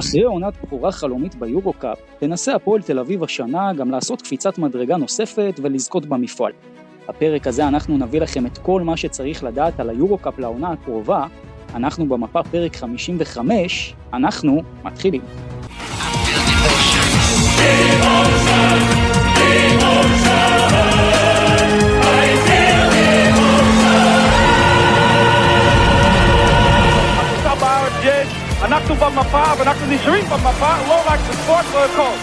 [0.00, 5.60] אחרי עונת בכורה חלומית ביורו-קאפ, תנסה הפועל תל אביב השנה גם לעשות קפיצת מדרגה נוספת
[5.62, 6.52] ולזכות במפעל.
[7.08, 11.26] בפרק הזה אנחנו נביא לכם את כל מה שצריך לדעת על היורו-קאפ לעונה הקרובה.
[11.74, 15.22] אנחנו במפה פרק 55, אנחנו מתחילים.
[28.64, 32.16] אנחנו במפה ואנחנו נשארים במפה, לא רק בספורט, לא הכל.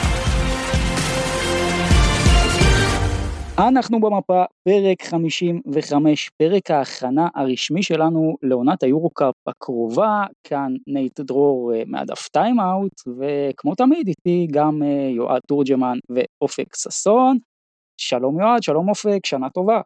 [3.70, 11.84] אנחנו במפה, פרק 55, פרק ההכנה הרשמי שלנו לעונת היורו-קאפ הקרובה, כאן נייט דרור אה,
[11.88, 17.38] מהדף טיים-אאוט, וכמו תמיד איתי גם אה, יועד תורג'מן ואופק ששון.
[17.98, 19.82] שלום יועד, שלום אופק, שנה טובה.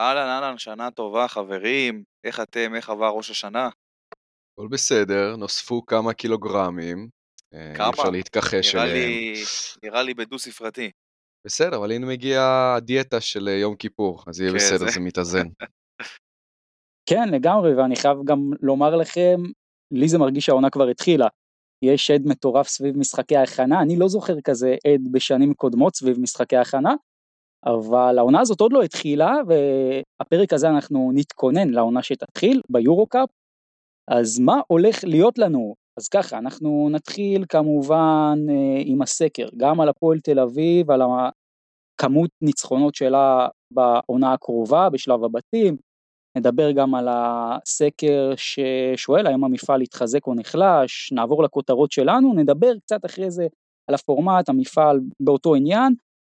[0.00, 3.68] אהלן אהלן, שנה טובה חברים, איך אתם, איך עבר ראש השנה?
[4.62, 7.08] הכל בסדר, נוספו כמה קילוגרמים.
[7.54, 7.86] אה, כמה?
[7.86, 8.96] אי אפשר להתכחש אליהם.
[8.96, 9.34] לי,
[9.82, 10.90] נראה לי בדו ספרתי.
[11.46, 15.00] בסדר, אבל הנה מגיעה הדיאטה של אה, יום כיפור, אז יהיה כן, בסדר, זה, זה
[15.06, 15.46] מתאזן.
[17.06, 19.42] כן, לגמרי, ואני חייב גם לומר לכם,
[19.90, 21.28] לי זה מרגיש שהעונה כבר התחילה.
[21.84, 26.56] יש עד מטורף סביב משחקי ההכנה, אני לא זוכר כזה עד בשנים קודמות סביב משחקי
[26.56, 26.94] ההכנה,
[27.66, 33.28] אבל העונה הזאת עוד לא התחילה, והפרק הזה אנחנו נתכונן לעונה שתתחיל ביורו-קאפ,
[34.08, 35.74] אז מה הולך להיות לנו?
[35.98, 42.30] אז ככה, אנחנו נתחיל כמובן אה, עם הסקר, גם על הפועל תל אביב, על הכמות
[42.42, 45.76] ניצחונות שלה בעונה הקרובה, בשלב הבתים,
[46.38, 53.04] נדבר גם על הסקר ששואל האם המפעל יתחזק או נחלש, נעבור לכותרות שלנו, נדבר קצת
[53.04, 53.46] אחרי זה
[53.88, 55.94] על הפורמט, המפעל באותו עניין,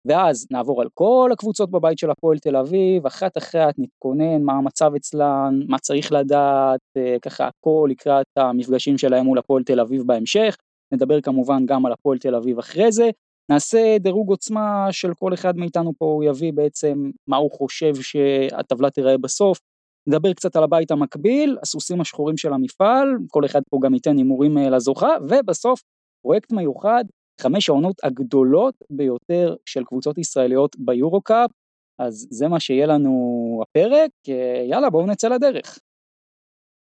[0.08, 4.92] ואז נעבור על כל הקבוצות בבית של הפועל תל אביב, אחת אחת נתכונן מה המצב
[4.96, 10.58] אצלן, מה צריך לדעת, אה, ככה הכל לקראת המפגשים שלהם מול הפועל תל אביב בהמשך,
[10.94, 13.10] נדבר כמובן גם על הפועל תל אביב אחרי זה,
[13.52, 18.90] נעשה דירוג עוצמה של כל אחד מאיתנו פה, הוא יביא בעצם מה הוא חושב שהטבלה
[18.90, 19.60] תיראה בסוף,
[20.08, 24.58] נדבר קצת על הבית המקביל, הסוסים השחורים של המפעל, כל אחד פה גם ייתן הימורים
[24.58, 25.82] אה, לזוכה, ובסוף
[26.22, 27.04] פרויקט מיוחד
[27.44, 31.52] חמש העונות הגדולות ביותר של קבוצות ישראליות ביורו-קאפ,
[32.00, 35.80] אז זה מה שיהיה לנו הפרק, אה, יאללה בואו נצא לדרך.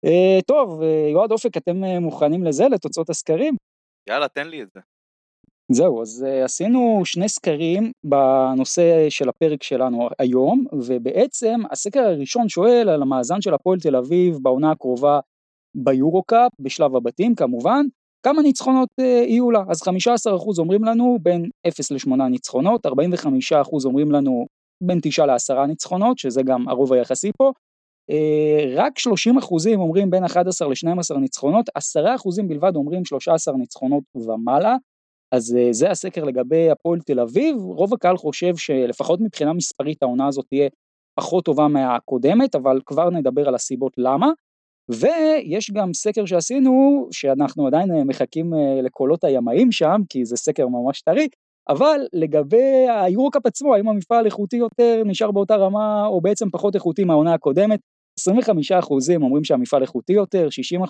[0.06, 3.56] אה, טוב, אה, יועד אופק, אתם מוכנים לזה, לתוצאות הסקרים?
[4.10, 4.80] יאללה, תן לי את זה.
[5.72, 13.02] זהו, אז עשינו שני סקרים בנושא של הפרק שלנו היום, ובעצם הסקר הראשון שואל על
[13.02, 15.20] המאזן של הפועל תל אביב בעונה הקרובה
[15.76, 17.86] ביורו-קאפ, בשלב הבתים כמובן,
[18.28, 19.64] כמה ניצחונות אה, יהיו לה?
[19.70, 19.90] אז 15%
[20.58, 22.90] אומרים לנו בין 0 ל-8 ניצחונות, 45%
[23.86, 24.46] אומרים לנו
[24.84, 27.52] בין 9 ל-10 ניצחונות, שזה גם הרוב היחסי פה,
[28.10, 34.76] אה, רק 30% אומרים בין 11 ל-12 ניצחונות, 10% בלבד אומרים 13 ניצחונות ומעלה,
[35.32, 40.28] אז אה, זה הסקר לגבי הפועל תל אביב, רוב הקהל חושב שלפחות מבחינה מספרית העונה
[40.28, 40.70] הזאת תהיה
[41.20, 44.28] פחות טובה מהקודמת, אבל כבר נדבר על הסיבות למה.
[44.92, 50.68] ויש גם סקר שעשינו, שאנחנו עדיין אה, מחכים אה, לקולות הימאים שם, כי זה סקר
[50.68, 51.28] ממש טרי,
[51.70, 57.04] אבל לגבי היורוקאפ עצמו, האם המפעל איכותי יותר, נשאר באותה רמה, או בעצם פחות איכותי
[57.04, 57.80] מהעונה הקודמת,
[58.20, 58.24] 25%
[59.16, 60.48] אומרים שהמפעל איכותי יותר,
[60.86, 60.88] 60%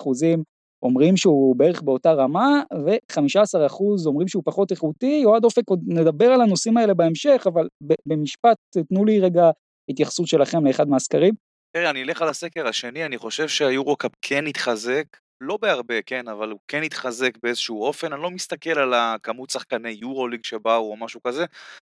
[0.82, 6.40] אומרים שהוא בערך באותה רמה, ו-15% אומרים שהוא פחות איכותי, אוהד אופק עוד נדבר על
[6.40, 7.68] הנושאים האלה בהמשך, אבל
[8.06, 8.56] במשפט
[8.88, 9.50] תנו לי רגע
[9.90, 11.47] התייחסות שלכם לאחד מהסקרים.
[11.76, 15.04] תראה, אני אלך על הסקר השני, אני חושב שהיורו-קאפ כן התחזק,
[15.40, 19.90] לא בהרבה, כן, אבל הוא כן התחזק באיזשהו אופן, אני לא מסתכל על הכמות שחקני
[19.90, 21.44] יורו-ליג שבאו או משהו כזה,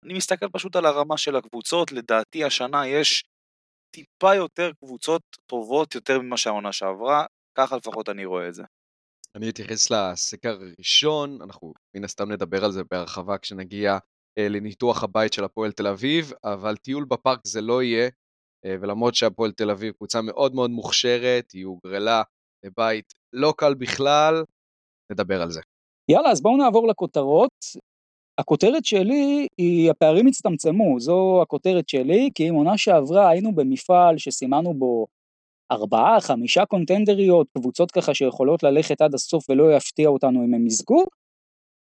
[0.05, 3.25] אני מסתכל פשוט על הרמה של הקבוצות, לדעתי השנה יש
[3.97, 7.27] טיפה יותר קבוצות טובות יותר ממה שהעונה שעברה,
[7.59, 8.62] ככה לפחות אני רואה את זה.
[9.37, 13.99] אני אתייחס לסקר הראשון, אנחנו מן הסתם נדבר על זה בהרחבה כשנגיע
[14.39, 18.10] אה, לניתוח הבית של הפועל תל אביב, אבל טיול בפארק זה לא יהיה,
[18.66, 22.22] ולמרות שהפועל תל אביב קבוצה מאוד מאוד מוכשרת, היא הוגרלה
[22.64, 24.44] לבית לא קל בכלל,
[25.12, 25.60] נדבר על זה.
[26.08, 27.53] יאללה, אז בואו נעבור לכותרות.
[28.38, 34.74] הכותרת שלי היא הפערים הצטמצמו, זו הכותרת שלי, כי אם עונה שעברה היינו במפעל שסימנו
[34.74, 35.06] בו
[35.72, 41.04] ארבעה, חמישה קונטנדריות, קבוצות ככה שיכולות ללכת עד הסוף ולא יפתיע אותנו אם הם יזכו.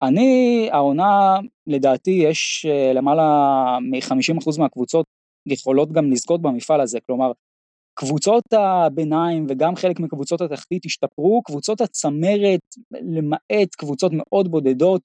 [0.02, 3.24] אני, העונה, לדעתי יש אה, למעלה
[3.82, 5.06] מ-50% מהקבוצות
[5.46, 7.32] יכולות גם לזכות במפעל הזה, כלומר
[8.00, 12.60] קבוצות הביניים וגם חלק מקבוצות התחתית השתפרו, קבוצות הצמרת
[12.92, 15.02] למעט קבוצות מאוד בודדות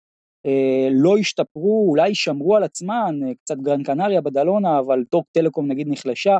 [0.47, 5.69] אה, לא השתפרו, אולי שמרו על עצמן, אה, קצת גראן קנריה בדלונה, אבל טורק טלקום
[5.69, 6.39] נגיד נחלשה.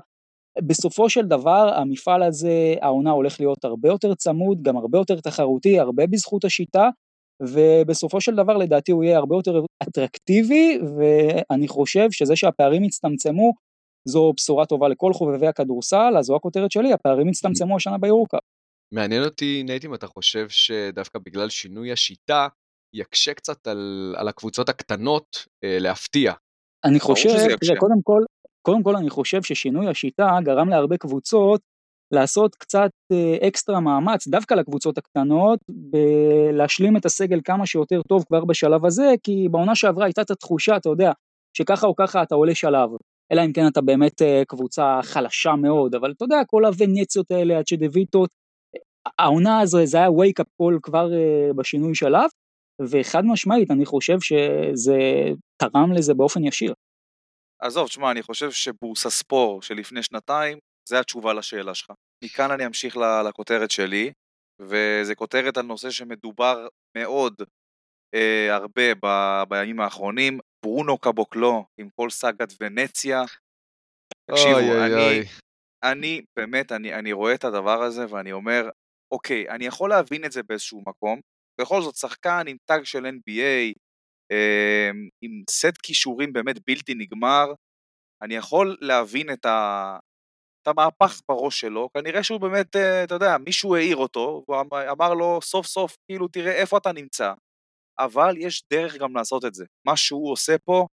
[0.59, 5.81] בסופו של דבר המפעל הזה, העונה הולך להיות הרבה יותר צמוד, גם הרבה יותר תחרותי,
[5.81, 6.89] הרבה בזכות השיטה,
[7.43, 13.53] ובסופו של דבר לדעתי הוא יהיה הרבה יותר אטרקטיבי, ואני חושב שזה שהפערים הצטמצמו,
[14.09, 18.41] זו בשורה טובה לכל חובבי הכדורסל, אז זו הכותרת שלי, הפערים הצטמצמו השנה ביורוקאפ.
[18.95, 22.49] מעניין אותי, נייט, אם אתה חושב שדווקא בגלל שינוי השיטה,
[22.95, 26.33] יקשה קצת על, על הקבוצות הקטנות אה, להפתיע.
[26.85, 27.29] אני חושב,
[27.61, 28.23] תראה, קודם כל,
[28.63, 31.61] קודם כל אני חושב ששינוי השיטה גרם להרבה קבוצות
[32.13, 35.59] לעשות קצת אה, אקסטרה מאמץ, דווקא לקבוצות הקטנות,
[36.53, 40.77] להשלים את הסגל כמה שיותר טוב כבר בשלב הזה, כי בעונה שעברה הייתה את התחושה,
[40.77, 41.13] אתה יודע,
[41.57, 42.91] שככה או ככה אתה עולה שלב.
[43.33, 47.59] אלא אם כן אתה באמת אה, קבוצה חלשה מאוד, אבל אתה יודע, כל הוונציות האלה,
[47.59, 48.31] הצ'דוויטות,
[49.19, 52.31] העונה הזו זה היה wake up call כבר אה, בשינוי שלב,
[52.91, 54.99] וחד משמעית אני חושב שזה
[55.57, 56.75] תרם לזה באופן ישיר.
[57.61, 61.93] עזוב, תשמע, אני חושב שבורסה ספור שלפני שנתיים, זה התשובה לשאלה שלך.
[62.25, 62.97] מכאן אני אמשיך
[63.29, 64.13] לכותרת שלי,
[64.61, 66.67] וזה כותרת על נושא שמדובר
[66.97, 67.35] מאוד
[68.15, 69.07] אה, הרבה ב,
[69.49, 73.23] בימים האחרונים, ברונו קבוקלו עם כל סאגת ונציה.
[74.31, 75.25] תקשיבו, אוי, אני, אוי.
[75.85, 78.69] אני באמת, אני, אני רואה את הדבר הזה ואני אומר,
[79.13, 81.21] אוקיי, אני יכול להבין את זה באיזשהו מקום,
[81.61, 83.73] בכל זאת שחקן עם טאג של NBA,
[84.33, 84.91] אה,
[85.23, 87.47] עם סט כישורים באמת בלתי נגמר,
[88.23, 89.99] אני יכול להבין את, ה...
[90.63, 94.75] את המהפך בראש שלו, כנראה שהוא באמת, אה, אתה יודע, מישהו העיר אותו, והוא אמ-,
[94.91, 97.33] אמר לו סוף סוף, כאילו, תראה איפה אתה נמצא.
[97.99, 99.65] אבל יש דרך גם לעשות את זה.
[99.87, 100.87] מה שהוא עושה פה,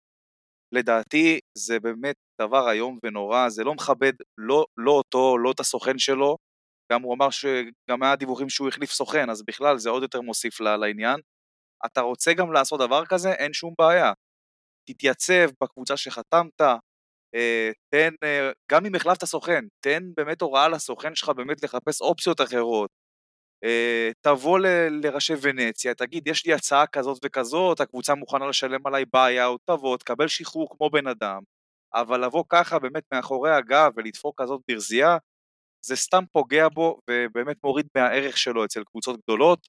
[0.71, 5.97] לדעתי, זה באמת דבר איום ונורא, זה לא מכבד לא, לא אותו, לא את הסוכן
[5.97, 6.37] שלו,
[6.91, 10.59] גם הוא אמר שגם היה דיווחים שהוא החליף סוכן, אז בכלל זה עוד יותר מוסיף
[10.61, 11.19] לעניין.
[11.85, 14.13] אתה רוצה גם לעשות דבר כזה, אין שום בעיה.
[14.89, 16.61] תתייצב בקבוצה שחתמת,
[17.35, 22.41] אה, תן, אה, גם אם החלפת סוכן, תן באמת הוראה לסוכן שלך באמת לחפש אופציות
[22.41, 22.89] אחרות.
[23.63, 24.59] אה, תבוא
[24.89, 30.27] לראשי ונציה, תגיד, יש לי הצעה כזאת וכזאת, הקבוצה מוכנה לשלם עליי buyout, תבוא, תקבל
[30.27, 31.41] שחרור כמו בן אדם,
[31.93, 35.17] אבל לבוא ככה באמת מאחורי הגב ולדפוק כזאת ברזייה,
[35.85, 39.67] זה סתם פוגע בו ובאמת מוריד מהערך שלו אצל קבוצות גדולות.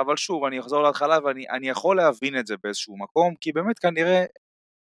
[0.00, 4.24] אבל שוב, אני אחזור להתחלה ואני יכול להבין את זה באיזשהו מקום, כי באמת כנראה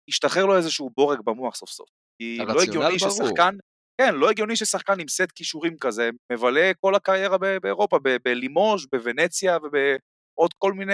[0.08, 1.88] השתחרר לו איזשהו בורג במוח סוף סוף.
[2.18, 3.56] כי לא הגיוני ששחקן,
[4.00, 10.50] כן, לא הגיוני ששחקן עם סט כישורים כזה מבלה כל הקריירה באירופה, בלימוז', בוונציה ובעוד
[10.58, 10.92] כל מיני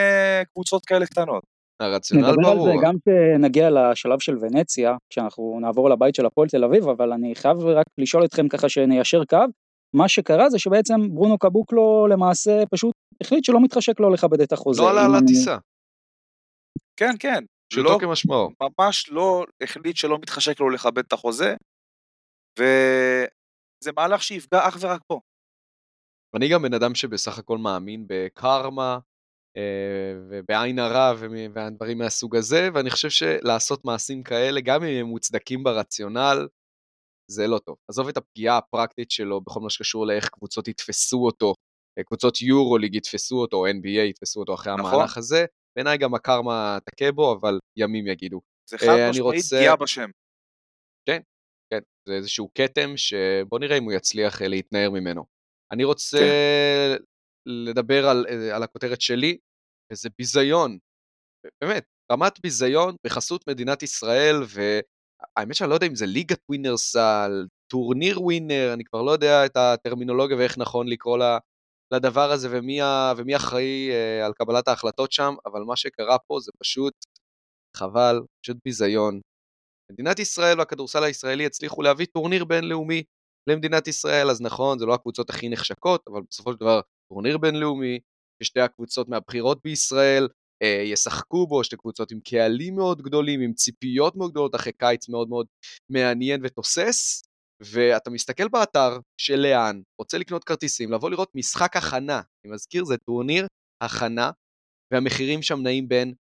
[0.53, 1.45] קבוצות כאלה קטנות.
[1.81, 2.37] הרציונל ברור.
[2.37, 6.89] נדבר על זה גם כשנגיע לשלב של ונציה, כשאנחנו נעבור לבית של הפועל תל אביב,
[6.89, 9.39] אבל אני חייב רק לשאול אתכם ככה שניישר קו.
[9.95, 14.83] מה שקרה זה שבעצם ברונו קבוקלו למעשה פשוט החליט שלא מתחשק לו לכבד את החוזה.
[14.83, 15.57] לא עלה על הטיסה.
[16.97, 17.45] כן, כן.
[17.73, 18.51] פשוטו לא, כמשמעו.
[18.61, 21.55] ממש לא החליט שלא מתחשק לו לכבד את החוזה,
[22.61, 25.21] וזה מהלך שיפגע אך ורק פה.
[26.37, 28.99] אני גם בן אדם שבסך הכל מאמין בקרמה,
[29.57, 31.13] אה, ובעין הרע
[31.55, 36.49] והדברים מהסוג הזה, ואני חושב שלעשות מעשים כאלה, גם אם הם מוצדקים ברציונל,
[37.31, 37.77] זה לא טוב.
[37.91, 41.55] עזוב את הפגיעה הפרקטית שלו בכל מה שקשור לאיך קבוצות יתפסו אותו,
[41.99, 44.95] אה, קבוצות יורו-ליג יתפסו אותו, או NBA יתפסו אותו אחרי נכון.
[44.95, 45.45] המהלך הזה.
[45.77, 48.41] בעיניי גם הקרמה תכה בו, אבל ימים יגידו.
[48.71, 49.57] זה חד אה, משמעית רוצה...
[49.57, 50.11] פגיעה בשם.
[51.09, 51.21] כן,
[51.73, 55.25] כן, זה איזשהו כתם שבוא נראה אם הוא יצליח להתנער ממנו.
[55.73, 57.03] אני רוצה כן.
[57.47, 59.39] לדבר על, על הכותרת שלי,
[59.93, 60.79] וזה ביזיון.
[61.65, 67.47] באמת, רמת ביזיון בחסות מדינת ישראל, והאמת שאני לא יודע אם זה ליגת ווינרס או
[67.71, 71.39] טורניר ווינר, אני כבר לא יודע את הטרמינולוגיה ואיך נכון לקרוא לה,
[71.93, 76.39] לדבר הזה ומי, ה, ומי אחראי uh, על קבלת ההחלטות שם, אבל מה שקרה פה
[76.41, 76.95] זה פשוט
[77.77, 79.21] חבל, פשוט ביזיון.
[79.91, 83.03] מדינת ישראל והכדורסל הישראלי הצליחו להביא טורניר בינלאומי
[83.47, 86.81] למדינת ישראל, אז נכון, זה לא הקבוצות הכי נחשקות, אבל בסופו של דבר
[87.13, 87.99] טורניר בינלאומי,
[88.43, 90.29] ששתי הקבוצות הבכירות בישראל
[90.63, 95.09] אה, ישחקו בו, שתי קבוצות עם קהלים מאוד גדולים, עם ציפיות מאוד גדולות אחרי קיץ
[95.09, 95.47] מאוד מאוד
[95.91, 97.23] מעניין ותוסס,
[97.63, 102.97] ואתה מסתכל באתר של לאן, רוצה לקנות כרטיסים, לבוא לראות משחק הכנה, אני מזכיר, זה
[102.97, 103.47] טורניר
[103.81, 104.31] הכנה,
[104.93, 106.15] והמחירים שם נעים בין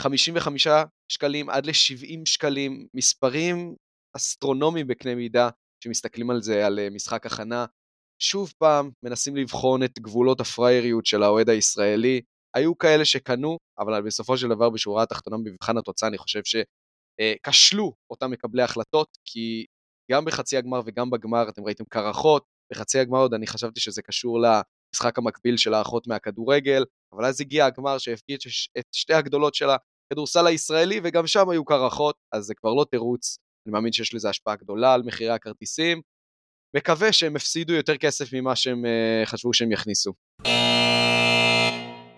[0.00, 0.68] 55
[1.12, 3.74] שקלים עד ל-70 שקלים, מספרים
[4.16, 5.48] אסטרונומיים בקנה מידה,
[5.84, 7.66] שמסתכלים על זה, על אה, משחק הכנה.
[8.18, 12.20] שוב פעם, מנסים לבחון את גבולות הפרייריות של האוהד הישראלי.
[12.56, 17.90] היו כאלה שקנו, אבל בסופו של דבר, בשורה התחתונה, במבחן התוצאה, אני חושב שכשלו אה,
[18.10, 19.66] אותם מקבלי החלטות, כי
[20.10, 24.38] גם בחצי הגמר וגם בגמר אתם ראיתם קרחות, בחצי הגמר עוד אני חשבתי שזה קשור
[24.40, 28.36] למשחק המקביל של האחות מהכדורגל, אבל אז הגיע הגמר שהפגיע
[28.78, 29.68] את שתי הגדולות של
[30.12, 34.28] הכדורסל הישראלי, וגם שם היו קרחות, אז זה כבר לא תירוץ, אני מאמין שיש לזה
[34.28, 36.00] השפעה גדולה על מחירי הכרטיסים.
[36.76, 40.12] מקווה שהם הפסידו יותר כסף ממה שהם uh, חשבו שהם יכניסו.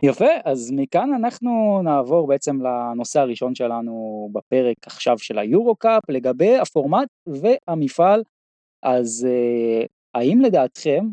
[0.03, 7.09] יפה, אז מכאן אנחנו נעבור בעצם לנושא הראשון שלנו בפרק עכשיו של היורו-קאפ, לגבי הפורמט
[7.27, 8.23] והמפעל.
[8.83, 11.05] אז uh, האם לדעתכם,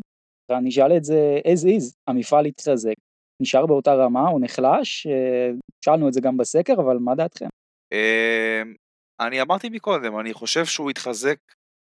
[0.50, 2.94] ואני אשאל את זה as is, המפעל יתחזק,
[3.40, 5.06] נשאר באותה רמה או נחלש?
[5.06, 7.48] Uh, שאלנו את זה גם בסקר, אבל מה דעתכם?
[7.92, 8.74] אמ,
[9.20, 11.36] אני אמרתי מקודם, אני חושב שהוא יתחזק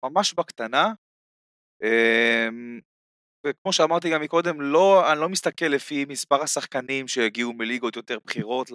[0.05, 0.93] ממש בקטנה.
[1.83, 2.79] אמ,
[3.47, 8.71] וכמו שאמרתי גם מקודם, לא, אני לא מסתכל לפי מספר השחקנים שהגיעו מליגות יותר בכירות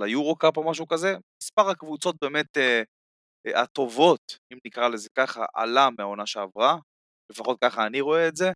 [0.00, 2.82] ליורו-קאפ או משהו כזה, מספר הקבוצות באמת אה,
[3.46, 6.76] אה, הטובות, אם נקרא לזה ככה, עלה מהעונה שעברה,
[7.32, 8.52] לפחות ככה אני רואה את זה, אה,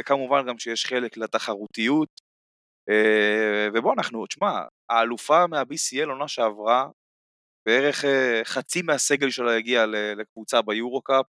[0.00, 2.08] וכמובן גם שיש חלק לתחרותיות,
[2.90, 6.88] אה, ובוא אנחנו, תשמע, האלופה מה-BCL עונה שעברה,
[7.66, 9.86] בערך אה, חצי מהסגל שלה הגיע
[10.16, 11.26] לקבוצה ביורו-קאפ,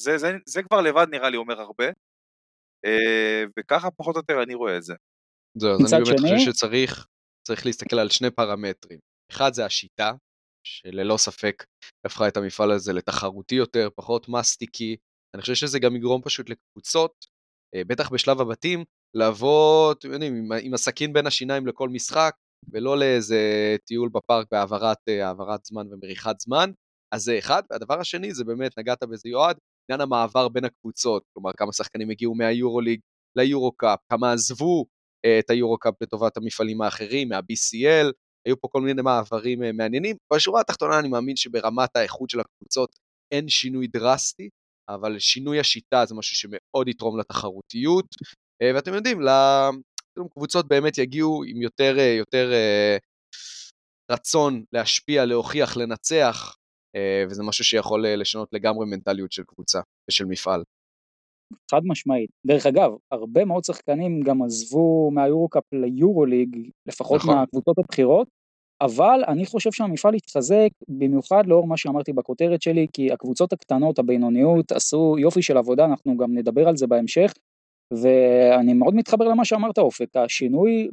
[0.00, 1.86] זה, זה, זה כבר לבד נראה לי אומר הרבה,
[2.84, 4.94] אה, וככה פחות או יותר אני רואה את זה.
[5.58, 6.38] זהו, אז אני באמת שני...
[6.38, 7.06] חושב שצריך
[7.46, 8.98] צריך להסתכל על שני פרמטרים.
[9.32, 10.12] אחד זה השיטה,
[10.66, 11.64] שללא ספק
[12.06, 14.96] הפכה את המפעל הזה לתחרותי יותר, פחות מסטיקי.
[15.34, 17.29] אני חושב שזה גם יגרום פשוט לקבוצות, אה,
[17.76, 18.84] בטח בשלב הבתים,
[19.14, 22.34] לבוא, אתם יודעים, עם, עם הסכין בין השיניים לכל משחק,
[22.72, 26.70] ולא לאיזה טיול בפארק בהעברת אה, זמן ומריחת זמן.
[27.14, 27.62] אז זה אחד.
[27.70, 29.56] והדבר השני זה באמת, נגעת בזה יועד,
[29.90, 33.00] עניין המעבר בין הקבוצות, כלומר כמה שחקנים הגיעו מהיורוליג
[33.38, 34.86] ליורו-קאפ, כמה עזבו
[35.24, 38.12] אה, את היורו-קאפ לטובת המפעלים האחרים, מה-BCL,
[38.46, 40.16] היו פה כל מיני מעברים אה, מעניינים.
[40.32, 42.98] בשורה התחתונה אני מאמין שברמת האיכות של הקבוצות
[43.32, 44.48] אין שינוי דרסטי,
[44.94, 48.06] אבל שינוי השיטה זה משהו שמאוד יתרום לתחרותיות,
[48.62, 49.18] אה, ואתם יודעים,
[50.30, 52.52] קבוצות באמת יגיעו עם יותר, יותר
[54.10, 56.56] רצון להשפיע, להוכיח, לנצח,
[56.96, 59.80] אה, וזה משהו שיכול אה, לשנות לגמרי מנטליות של קבוצה
[60.10, 60.64] ושל מפעל.
[61.70, 62.30] חד משמעית.
[62.46, 66.56] דרך אגב, הרבה מאוד שחקנים גם עזבו מהיורו-קאפ ליורו-ליג,
[66.86, 67.34] לפחות נכון.
[67.34, 68.28] מהקבוצות הבכירות,
[68.80, 74.72] אבל אני חושב שהמפעל יתחזק במיוחד לאור מה שאמרתי בכותרת שלי, כי הקבוצות הקטנות, הבינוניות,
[74.72, 77.32] עשו יופי של עבודה, אנחנו גם נדבר על זה בהמשך,
[77.92, 80.88] ואני מאוד מתחבר למה שאמרת אופק, השינוי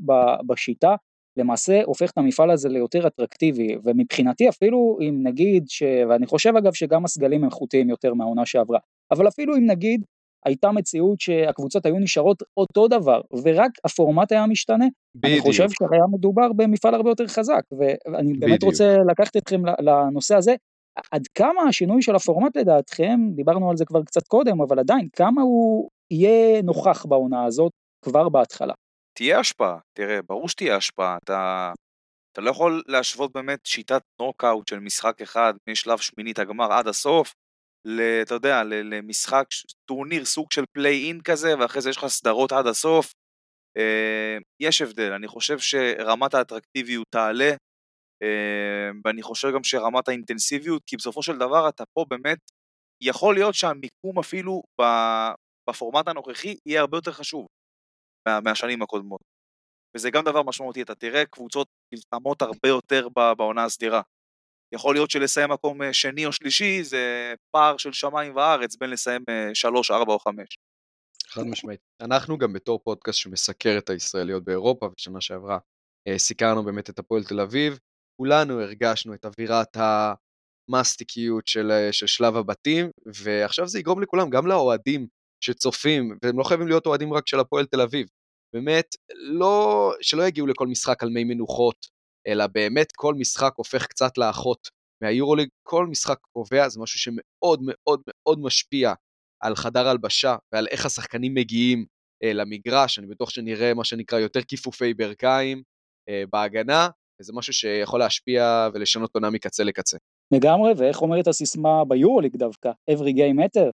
[0.48, 0.96] בשיטה
[1.38, 5.84] למעשה הופך את המפעל הזה ליותר אטרקטיבי, ומבחינתי אפילו אם נגיד, ש...
[6.10, 8.80] ואני חושב אגב שגם הסגלים איכותיים יותר מהעונה שעברה,
[9.12, 10.06] אבל אפילו אם נגיד
[10.48, 14.86] הייתה מציאות שהקבוצות היו נשארות אותו דבר, ורק הפורמט היה משתנה,
[15.16, 15.34] בדיוק.
[15.34, 18.64] אני חושב שהיה מדובר במפעל הרבה יותר חזק, ואני באמת בדיוק.
[18.64, 20.56] רוצה לקחת אתכם לנושא הזה,
[21.12, 25.42] עד כמה השינוי של הפורמט לדעתכם, דיברנו על זה כבר קצת קודם, אבל עדיין, כמה
[25.42, 27.72] הוא יהיה נוכח בעונה הזאת
[28.06, 28.74] כבר בהתחלה?
[29.18, 31.72] תהיה השפעה, תראה, ברור שתהיה השפעה, אתה,
[32.32, 37.34] אתה לא יכול להשוות באמת שיטת נוקאוט של משחק אחד משלב שמינית הגמר עד הסוף,
[38.22, 39.46] אתה יודע, למשחק,
[39.86, 43.14] טורניר סוג של פליי-אין כזה, ואחרי זה יש לך סדרות עד הסוף.
[43.78, 47.52] אה, יש הבדל, אני חושב שרמת האטרקטיביות תעלה,
[48.24, 52.38] אה, ואני חושב גם שרמת האינטנסיביות, כי בסופו של דבר אתה פה באמת,
[53.04, 54.62] יכול להיות שהמיקום אפילו
[55.70, 57.48] בפורמט הנוכחי יהיה הרבה יותר חשוב.
[58.28, 59.22] מה, מהשנים הקודמות.
[59.96, 64.02] וזה גם דבר משמעותי, אתה תראה קבוצות נלחמות הרבה יותר בעונה הסדירה.
[64.74, 69.24] יכול להיות שלסיים מקום אה, שני או שלישי זה פער של שמיים וארץ בין לסיים
[69.30, 70.58] אה, שלוש, ארבע או חמש.
[71.28, 71.80] חד משמעית.
[72.02, 75.58] אנחנו גם בתור פודקאסט שמסקר את הישראליות באירופה, ושנה שעברה
[76.08, 77.80] אה, סיקרנו באמת את הפועל תל אביב,
[78.22, 79.78] כולנו הרגשנו את אווירת
[80.70, 85.08] המאסטיקיות של, של שלב הבתים, ועכשיו זה יגרום לכולם, גם לאוהדים
[85.44, 88.08] שצופים, והם לא חייבים להיות אוהדים רק של הפועל תל אביב,
[88.54, 91.97] באמת, לא, שלא יגיעו לכל משחק על מי מנוחות,
[92.28, 94.70] אלא באמת כל משחק הופך קצת לאחות.
[95.04, 98.94] מהיורוליג, כל משחק קובע, זה משהו שמאוד מאוד מאוד משפיע
[99.44, 101.86] על חדר הלבשה ועל איך השחקנים מגיעים
[102.24, 105.64] אה, למגרש, אני בטוח שנראה מה שנקרא יותר כיפופי ברכיים
[106.10, 106.90] אה, בהגנה,
[107.22, 109.98] וזה משהו שיכול להשפיע ולשנות עונה מקצה לקצה.
[110.34, 113.70] לגמרי, ואיך אומרת הסיסמה ביורוליג דווקא, every game matter,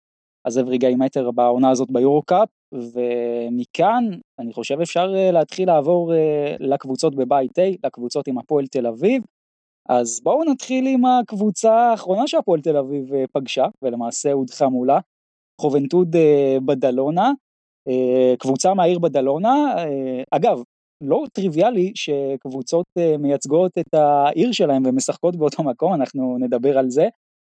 [0.48, 4.04] אז every game matter בעונה הזאת ביורו קאפ, ומכאן
[4.40, 9.24] אני חושב אפשר אה, להתחיל לעבור אה, לקבוצות בבית A, לקבוצות עם הפועל תל אביב.
[9.90, 15.00] אז בואו נתחיל עם הקבוצה האחרונה שהפועל תל אביב אה, פגשה, ולמעשה הודחה מולה,
[15.62, 16.16] חובנטוד
[16.66, 17.32] בדלונה,
[18.40, 19.76] קבוצה מהעיר בדלונה,
[20.32, 20.62] אגב,
[21.04, 22.86] לא טריוויאלי שקבוצות
[23.20, 27.08] מייצגות את העיר שלהם ומשחקות באותו מקום, אנחנו נדבר על זה.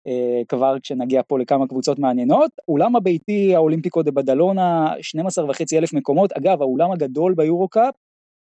[0.08, 2.52] אה, כבר כשנגיע פה לכמה קבוצות מעניינות.
[2.68, 6.32] אולם הביתי האולימפיקו דה בדלונה, 12 וחצי אלף מקומות.
[6.32, 7.94] אגב, האולם הגדול ביורו-קאפ,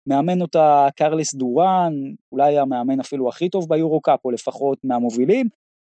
[0.07, 1.93] מאמן אותה קרלס דורן,
[2.31, 5.47] אולי המאמן אפילו הכי טוב ביורו-קאפ, או לפחות מהמובילים.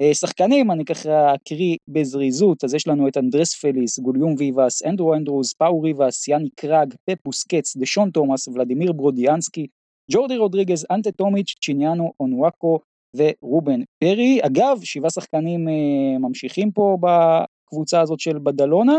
[0.00, 5.14] אה, שחקנים, אני ככה אקריא בזריזות, אז יש לנו את אנדרס פליס, גוליום ויבאס, אנדרו
[5.14, 9.67] אנדרוס, פאו ריבאס, יאני קראג, פפוס קץ, דשון תומאס, ולדימיר ברודיאנסקי,
[10.12, 12.79] ג'ורדי רודריגז, אנטה טומיץ', צ'יניאנו, אונוואקו
[13.17, 14.40] ורובן פרי.
[14.43, 18.99] אגב, שבעה שחקנים אה, ממשיכים פה בקבוצה הזאת של בדלונה,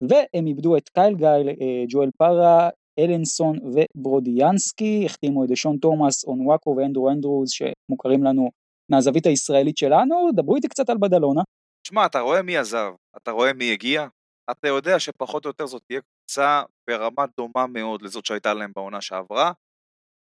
[0.00, 2.68] והם איבדו את קייל גייל, אה, ג'ואל פארה,
[2.98, 8.50] אלנסון וברודיאנסקי, החתימו את דשון תומאס, אונוואקו ואנדרו אנדרוס שמוכרים לנו
[8.90, 11.42] מהזווית הישראלית שלנו, דברו איתי קצת על בדלונה.
[11.86, 14.06] שמע, אתה רואה מי עזב, אתה רואה מי הגיע,
[14.50, 19.00] אתה יודע שפחות או יותר זאת תהיה קבוצה ברמה דומה מאוד לזאת שהייתה להם בעונה
[19.00, 19.52] שעברה,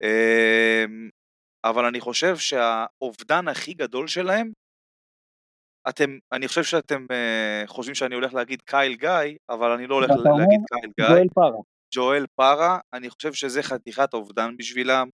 [0.02, 1.08] אמ,
[1.64, 4.52] אבל אני חושב שהאובדן הכי גדול שלהם,
[5.88, 10.10] אתם, אני חושב שאתם uh, חושבים שאני הולך להגיד קייל גיא, אבל אני לא הולך
[10.10, 11.08] להגיד קייל גיא.
[11.08, 11.60] ג'ואל פארה.
[11.94, 15.08] ג'ואל פארה, אני חושב שזה חתיכת אובדן בשבילם.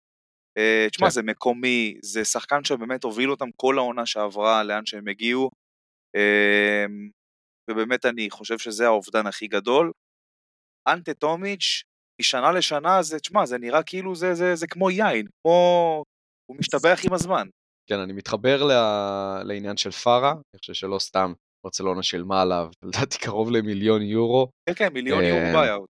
[0.59, 1.11] Uh, תשמע, כן.
[1.11, 5.49] זה מקומי, זה שחקן שבאמת הוביל אותם כל העונה שעברה לאן שהם הגיעו,
[6.17, 6.91] uh,
[7.69, 9.91] ובאמת אני חושב שזה האובדן הכי גדול.
[10.87, 11.83] אנטה טומיץ',
[12.21, 16.03] משנה לשנה זה, תשמע, זה נראה כאילו זה, זה, זה כמו יין, כמו...
[16.49, 17.47] הוא משתבח עם הזמן.
[17.87, 18.71] כן, אני מתחבר ל...
[19.43, 24.51] לעניין של פארה, אני חושב שלא סתם ברצלונה שילמה עליו, לדעתי קרוב למיליון יורו.
[24.65, 25.89] כן, כן, מיליון יורו אה, buyout.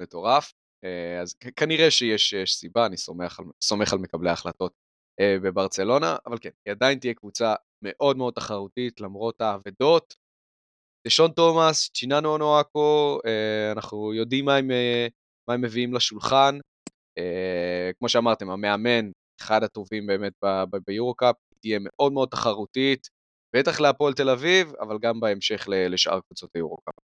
[0.00, 0.52] מטורף.
[0.84, 4.72] אה, אז כנראה שיש, שיש סיבה, אני סומך על, סומך על מקבלי ההחלטות
[5.20, 10.14] אה, בברצלונה, אבל כן, היא עדיין תהיה קבוצה מאוד מאוד תחרותית, למרות האבדות.
[11.06, 13.20] דשון תומאס, צ'יננו אונואקו,
[13.72, 14.68] אנחנו יודעים מה הם,
[15.48, 16.58] מה הם מביאים לשולחן.
[17.98, 19.10] כמו שאמרתם, המאמן
[19.40, 20.32] אחד הטובים באמת
[20.86, 23.08] ביורו-קאפ, תהיה מאוד מאוד תחרותית,
[23.56, 26.94] בטח להפועל תל אביב, אבל גם בהמשך לשאר קבוצות היורו-קאפ.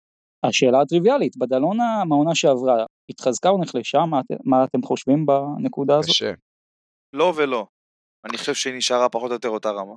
[0.44, 3.98] השאלה הטריוויאלית, בדלונה מהעונה שעברה, התחזקה או נחלשה?
[3.98, 6.10] מה, מה אתם חושבים בנקודה הזאת?
[6.10, 6.32] קשה.
[7.12, 7.66] לא ולא.
[8.24, 9.94] אני חושב שהיא נשארה פחות או יותר אותה רמה.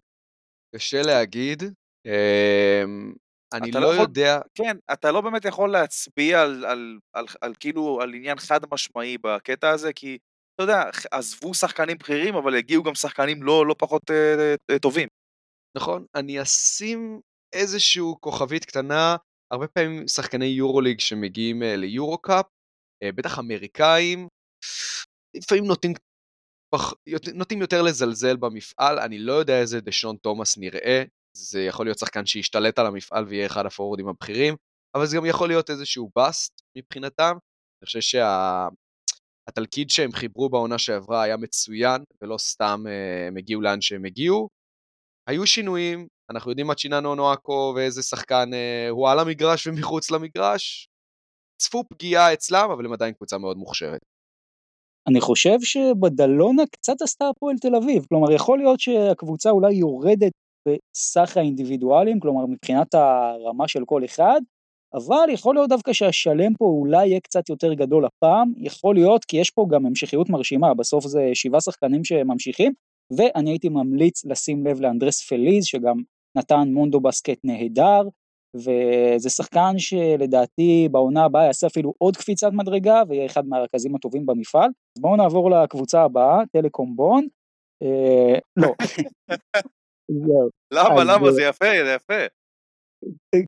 [0.76, 1.64] קשה להגיד.
[2.06, 3.14] אמ,
[3.54, 4.40] אני לא, לא יכול, יודע...
[4.56, 8.60] כן, אתה לא באמת יכול להצביע על, על, על, על, על כאילו, על עניין חד
[8.72, 10.18] משמעי בקטע הזה, כי
[10.58, 15.08] אתה יודע, עזבו שחקנים בכירים, אבל הגיעו גם שחקנים לא, לא פחות אה, אה, טובים.
[15.78, 17.22] נכון, אני אשים
[17.54, 19.16] איזשהו כוכבית קטנה,
[19.52, 22.46] הרבה פעמים שחקני יורוליג שמגיעים אה, ליורו-קאפ,
[23.04, 24.28] אה, בטח אמריקאים,
[25.36, 25.94] לפעמים נוטים,
[26.76, 26.94] פח,
[27.34, 31.04] נוטים יותר לזלזל במפעל, אני לא יודע איזה דשון תומאס נראה,
[31.38, 34.56] זה יכול להיות שחקן שישתלט על המפעל ויהיה אחד הפורורדים הבכירים,
[34.96, 37.38] אבל זה גם יכול להיות איזשהו באסט מבחינתם.
[37.82, 38.68] אני חושב שה...
[39.48, 44.50] התלכיד שהם חיברו בעונה שעברה היה מצוין, ולא סתם אה, הם הגיעו לאן שהם הגיעו.
[45.28, 50.88] היו שינויים, אנחנו יודעים מה צ'יננו נואקו ואיזה שחקן אה, הוא על המגרש ומחוץ למגרש.
[51.62, 54.00] צפו פגיעה אצלם, אבל הם עדיין קבוצה מאוד מוכשרת.
[55.08, 60.32] אני חושב שבדלונה קצת עשתה הפועל תל אביב, כלומר יכול להיות שהקבוצה אולי יורדת
[60.68, 64.42] בסך האינדיבידואלים, כלומר מבחינת הרמה של כל אחד,
[64.94, 69.38] אבל יכול להיות דווקא שהשלם פה אולי יהיה קצת יותר גדול הפעם, יכול להיות כי
[69.38, 72.74] יש פה גם המשכיות מרשימה, בסוף זה שבעה שחקנים שממשיכים,
[73.18, 75.96] ואני הייתי ממליץ לשים לב לאנדרס פליז שגם
[76.38, 78.02] נתן מונדו בסקט נהדר,
[78.56, 84.70] וזה שחקן שלדעתי בעונה הבאה יעשה אפילו עוד קפיצת מדרגה ויהיה אחד מהרכזים הטובים במפעל.
[85.00, 87.28] בואו נעבור לקבוצה הבאה, טלקום בון.
[87.84, 88.74] אה, לא.
[90.74, 91.32] למה, למה?
[91.32, 92.26] זה יפה, זה יפה.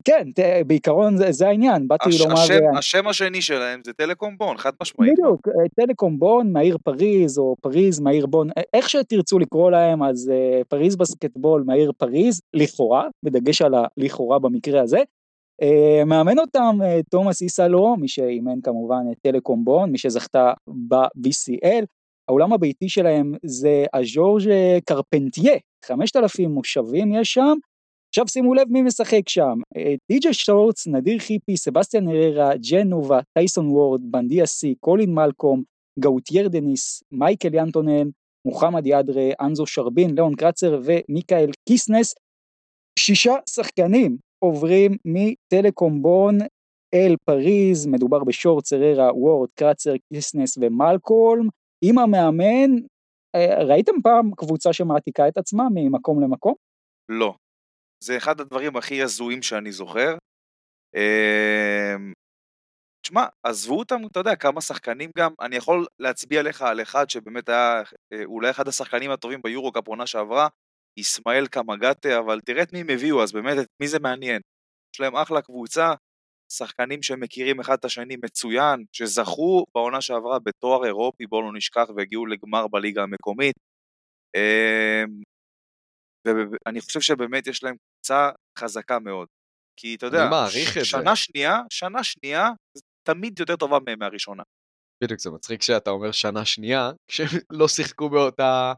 [0.05, 0.27] כן,
[0.67, 2.33] בעיקרון זה, זה העניין, באתי לומר...
[2.33, 5.13] השם, השם השני שלהם זה טלקום בון, חד משמעית.
[5.13, 10.03] בדיוק, אה, טלקום בון, מהיר פריז, או פריז, מהיר בון, אה, איך שתרצו לקרוא להם,
[10.03, 10.31] אז
[10.67, 14.99] פריז בסקטבול, מהיר פריז, לכאורה, בדגש על הלכאורה במקרה הזה.
[16.05, 16.77] מאמן אותם
[17.09, 20.53] תומאס איסלו, מי שאימן כמובן את טלקום בון, מי שזכתה
[20.87, 21.85] ב-VCL.
[22.29, 24.43] האולם הביתי שלהם זה הז'ורג'
[24.85, 25.53] קרפנטיה,
[25.85, 27.57] 5,000 מושבים יש שם,
[28.09, 29.57] עכשיו שימו לב מי משחק שם,
[30.11, 35.63] די.ג'י שורץ, נדיר חיפי, סבסטיאן הררה, ג'נובה, טייסון וורד, בנדיה סי, קולין מלקום,
[35.99, 38.09] גאוטייר דניס, מייקל ינטונן,
[38.45, 42.15] מוחמד ידרה, אנזו שרבין, ליאון קרצר ומיקאל קיסנס.
[42.99, 46.37] שישה שחקנים עוברים מטלקום בון
[46.93, 51.47] אל פריז, מדובר בשורט, צררה, וורד, קרצר, קיסנס ומלקולם.
[51.83, 52.71] עם המאמן,
[53.35, 56.53] אה, ראיתם פעם קבוצה שמעתיקה את עצמה ממקום למקום?
[57.09, 57.33] לא.
[58.03, 60.17] זה אחד הדברים הכי הזויים שאני זוכר.
[60.95, 62.13] אמ,
[63.01, 67.49] תשמע, עזבו אותם, אתה יודע, כמה שחקנים גם, אני יכול להצביע לך על אחד שבאמת
[67.49, 67.81] היה
[68.13, 70.47] אה, אולי אחד השחקנים הטובים ביורו קאפ עונה שעברה,
[70.97, 74.41] ישמעאל קמגטה, אבל תראה את מי הם הביאו, אז באמת, את מי זה מעניין.
[74.95, 75.93] יש להם אחלה קבוצה,
[76.51, 82.25] שחקנים שמכירים אחד את השני מצוין, שזכו בעונה שעברה בתואר אירופי, בואו לא נשכח, והגיעו
[82.25, 83.55] לגמר בליגה המקומית.
[86.51, 89.27] ואני חושב שבאמת יש להם קבוצה חזקה מאוד.
[89.79, 90.29] כי אתה יודע.
[90.83, 92.49] שנה שנייה, שנה שנייה,
[93.07, 94.43] תמיד יותר טובה מהם מהראשונה.
[95.03, 98.73] בדיוק, זה מצחיק שאתה אומר שנה שנייה, כשהם לא שיחקו באותה,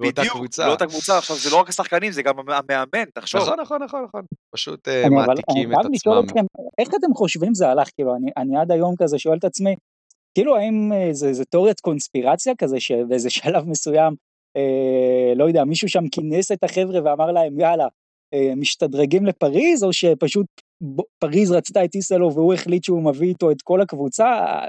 [0.00, 0.66] באותה בדיוק, קבוצה.
[0.66, 3.40] באותה קבוצה, עכשיו זה לא רק השחקנים, זה גם המאמן, תחשוב.
[3.40, 4.22] נכון, נכון, נכון, נכון.
[4.54, 6.24] פשוט אה, אני אבל- מעתיקים את עצמם.
[6.26, 6.44] אתכם,
[6.78, 7.88] איך אתם חושבים זה הלך?
[7.94, 9.74] כאילו, אני, אני עד היום כזה שואל את עצמי,
[10.34, 14.14] כאילו האם אה, זה, זה תיאוריית קונספירציה כזה, שבאיזה שלב מסוים,
[14.56, 17.86] אה, לא יודע, מישהו שם כינס את החבר'ה ואמר להם, יאללה,
[18.34, 20.46] אה, משתדרגים לפריז, או שפשוט
[21.18, 24.24] פריז רצתה את איסלו והוא החליט שהוא מביא איתו את כל הקבוצה?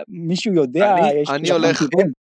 [0.07, 0.95] מישהו יודע?
[0.97, 2.11] אני- יש אני הולך- כיוון?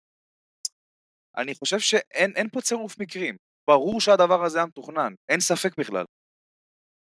[1.37, 3.37] אני חושב שאין אין פה צירוף מקרים.
[3.71, 6.05] ברור שהדבר הזה היה מתוכנן, אין ספק בכלל.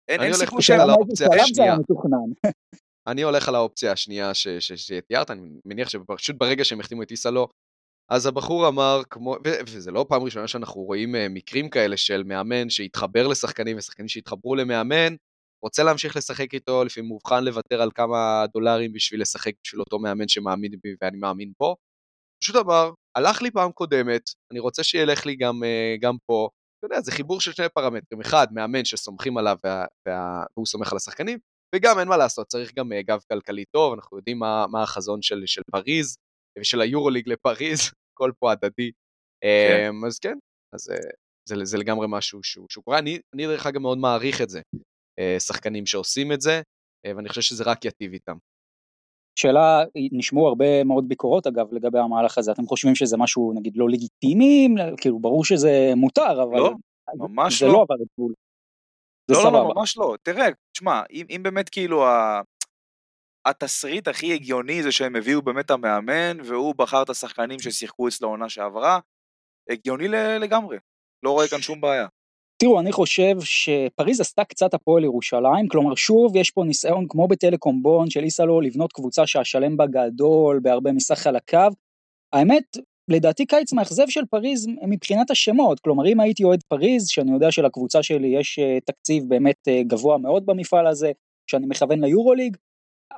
[0.08, 0.80] אין, אני אין סיכוי שהם...
[1.40, 1.76] השנייה.
[3.06, 7.48] אני הולך על האופציה השנייה שתיארת, אני מניח שפשוט ברגע שהם החתימו את איסלו,
[8.12, 12.70] אז הבחור אמר, כמו, וזה לא פעם ראשונה שאנחנו רואים אה, מקרים כאלה של מאמן
[12.70, 15.14] שהתחבר לשחקנים ושחקנים שהתחברו למאמן,
[15.62, 20.28] רוצה להמשיך לשחק איתו, לפעמים מובחן לוותר על כמה דולרים בשביל לשחק בשביל אותו מאמן
[20.28, 21.76] שמאמין בי ואני מאמין בו.
[22.42, 24.22] פשוט אמר, הלך לי פעם קודמת,
[24.52, 26.48] אני רוצה שילך לי גם, אה, גם פה.
[26.78, 28.20] אתה יודע, זה חיבור של שני פרמטרים.
[28.20, 31.38] אחד, מאמן שסומכים עליו וה, וה, והוא סומך על השחקנים,
[31.74, 35.22] וגם אין מה לעשות, צריך גם אה, גב כלכלי טוב, אנחנו יודעים מה, מה החזון
[35.22, 36.16] של, של פריז,
[36.58, 38.90] ושל היורוליג לפריז, הכל פה הדדי.
[39.40, 39.88] כן.
[39.88, 40.38] אמ, אז כן,
[40.74, 40.96] אז אה,
[41.48, 42.98] זה, זה לגמרי משהו שהוא, שהוא קורה.
[42.98, 44.60] אני, אני דרך אגב מאוד מעריך את זה,
[45.18, 46.62] אה, שחקנים שעושים את זה,
[47.06, 48.36] אה, ואני חושב שזה רק ייטיב איתם.
[49.38, 53.88] שאלה, נשמעו הרבה מאוד ביקורות אגב לגבי המהלך הזה, אתם חושבים שזה משהו נגיד לא
[53.88, 54.68] לגיטימי?
[55.00, 56.58] כאילו ברור שזה מותר, אבל...
[56.58, 56.72] לא,
[57.14, 57.72] ממש זה לא.
[57.72, 58.34] לא עבר את גבול.
[59.30, 59.74] זה לא, לא, לא.
[59.74, 60.16] ממש לא.
[60.22, 60.46] תראה,
[60.76, 62.40] תשמע, אם, אם באמת כאילו ה...
[63.46, 68.48] התסריט הכי הגיוני זה שהם הביאו באמת המאמן, והוא בחר את השחקנים ששיחקו אצלו העונה
[68.48, 68.98] שעברה,
[69.70, 70.08] הגיוני
[70.40, 70.76] לגמרי.
[71.22, 72.06] לא רואה כאן שום בעיה.
[72.62, 77.82] תראו, אני חושב שפריז עשתה קצת הפועל ירושלים, כלומר שוב יש פה ניסיון כמו בטלקום
[77.82, 81.76] בון של איסלו לבנות קבוצה שהשלם בה גדול בהרבה מסך הקו.
[82.32, 82.76] האמת,
[83.08, 88.02] לדעתי קיץ מאכזב של פריז מבחינת השמות, כלומר אם הייתי אוהד פריז, שאני יודע שלקבוצה
[88.02, 91.12] שלי יש אה, תקציב באמת אה, גבוה מאוד במפעל הזה,
[91.50, 92.56] שאני מכוון ליורוליג,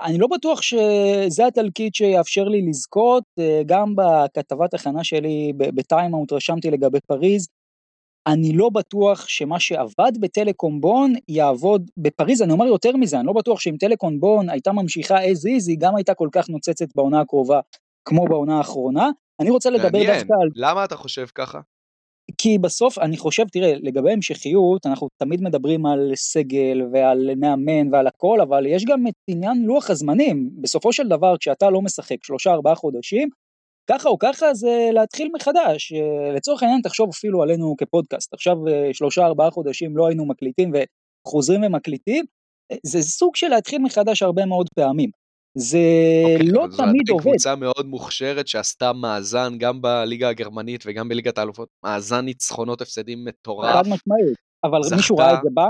[0.03, 6.71] אני לא בטוח שזה התלקיט שיאפשר לי לזכות, אה, גם בכתבת הכנה שלי בטיימאוט רשמתי
[6.71, 7.49] לגבי פריז,
[8.27, 13.33] אני לא בטוח שמה שעבד בטלקום בון יעבוד בפריז, אני אומר יותר מזה, אני לא
[13.33, 17.21] בטוח שאם טלקום בון הייתה ממשיכה as is, היא גם הייתה כל כך נוצצת בעונה
[17.21, 17.61] הקרובה
[18.05, 19.11] כמו בעונה האחרונה.
[19.41, 21.61] אני רוצה לדבר מעניין, דווקא על למה אתה חושב ככה?
[22.45, 28.07] כי בסוף אני חושב, תראה, לגבי המשכיות, אנחנו תמיד מדברים על סגל ועל מאמן ועל
[28.07, 30.51] הכל, אבל יש גם את עניין לוח הזמנים.
[30.61, 33.29] בסופו של דבר, כשאתה לא משחק שלושה ארבעה חודשים,
[33.91, 35.93] ככה או ככה זה להתחיל מחדש.
[35.93, 38.35] אה, לצורך העניין, תחשוב אפילו עלינו כפודקאסט.
[38.35, 40.73] עכשיו אה, שלושה ארבעה חודשים לא היינו מקליטים
[41.27, 42.25] וחוזרים ומקליטים,
[42.73, 45.11] אה, זה סוג של להתחיל מחדש הרבה מאוד פעמים.
[45.55, 45.79] זה
[46.25, 47.23] אוקיי, לא תמיד עובד.
[47.23, 53.73] קבוצה מאוד מוכשרת שעשתה מאזן גם בליגה הגרמנית וגם בליגת האלופות, מאזן ניצחונות הפסדים מטורף.
[53.73, 54.97] חד משמעית, אבל זכתה.
[54.97, 55.67] מישהו ראה את זה בה?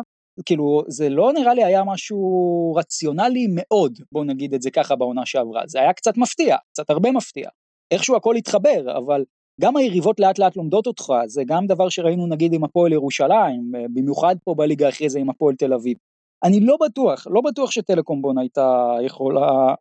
[0.46, 5.26] כאילו, זה לא נראה לי היה משהו רציונלי מאוד, בוא נגיד את זה ככה בעונה
[5.26, 7.48] שעברה, זה היה קצת מפתיע, קצת הרבה מפתיע.
[7.90, 9.24] איכשהו הכל התחבר, אבל
[9.60, 13.84] גם היריבות לאט לאט לומדות אותך, זה גם דבר שראינו נגיד עם הפועל ירושלים, אה,
[13.94, 15.96] במיוחד פה בליגה אחרי זה עם הפועל תל אביב.
[16.42, 19.74] אני לא בטוח, לא בטוח שטלקום בון הייתה יכולה,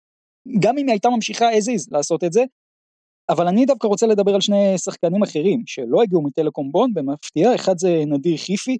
[0.59, 2.43] גם אם היא הייתה ממשיכה as is לעשות את זה,
[3.29, 7.77] אבל אני דווקא רוצה לדבר על שני שחקנים אחרים שלא הגיעו מטלקום בון במפתיע, אחד
[7.77, 8.77] זה נדיר חיפי,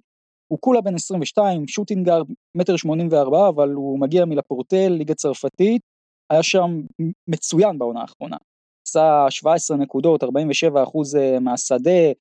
[0.48, 5.82] הוא כולה בן 22, שוטינגארד, מטר 84, אבל הוא מגיע מלפורטל, ליגה צרפתית,
[6.30, 6.80] היה שם
[7.28, 8.36] מצוין בעונה האחרונה.
[8.88, 12.12] עשה 17 נקודות, 47 אחוז אה, מהשדה,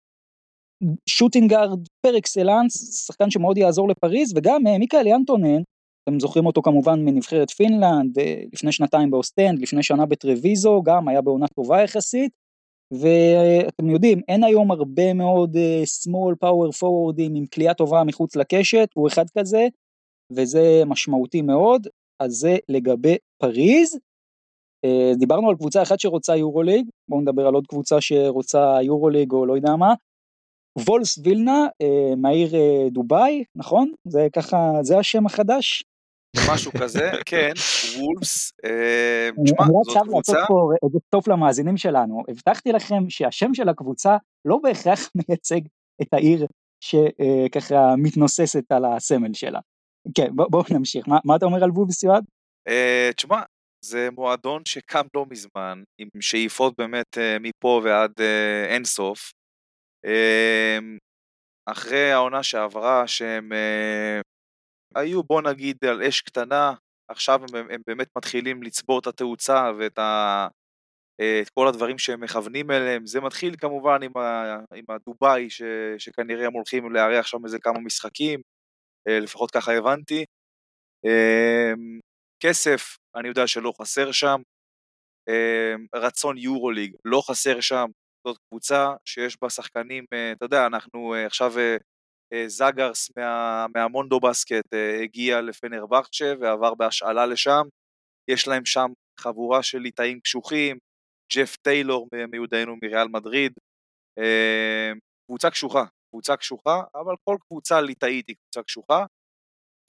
[1.09, 5.61] shooting guard par excellence, שחקן שמאוד יעזור לפריז, וגם אה, מיקאל ינטונן,
[6.03, 11.21] אתם זוכרים אותו כמובן מנבחרת פינלנד, אה, לפני שנתיים באוסטנד, לפני שנה בטרוויזו, גם היה
[11.21, 12.31] בעונה טובה יחסית,
[12.91, 18.87] ואתם יודעים, אין היום הרבה מאוד uh, small power forwardים עם קליעה טובה מחוץ לקשת,
[18.93, 19.67] הוא אחד כזה,
[20.31, 21.87] וזה משמעותי מאוד,
[22.19, 23.99] אז זה לגבי פריז.
[25.19, 29.55] דיברנו על קבוצה אחת שרוצה יורוליג, בואו נדבר על עוד קבוצה שרוצה יורוליג או לא
[29.55, 29.93] יודע מה.
[30.79, 33.91] וולס וילנה uh, מהעיר uh, דובאי, נכון?
[34.07, 35.83] זה ככה, זה השם החדש?
[36.53, 37.51] משהו כזה, כן,
[37.99, 42.23] וולפס, אה, אני תשמע, אני רק זאת קבוצה, פה איזה סוף למאזינים שלנו.
[42.29, 45.59] הבטחתי לכם שהשם של הקבוצה לא בהכרח מייצג
[46.01, 46.45] את העיר
[46.83, 49.59] שככה מתנוססת על הסמל שלה.
[50.15, 51.05] כן, בוא- בואו נמשיך.
[51.25, 52.23] מה אתה אומר על וולפס יועד?
[52.67, 53.41] אה, תשמע,
[53.85, 59.31] זה מועדון שקם לא מזמן, עם שאיפות באמת אה, מפה ועד אה, אינסוף.
[60.05, 60.79] אה,
[61.65, 64.21] אחרי העונה שעברה, שהם uh,
[64.95, 66.73] היו, בוא נגיד, על אש קטנה,
[67.07, 70.47] עכשיו הם, הם באמת מתחילים לצבור את התאוצה ואת ה,
[71.41, 73.05] את כל הדברים שהם מכוונים אליהם.
[73.05, 75.61] זה מתחיל כמובן עם, ה, עם הדובאי, ש,
[75.97, 78.41] שכנראה הם הולכים לארח שם איזה כמה משחקים,
[79.07, 80.25] לפחות ככה הבנתי.
[82.43, 84.41] כסף, אני יודע שלא חסר שם.
[85.95, 87.85] רצון יורוליג, לא חסר שם.
[88.27, 91.53] זאת קבוצה שיש בה שחקנים, אה, אתה יודע, אנחנו אה, עכשיו,
[92.33, 97.61] אה, זאגרס מה, מהמונדו בסקט הגיע לפנר ברצ'ה ועבר בהשאלה לשם,
[98.31, 100.77] יש להם שם חבורה של ליטאים קשוחים,
[101.35, 103.53] ג'ף טיילור מיודענו מריאל מדריד,
[105.27, 109.05] קבוצה קשוחה, קבוצה קשוחה, אבל כל קבוצה ליטאית היא קבוצה קשוחה,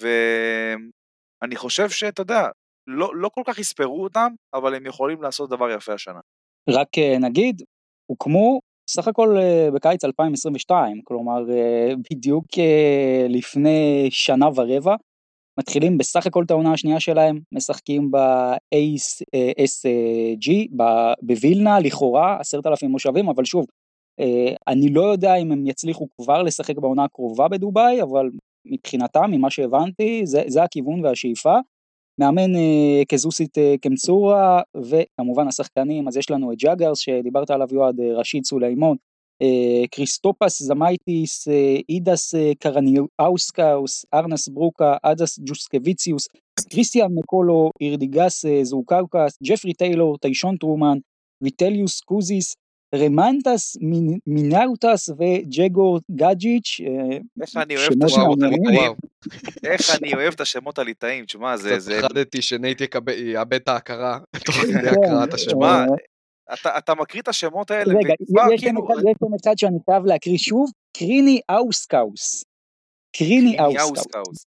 [0.00, 2.42] ואני חושב שאתה יודע,
[2.86, 6.20] לא, לא כל כך יספרו אותם, אבל הם יכולים לעשות דבר יפה השנה.
[6.70, 6.88] רק
[7.20, 7.62] נגיד,
[8.06, 14.94] הוקמו סך הכל אה, בקיץ 2022, כלומר אה, בדיוק אה, לפני שנה ורבע,
[15.58, 19.18] מתחילים בסך הכל את העונה השנייה שלהם, משחקים ב-ASG
[21.22, 23.66] בווילנה, לכאורה עשרת אלפים מושבים, אבל שוב,
[24.68, 28.30] אני לא יודע אם הם יצליחו כבר לשחק בעונה הקרובה בדובאי, אבל
[28.66, 31.58] מבחינתם, ממה שהבנתי, זה, זה הכיוון והשאיפה.
[32.18, 38.00] מאמן אה, כזוסית אה, קמצורה, וכמובן השחקנים, אז יש לנו את ג'אגרס שדיברת עליו יועד,
[38.00, 38.96] אה, רשיד סולימון,
[39.90, 41.48] קריסטופס זמייטיס,
[41.88, 46.28] אידס קרניאוסקאוס, ארנס ברוקה, אדס ג'וסקוויציוס,
[46.70, 50.98] קריסטיאן מקולו, אירדיגס זוקאוקס, ג'פרי טיילור, טיישון טרומן,
[51.42, 52.54] ויטליוס קוזיס,
[52.94, 53.76] רמנטס
[54.26, 56.80] מינאוטס וג'גור גאג'יץ'.
[57.42, 58.92] איך אני אוהב את השמות הליטאים.
[59.64, 61.76] איך אני אוהב את השמות הליטאים, תשמע, זה...
[61.78, 62.80] קצת פחדתי שנייט
[63.16, 65.68] יאבד את ההכרה תוך כדי הקראת השמות.
[66.78, 68.14] אתה מקריא את השמות האלה, רגע,
[68.54, 72.44] יש שם אחד שאני חייב להקריא שוב, קריני אאוסקאוס.
[73.16, 74.46] קריני אאוסקאוס.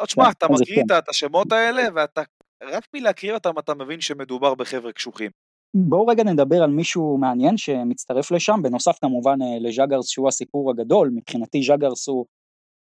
[0.00, 2.22] לא, תשמע, אתה מקריא את השמות האלה, ואתה,
[2.62, 5.30] רק מלהקריא אותם אתה מבין שמדובר בחבר'ה קשוחים.
[5.76, 11.10] בואו רגע נדבר על מישהו מעניין שמצטרף לשם, בנוסף כמובן אה, לז'אגרס שהוא הסיפור הגדול,
[11.14, 12.24] מבחינתי ז'אגרס הוא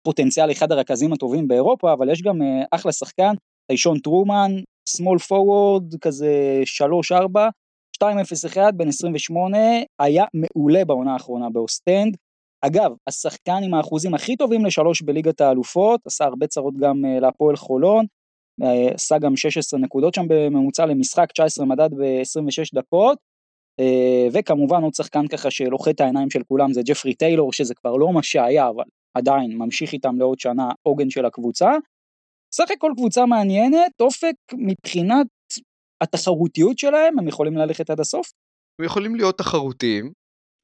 [0.03, 3.35] פוטנציאל אחד הרכזים הטובים באירופה, אבל יש גם אה, אחלה שחקן,
[3.66, 4.51] טיישון טרומן,
[4.88, 6.62] small forward, כזה
[7.12, 7.14] 3-4,
[8.03, 9.59] 2-0-1, בן 28,
[10.01, 12.16] היה מעולה בעונה האחרונה באוסטנד.
[12.61, 17.57] אגב, השחקן עם האחוזים הכי טובים לשלוש בליגת האלופות, עשה הרבה צרות גם אה, להפועל
[17.57, 18.07] חולון,
[18.94, 23.18] עשה גם 16 נקודות שם בממוצע למשחק, 19 מדד ב-26 דקות,
[23.80, 27.96] אה, וכמובן עוד שחקן ככה שלוכד את העיניים של כולם זה ג'פרי טיילור, שזה כבר
[27.96, 28.84] לא מה שהיה, אבל
[29.14, 31.70] עדיין ממשיך איתם לעוד שנה עוגן של הקבוצה.
[32.54, 35.26] סך הכל קבוצה מעניינת, אופק מבחינת
[36.02, 38.32] התחרותיות שלהם, הם יכולים ללכת עד הסוף?
[38.78, 40.12] הם יכולים להיות תחרותיים,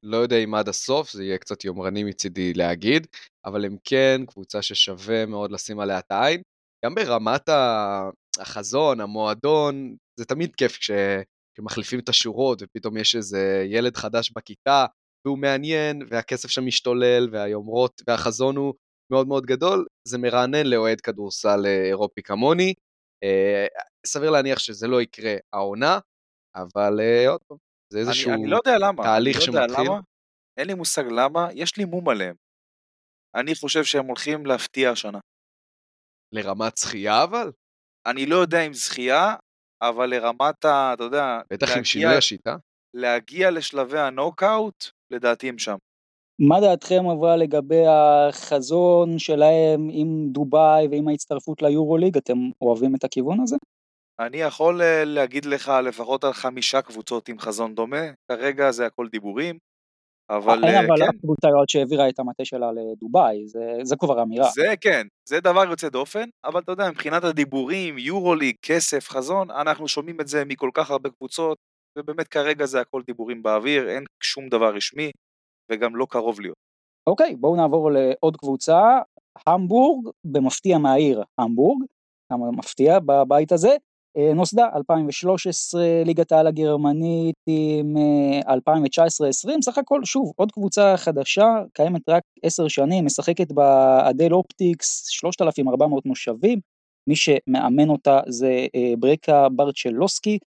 [0.03, 3.07] לא יודע אם עד הסוף, זה יהיה קצת יומרני מצידי להגיד,
[3.45, 6.43] אבל הם כן קבוצה ששווה מאוד לשים עליה את העין.
[6.85, 7.49] גם ברמת
[8.41, 14.87] החזון, המועדון, זה תמיד כיף כשמחליפים את השורות ופתאום יש איזה ילד חדש בכיתה
[15.27, 18.75] והוא מעניין והכסף שם משתולל והיומרות והחזון הוא
[19.13, 22.75] מאוד מאוד גדול, זה מרענן לאוהד כדורסל אה, אירופי כמוני.
[23.25, 23.67] אה,
[24.07, 25.99] סביר להניח שזה לא יקרה העונה,
[26.57, 27.59] אבל אה, עוד פעם,
[27.93, 29.03] זה איזשהו אני, אני לא יודע למה.
[29.03, 29.85] תהליך אני לא שמתחיל.
[29.85, 30.01] למה.
[30.59, 32.35] אין לי מושג למה, יש לי מום עליהם.
[33.35, 35.19] אני חושב שהם הולכים להפתיע השנה.
[36.33, 37.51] לרמת זכייה אבל?
[38.07, 39.35] אני לא יודע אם זכייה,
[39.83, 40.93] אבל לרמת ה...
[40.95, 41.41] אתה יודע...
[41.53, 42.57] בטח עם שינוי השיטה.
[42.95, 45.77] להגיע לשלבי הנוקאוט, לדעתי הם שם.
[46.41, 52.17] מה דעתכם אבל לגבי החזון שלהם עם דובאי ועם ההצטרפות ליורוליג?
[52.17, 53.57] אתם אוהבים את הכיוון הזה?
[54.21, 59.09] אני יכול אה, להגיד לך לפחות על חמישה קבוצות עם חזון דומה, כרגע זה הכל
[59.09, 59.59] דיבורים.
[60.31, 61.19] אבל אין אבל כן.
[61.19, 64.49] קבוצה שהעבירה את המטה שלה לדובאי, זה, זה כבר אמירה.
[64.49, 69.89] זה כן, זה דבר יוצא דופן, אבל אתה יודע, מבחינת הדיבורים, יורוליג, כסף, חזון, אנחנו
[69.89, 71.59] שומעים את זה מכל כך הרבה קבוצות,
[71.99, 75.11] ובאמת כרגע זה הכל דיבורים באוויר, אין שום דבר רשמי,
[75.71, 76.57] וגם לא קרוב להיות.
[77.07, 78.81] אוקיי, בואו נעבור לעוד קבוצה,
[79.47, 81.83] המבורג, במפתיע מהעיר המבורג,
[82.33, 83.77] כמה מפתיע בבית הזה, אה,
[84.35, 87.97] נוסדה 2013 ליגת העל הגרמנית עם
[88.47, 95.07] 2019-2020 אה, סך הכל שוב עוד קבוצה חדשה קיימת רק 10 שנים משחקת באדל אופטיקס
[95.09, 96.61] 3400 מושבים
[97.09, 100.39] מי שמאמן אותה זה אה, ברקה ברצ'לוסקי.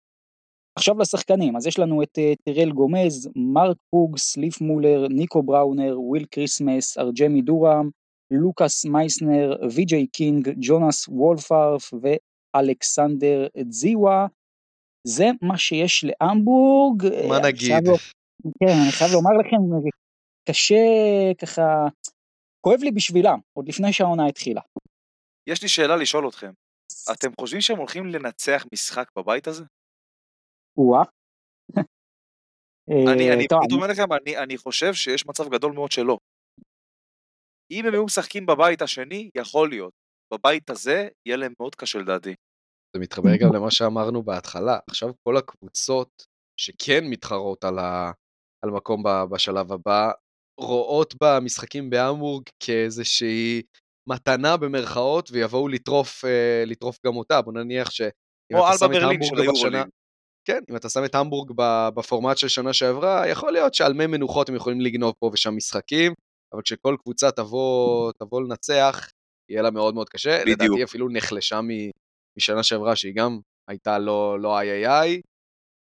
[0.77, 6.25] עכשיו לשחקנים אז יש לנו את טירל גומז מרק פוגס ליף מולר ניקו בראונר וויל
[6.31, 7.89] קריסמס ארג'מי דורם
[8.31, 11.93] לוקאס מייסנר ויג'יי קינג ג'ונס וולפארף
[12.55, 14.27] אלכסנדר זיווה,
[15.07, 17.03] זה מה שיש להמבורג.
[17.29, 17.87] מה נגיד?
[17.87, 17.97] לא,
[18.59, 19.89] כן, אני חייב לומר לכם,
[20.49, 20.75] קשה
[21.41, 21.61] ככה
[22.61, 24.61] כואב לי בשבילם, עוד לפני שהעונה התחילה.
[25.49, 26.51] יש לי שאלה לשאול אתכם.
[27.13, 29.63] אתם חושבים שהם הולכים לנצח משחק בבית הזה?
[30.77, 31.03] או-אה.
[33.13, 36.17] אני, אה, אני טוב, פשוט אומר לכם, אני, אני חושב שיש מצב גדול מאוד שלא.
[37.71, 39.93] אם הם היו משחקים בבית השני, יכול להיות.
[40.33, 42.35] בבית הזה, יהיה להם מאוד קשה לדעתי.
[42.95, 44.79] זה מתחבר גם למה שאמרנו בהתחלה.
[44.89, 46.09] עכשיו כל הקבוצות
[46.59, 48.11] שכן מתחרות על, ה...
[48.65, 49.09] על מקום ב...
[49.31, 50.11] בשלב הבא,
[50.59, 53.61] רואות במשחקים בהמבורג כאיזושהי
[54.09, 57.41] מתנה במרכאות, ויבואו לטרוף, אה, לטרוף גם אותה.
[57.41, 59.83] בוא נניח שאם או אתה שם את ברלין של המבורג בשנה...
[60.47, 61.51] כן, אם אתה שם את המבורג
[61.95, 66.13] בפורמט של שנה שעברה, יכול להיות שעל מי מנוחות הם יכולים לגנוב פה ושם משחקים,
[66.53, 69.09] אבל כשכל קבוצה תבוא, תבוא לנצח,
[69.51, 70.41] יהיה לה מאוד מאוד קשה.
[70.41, 70.61] בדיוק.
[70.61, 71.59] לדעתי אפילו נחלשה
[72.37, 75.21] משנה שעברה, שהיא גם הייתה לא, לא איי איי איי,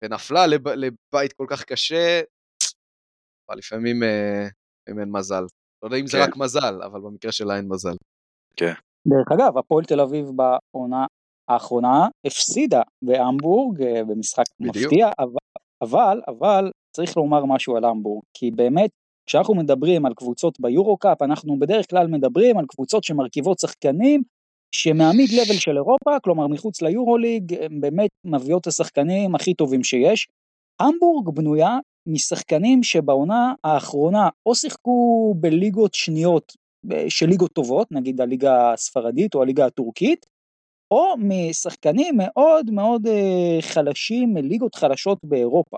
[0.05, 2.21] ונפלה לב, לבית כל כך קשה,
[3.49, 4.47] אבל לפעמים, אה,
[4.83, 5.43] לפעמים אין מזל.
[5.83, 6.25] לא יודע אם זה כן.
[6.25, 7.97] רק מזל, אבל במקרה שלה אין מזל.
[9.09, 11.07] דרך אגב, הפועל תל אביב בעונה
[11.49, 14.77] האחרונה הפסידה בהמבורג אה, במשחק בדיוק.
[14.77, 15.47] מפתיע, אבל,
[15.83, 18.91] אבל, אבל צריך לומר משהו על המבורג, כי באמת
[19.27, 24.23] כשאנחנו מדברים על קבוצות ביורו קאפ, אנחנו בדרך כלל מדברים על קבוצות שמרכיבות שחקנים
[24.73, 30.29] שמהמיד לבל של אירופה, כלומר מחוץ ליורוליג, הן באמת מביאות את השחקנים הכי טובים שיש.
[30.81, 36.53] המבורג בנויה משחקנים שבעונה האחרונה או שיחקו בליגות שניות
[36.93, 40.27] אה, של ליגות טובות, נגיד הליגה הספרדית או הליגה הטורקית,
[40.91, 45.77] או משחקנים מאוד מאוד אה, חלשים מליגות חלשות באירופה.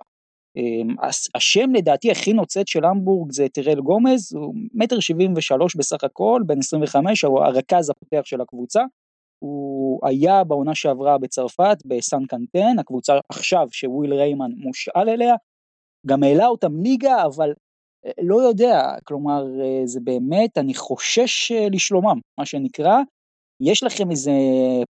[1.02, 6.04] הס- השם לדעתי הכי נוצץ של המבורג זה טרל גומז, הוא מטר שבעים ושלוש בסך
[6.04, 8.82] הכל, בן 25, הוא הרכז הפותח של הקבוצה.
[9.38, 15.34] הוא היה בעונה שעברה בצרפת, בסן קנטן, הקבוצה עכשיו שוויל ריימן מושאל אליה,
[16.06, 17.52] גם העלה אותם ליגה, אבל
[18.06, 22.96] אה, לא יודע, כלומר, אה, זה באמת, אני חושש אה, לשלומם, מה שנקרא.
[23.60, 24.32] יש לכם איזה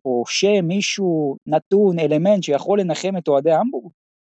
[0.02, 3.91] פה שם, מישהו, נתון, אלמנט שיכול לנחם את אוהדי המבורג?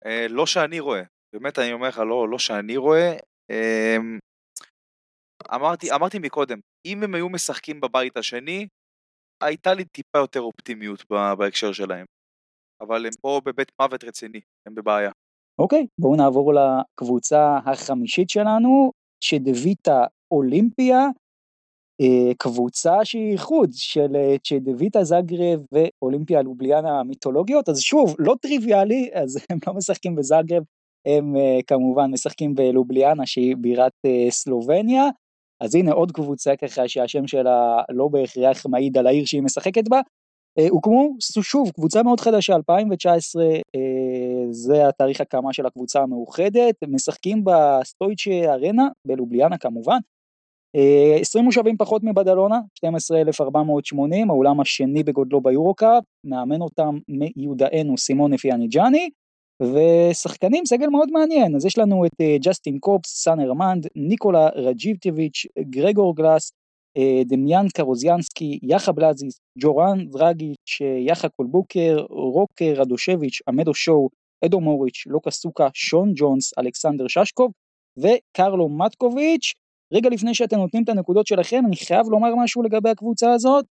[0.06, 1.02] אה, לא שאני רואה.
[1.34, 3.14] באמת, אני אומר לך, לא, לא שאני רואה.
[3.52, 3.98] אה,
[5.56, 8.68] אמרתי, אמרתי מקודם, אם הם היו משחקים בבית השני,
[9.44, 11.06] הייתה לי טיפה יותר אופטימיות
[11.38, 12.06] בהקשר שלהם.
[12.82, 15.12] אבל הם פה בבית מוות רציני, הם בבעיה.
[15.60, 18.92] אוקיי, בואו נעבור לקבוצה החמישית שלנו,
[19.24, 21.00] צ'דוויטה אולימפיה,
[22.38, 29.38] קבוצה שהיא איחוד של אה, צ'דוויטה זאגרב ואולימפיה לובליאנה המיתולוגיות, אז שוב, לא טריוויאלי, אז
[29.50, 30.64] הם לא משחקים בזאגרב,
[31.08, 35.04] הם אה, כמובן משחקים בלובליאנה שהיא בירת אה, סלובניה,
[35.62, 40.02] אז הנה עוד קבוצה ככה שהשם שלה לא בהכרח מעיד על העיר שהיא משחקת בה.
[40.60, 43.52] אה, הוקמו שוב קבוצה מאוד חדשה 2019 אה,
[44.52, 49.98] זה התאריך הקמה של הקבוצה המאוחדת משחקים בסטויצ'ה ארנה בלובליאנה כמובן.
[50.76, 59.10] אה, 20 מושבים פחות מבדלונה 12,480 האולם השני בגודלו ביורו-קאפ מאמן אותם מיודענו סימון פיאניג'אני
[59.64, 65.46] ושחקנים סגל מאוד מעניין אז יש לנו את אה, ג'סטין קופס, סאן הרמנד, ניקולה רג'יבטיביץ',
[65.70, 66.52] גרגור גלאס,
[66.98, 74.10] אה, דמיאן קרוזיאנסקי, יאחה בלזיס, ג'ורן דרגיץ', אה, יאחה קולבוקר, רוקר רדושביץ', עמדו שואו,
[74.46, 77.52] אדו מוריץ', לוקה סוקה, שון ג'ונס, אלכסנדר ששקוב
[77.98, 79.54] וקרלו מטקוביץ'.
[79.94, 83.66] רגע לפני שאתם נותנים את הנקודות שלכם, אני חייב לומר משהו לגבי הקבוצה הזאת.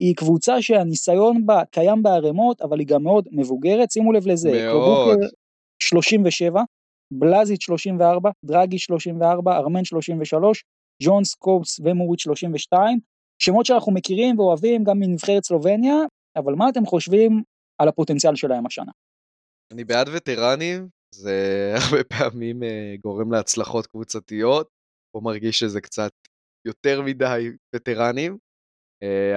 [0.00, 4.50] היא קבוצה שהניסיון בה קיים בערימות, אבל היא גם מאוד מבוגרת, שימו לב לזה.
[4.52, 4.70] מאוד.
[4.70, 5.26] קלובוקר
[5.82, 6.62] 37,
[7.12, 10.64] בלזיץ' 34, דרגיץ' 34, ארמן 33,
[11.02, 12.98] ג'ונס, קובס ומוריץ' 32,
[13.42, 15.94] שמות שאנחנו מכירים ואוהבים גם מנבחרת סלובניה,
[16.36, 17.42] אבל מה אתם חושבים
[17.78, 18.92] על הפוטנציאל שלהם השנה?
[19.72, 21.36] אני בעד וטרנים, זה
[21.82, 24.68] הרבה פעמים אה, גורם להצלחות קבוצתיות,
[25.12, 26.12] פה מרגיש שזה קצת
[26.66, 28.38] יותר מדי וטרנים,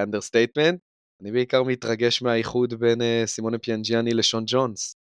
[0.04, 0.80] understatement.
[1.22, 4.96] אני בעיקר מתרגש מהאיחוד בין אה, סימונה פיאנג'יאני לשון ג'ונס.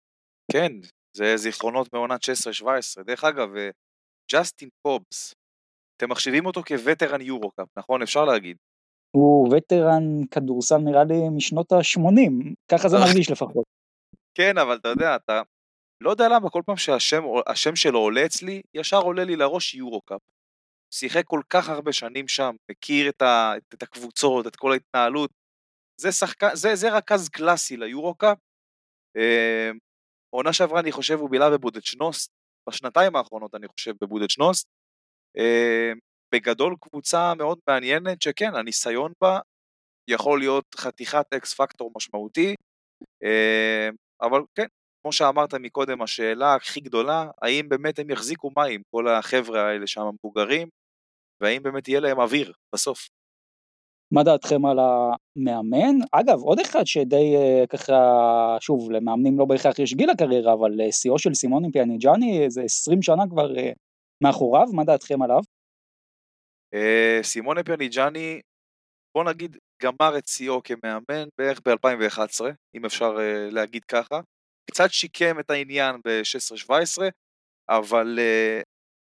[0.52, 0.72] כן,
[1.18, 3.04] זה זיכרונות מעונת 16-17.
[3.04, 3.70] דרך אגב, אה,
[4.32, 5.34] ג'סטין קובס,
[5.98, 8.02] אתם מחשיבים אותו כווטרן יורו-קאפ, נכון?
[8.02, 8.58] אפשר להגיד.
[9.16, 13.66] הוא וטרן כדורסל נראה לי משנות ה-80, ככה זה מרגיש לפחות.
[14.38, 15.42] כן, אבל אתה יודע, אתה...
[16.02, 20.20] לא יודע למה, כל פעם שהשם השם שלו עולה אצלי, ישר עולה לי לראש יורו-קאפ.
[20.94, 25.32] שיחק כל כך הרבה שנים שם, מכיר את, ה, את הקבוצות, את כל ההתנהלות.
[26.02, 28.38] זה שחקן, זה, זה רכז קלאסי ליורו-קאפ.
[29.18, 29.72] אה,
[30.30, 32.32] עונה שעברה, אני חושב, הוא בילה בבודדשנוסט.
[32.70, 34.68] בשנתיים האחרונות, אני חושב, בבודדשנוסט.
[35.38, 35.92] אה,
[36.34, 39.40] בגדול, קבוצה מאוד מעניינת, שכן, הניסיון בה
[40.10, 42.56] יכול להיות חתיכת אקס פקטור משמעותי.
[43.24, 43.90] אה,
[44.22, 44.68] אבל כן,
[45.02, 50.02] כמו שאמרת מקודם, השאלה הכי גדולה, האם באמת הם יחזיקו מים, כל החבר'ה האלה שם
[50.02, 50.68] המבוגרים,
[51.44, 53.10] והאם באמת יהיה להם אוויר בסוף.
[54.14, 55.96] מה דעתכם על המאמן?
[56.12, 57.94] אגב, עוד אחד שדי uh, ככה,
[58.60, 63.24] שוב, למאמנים לא בהכרח יש גיל הקריירה, אבל שיאו של סימון פיאניג'אני איזה 20 שנה
[63.30, 63.74] כבר uh,
[64.24, 65.40] מאחוריו, מה דעתכם עליו?
[67.24, 68.42] סימון פיאניג'אני,
[69.16, 73.18] בוא נגיד, גמר את שיאו כמאמן בערך ב-2011, אם אפשר
[73.52, 74.20] להגיד ככה.
[74.72, 77.02] קצת שיקם את העניין ב-16-17,
[77.70, 78.20] אבל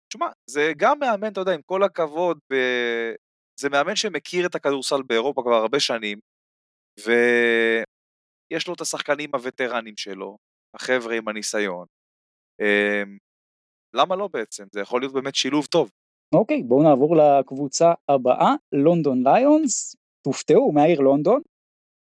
[0.10, 2.56] תשמע, זה גם מאמן, אתה יודע, עם כל הכבוד, ב...
[3.60, 6.20] זה מאמן שמכיר את הכדורסל באירופה כבר הרבה שנים,
[7.00, 10.38] ויש לו את השחקנים הווטרנים שלו,
[10.76, 11.86] החבר'ה עם הניסיון.
[12.62, 13.18] אמ,
[13.94, 14.64] למה לא בעצם?
[14.72, 15.92] זה יכול להיות באמת שילוב טוב.
[16.36, 19.96] אוקיי, בואו נעבור לקבוצה הבאה, לונדון ליונס.
[20.28, 21.42] תופתעו מהעיר לונדון,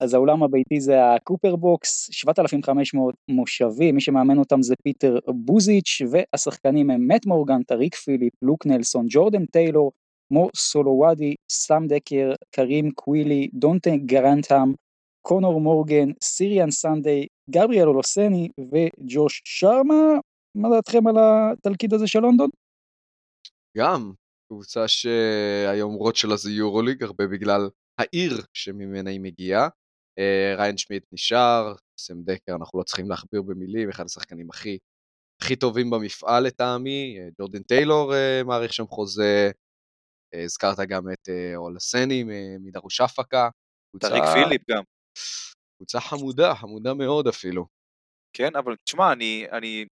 [0.04, 6.90] אז האולם הביתי זה הקופר בוקס, 7,500 מושבים, מי שמאמן אותם זה פיטר בוזיץ', והשחקנים
[6.90, 9.92] הם מאט מורגן, טאריק פיליפ, לוק נלסון, ג'ורדן טיילור,
[10.30, 14.74] מו סולוואדי, סאם דקר, קרים קווילי, דונטה גרנטהאם,
[15.22, 20.18] קונור מורגן, סיריאן סנדיי, גבריאל אולוסני וג'וש שרמה.
[20.54, 22.50] מה דעתכם על התלכיד הזה של לונדון?
[23.76, 24.12] גם,
[24.48, 29.68] קבוצה שהיומרות שלה זה יורוליג, הרבה בגלל העיר שממנה היא מגיעה.
[30.18, 34.78] אה, ריין שמיט נשאר, סם דקר, אנחנו לא צריכים להכביר במילים, אחד השחקנים הכי,
[35.42, 39.50] הכי טובים במפעל לטעמי, אה, ג'ורדן טיילור אה, מעריך שם חוזה,
[40.44, 42.24] הזכרת גם את אולסני
[42.60, 43.48] מדרושאפקה.
[44.00, 44.82] טאריק פיליפ גם.
[45.76, 47.66] קבוצה חמודה, חמודה מאוד אפילו.
[48.36, 49.84] כן, אבל תשמע, אני, אני,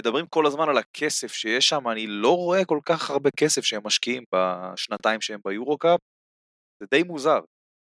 [0.00, 3.82] מדברים כל הזמן על הכסף שיש שם, אני לא רואה כל כך הרבה כסף שהם
[3.84, 6.00] משקיעים בשנתיים שהם ביורו-קאפ,
[6.80, 7.38] זה די מוזר.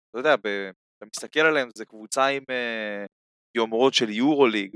[0.09, 0.35] אתה יודע,
[0.97, 3.05] אתה מסתכל עליהם, זה קבוצה עם uh,
[3.57, 4.75] יומרות של יורו-ליג.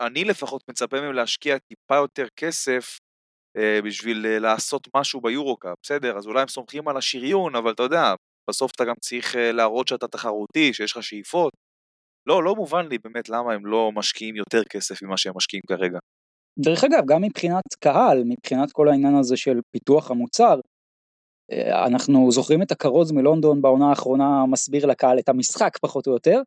[0.00, 2.98] אני לפחות מצפה מהם להשקיע טיפה יותר כסף
[3.58, 6.18] uh, בשביל uh, לעשות משהו ביורו-קאפ, בסדר?
[6.18, 8.14] אז אולי הם סומכים על השריון, אבל אתה יודע,
[8.50, 11.52] בסוף אתה גם צריך uh, להראות שאתה תחרותי, שיש לך שאיפות.
[12.28, 15.98] לא, לא מובן לי באמת למה הם לא משקיעים יותר כסף ממה שהם משקיעים כרגע.
[16.58, 20.73] דרך אגב, גם מבחינת קהל, מבחינת כל העניין הזה של פיתוח המוצר, אה,
[21.86, 26.40] אנחנו זוכרים את הכרוז מלונדון בעונה האחרונה מסביר לקהל את המשחק פחות או יותר.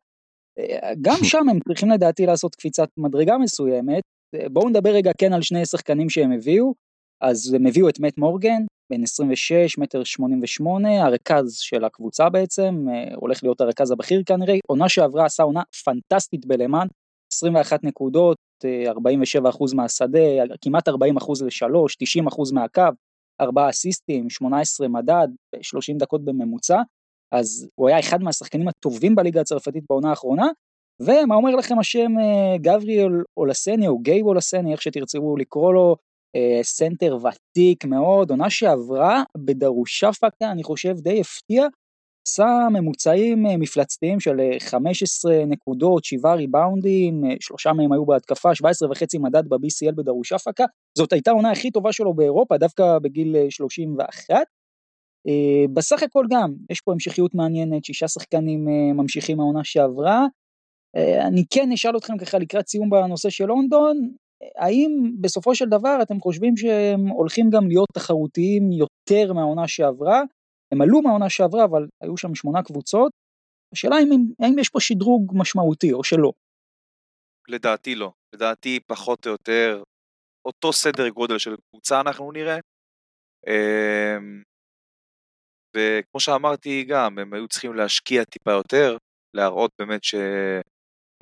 [0.58, 4.02] אה, גם שם הם צריכים לדעתי לעשות קפיצת מדרגה מסוימת.
[4.34, 6.74] אה, בואו נדבר רגע כן על שני שחקנים שהם הביאו.
[7.20, 12.86] אז הם הביאו את מת מורגן, בן 26, מטר 88, הרכז של הקבוצה בעצם,
[13.16, 14.54] הולך להיות הרכז הבכיר כנראה.
[14.66, 16.86] עונה שעברה עשה עונה פנטסטית בלמאן,
[17.32, 20.18] 21 נקודות, 47% מהשדה,
[20.60, 20.92] כמעט 40%
[21.46, 21.96] לשלוש,
[22.30, 22.82] 90% מהקו,
[23.40, 25.28] ארבעה אסיסטים, 18 מדד,
[25.62, 26.82] 30 דקות בממוצע,
[27.32, 30.46] אז הוא היה אחד מהשחקנים הטובים בליגה הצרפתית בעונה האחרונה,
[31.00, 35.96] ומה אומר לכם השם אה, גבריאל אולסני או גייב אולסני, איך שתרצו לקרוא לו,
[36.36, 41.66] אה, סנטר ותיק מאוד, עונה שעברה בדרושאפקה, אני חושב די הפתיע,
[42.28, 48.54] עשה ממוצעים אה, מפלצתיים של 15 אה, נקודות, 7 ריבאונדים, אה, שלושה מהם היו בהתקפה,
[48.54, 50.64] 17 וחצי מדד ב-BCL בדרושאפקה,
[50.98, 54.34] זאת הייתה העונה הכי טובה שלו באירופה, דווקא בגיל 31.
[55.72, 58.64] בסך הכל גם, יש פה המשכיות מעניינת, שישה שחקנים
[58.94, 60.26] ממשיכים מהעונה שעברה.
[61.26, 64.10] אני כן אשאל אתכם ככה לקראת סיום בנושא של לונדון,
[64.58, 70.22] האם בסופו של דבר אתם חושבים שהם הולכים גם להיות תחרותיים יותר מהעונה שעברה?
[70.72, 73.12] הם עלו מהעונה שעברה, אבל היו שם שמונה קבוצות.
[73.72, 74.08] השאלה אם,
[74.42, 76.32] האם יש פה שדרוג משמעותי או שלא.
[77.48, 78.12] לדעתי לא.
[78.34, 79.82] לדעתי פחות או יותר
[80.44, 82.58] אותו סדר גודל של קבוצה אנחנו נראה.
[83.46, 84.42] אמ,
[85.76, 88.96] וכמו שאמרתי גם, הם היו צריכים להשקיע טיפה יותר,
[89.36, 90.60] להראות באמת שיש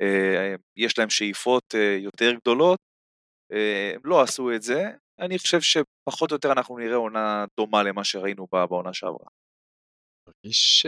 [0.01, 2.79] אה, להם שאיפות אה, יותר גדולות.
[3.51, 4.83] אה, הם לא עשו את זה,
[5.19, 9.27] אני חושב שפחות או יותר אנחנו נראה עונה דומה למה שראינו בעונה שעברה.
[10.27, 10.85] מרגיש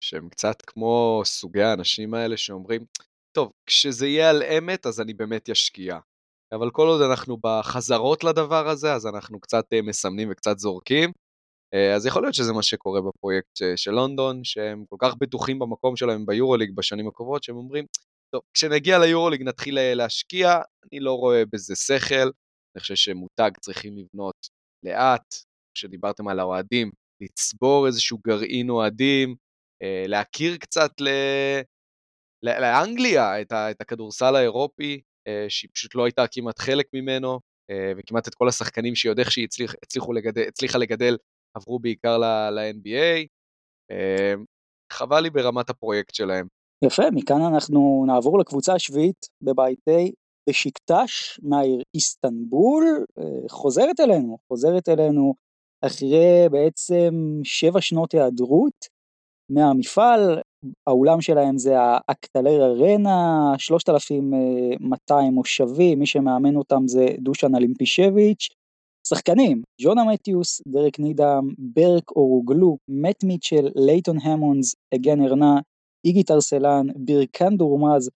[0.00, 2.84] שהם קצת כמו סוגי האנשים האלה שאומרים,
[3.36, 5.98] טוב, כשזה יהיה על אמת אז אני באמת אשקיע.
[6.54, 11.12] אבל כל עוד אנחנו בחזרות לדבר הזה, אז אנחנו קצת אה, מסמנים וקצת זורקים.
[11.74, 15.96] אה, אז יכול להיות שזה מה שקורה בפרויקט של לונדון, שהם כל כך בטוחים במקום
[15.96, 17.86] שלהם ביורוליג בשנים הקרובות, שהם אומרים,
[18.34, 22.30] טוב, כשנגיע ליורוליג נתחיל אה, להשקיע, אני לא רואה בזה שכל,
[22.80, 24.48] אני חושב שמותג צריכים לבנות
[24.84, 25.34] לאט,
[25.74, 26.90] כשדיברתם על האוהדים,
[27.22, 29.36] לצבור איזשהו גרעין אוהדים,
[29.82, 31.08] אה, להכיר קצת ל...
[32.42, 33.70] לאנגליה את, ה...
[33.70, 38.48] את הכדורסל האירופי, אה, שהיא פשוט לא הייתה כמעט חלק ממנו, אה, וכמעט את כל
[38.48, 41.16] השחקנים שהיא עוד איכשהי הצליח, הצליחו לגדל, הצליחה לגדל
[41.56, 43.26] עברו בעיקר ל-NBA.
[44.92, 46.46] חבל לי ברמת הפרויקט שלהם.
[46.84, 50.12] יפה, מכאן אנחנו נעבור לקבוצה השביעית בבית A,
[50.50, 53.04] בשקטש מהעיר איסטנבול,
[53.50, 55.34] חוזרת אלינו, חוזרת אלינו
[55.82, 58.86] אחרי בעצם שבע שנות היעדרות
[59.50, 60.38] מהמפעל,
[60.86, 68.48] האולם שלהם זה האקטלר ארנה, 3,200 מושבים, מי שמאמן אותם זה דושן אלימפישביץ',
[69.08, 75.60] שחקנים, ג'ונה מתיוס, דרק נידם, ברק אורוגלו, מת מיטשל, לייטון המונס, אגן ארנה,
[76.04, 78.10] איגי טרסלן, בירקן דורמז,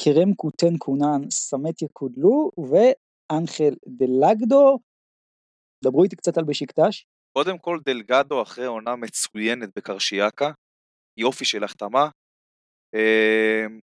[0.00, 4.78] קרם קוטן קונן, סמת יקודלו ואנחל דלגדו.
[5.84, 7.04] דברו איתי קצת על בשיקטש.
[7.38, 10.50] קודם כל דלגדו אחרי עונה מצוינת בקרשיאקה,
[11.20, 12.08] יופי של החתמה.
[12.94, 13.80] אמ,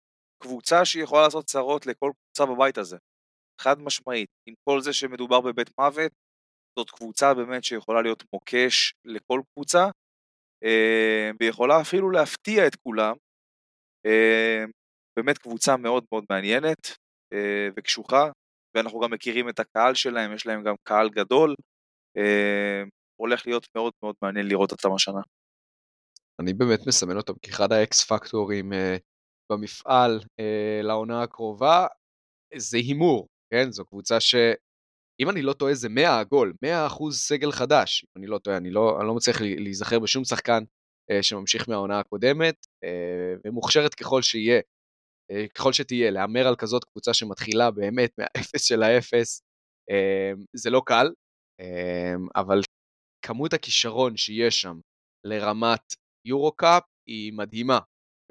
[0.42, 2.96] קבוצה שיכולה לעשות צרות לכל קבוצה בבית הזה.
[3.60, 6.12] חד משמעית, עם כל זה שמדובר בבית מוות,
[6.78, 9.84] זאת קבוצה באמת שיכולה להיות מוקש לכל קבוצה,
[10.64, 13.14] אמ, ויכולה אפילו להפתיע את כולם.
[15.18, 16.96] אמ, באמת קבוצה מאוד מאוד מעניינת
[17.76, 18.30] וקשוחה,
[18.76, 21.54] ואנחנו גם מכירים את הקהל שלהם, יש להם גם קהל גדול.
[23.20, 25.20] הולך להיות מאוד מאוד מעניין לראות אותם השנה.
[26.40, 28.76] אני באמת מסמן אותם כאחד האקס פקטורים uh,
[29.52, 30.20] במפעל
[30.82, 31.86] לעונה הקרובה.
[32.56, 33.70] זה הימור, כן?
[33.70, 38.26] זו קבוצה שאם אני לא טועה זה 100 עגול, 100 אחוז סגל חדש, אם אני
[38.26, 40.62] לא טועה, אני לא, אני לא מצליח להיזכר בשום שחקן
[41.12, 42.54] uh, שממשיך מהעונה הקודמת,
[42.84, 44.60] uh, ומוכשרת ככל שיהיה,
[45.54, 49.42] ככל שתהיה, להמר על כזאת קבוצה שמתחילה באמת מהאפס של האפס,
[49.90, 51.06] uh, זה לא קל,
[51.62, 51.64] uh,
[52.36, 52.60] אבל
[53.24, 54.80] כמות הכישרון שיש שם
[55.26, 55.94] לרמת
[56.26, 57.78] יורו-קאפ היא מדהימה,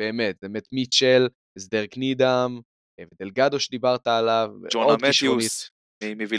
[0.02, 1.28] באמת, באמת מיטשל,
[1.60, 2.60] סדרק נידם,
[3.02, 5.70] ודלגדו שדיברת עליו, ג'ונה מתיוס,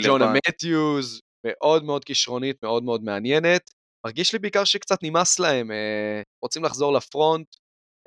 [0.05, 3.71] ג'ונה מתיוס, מאוד מאוד כישרונית, מאוד מאוד מעניינת.
[4.05, 7.47] מרגיש לי בעיקר שקצת נמאס להם, אה, רוצים לחזור לפרונט,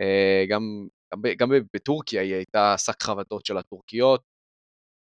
[0.01, 0.45] אה,
[1.15, 4.21] גם, גם, בטורקיה היא הייתה שק חבטות של הטורקיות.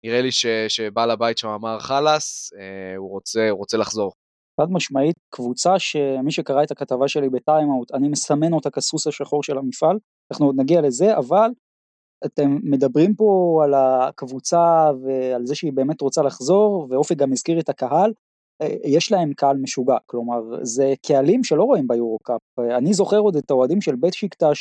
[0.04, 4.12] נראה לי ש, שבעל הבית שם אמר חלאס, אה, הוא רוצה, הוא רוצה לחזור.
[4.60, 9.58] חד משמעית קבוצה שמי שקרא את הכתבה שלי בטיימאוט אני מסמן אותה כסוס השחור של
[9.58, 9.98] המפעל
[10.32, 11.50] אנחנו עוד נגיע לזה אבל
[12.26, 17.68] אתם מדברים פה על הקבוצה ועל זה שהיא באמת רוצה לחזור ואופק גם הזכיר את
[17.68, 18.12] הקהל
[18.62, 22.40] אה, יש להם קהל משוגע כלומר זה קהלים שלא רואים ביורו קאפ
[22.76, 24.54] אני זוכר עוד את האוהדים של בשיקטש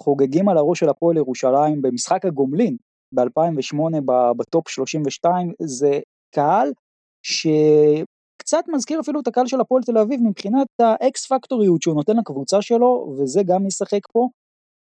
[0.00, 2.76] שחוגגים על הראש של הפועל ירושלים במשחק הגומלין
[3.14, 4.00] ב-2008
[4.36, 6.00] בטופ 32 זה
[6.34, 6.72] קהל
[7.22, 7.46] ש...
[8.42, 12.62] קצת מזכיר אפילו את הקהל של הפועל תל אביב מבחינת האקס פקטוריות שהוא נותן לקבוצה
[12.62, 14.28] שלו, וזה גם ישחק פה.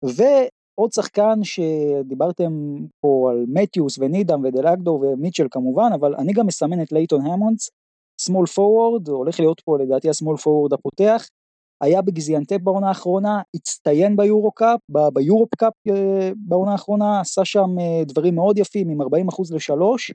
[0.03, 2.53] ועוד שחקן שדיברתם
[3.01, 7.71] פה על מתיוס ונידם ודלאגדו ומיטשל כמובן, אבל אני גם מסמן את לייטון המונדס,
[8.23, 11.27] small forward, הולך להיות פה לדעתי ה-small forward הפותח,
[11.81, 14.81] היה בגזיאנטפ בעונה האחרונה, הצטיין ביורו קאפ,
[15.13, 19.05] ביורופ קאפ אה, בעונה האחרונה, עשה שם אה, דברים מאוד יפים עם 40%
[19.55, 20.13] לשלוש,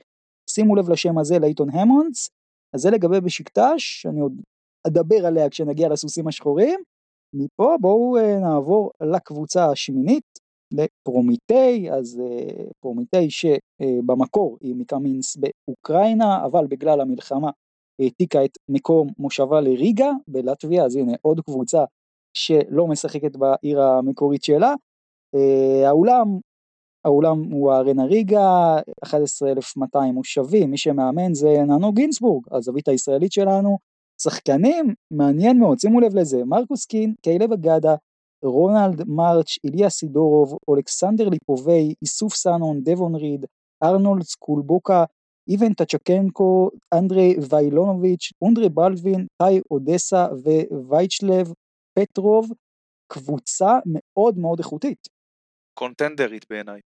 [0.49, 2.29] שימו לב לשם הזה לייטון המונדס,
[2.75, 4.41] אז זה לגבי בשיקטש, אני עוד
[4.87, 6.79] אדבר עליה כשנגיע לסוסים השחורים.
[7.35, 10.39] מפה בואו אה, נעבור לקבוצה השמינית,
[10.71, 12.21] לפרומיטי, אז
[12.79, 17.49] פרומיטי שבמקור היא מקמינס באוקראינה, אבל בגלל המלחמה
[17.99, 21.83] העתיקה את מקום מושבה לריגה בלטביה, אז הנה עוד קבוצה
[22.33, 24.73] שלא משחקת בעיר המקורית שלה.
[25.35, 26.39] אה, האולם
[27.05, 33.77] האולם הוא הארנה ריגה, 11,200 מושבים, מי שמאמן זה ננו גינסבורג, הזווית הישראלית שלנו.
[34.21, 37.95] שחקנים, מעניין מאוד, שימו לב לזה, מרקוס קין, קיילב אגדה,
[38.43, 43.45] רונלד מרץ', איליה סידורוב, אולכסנדר ליפובי, איסוף סאנון, דבון ריד,
[43.83, 45.03] ארנולד סקולבוקה,
[45.49, 50.27] איבן טצ'קנקו, אנדרי ויילונוביץ', אונדרי בלווין, טאי אודסה
[50.71, 51.53] ווייצ'לב
[51.99, 52.51] פטרוב,
[53.13, 55.07] קבוצה מאוד מאוד איכותית.
[55.79, 56.81] קונטנדרית בעיניי.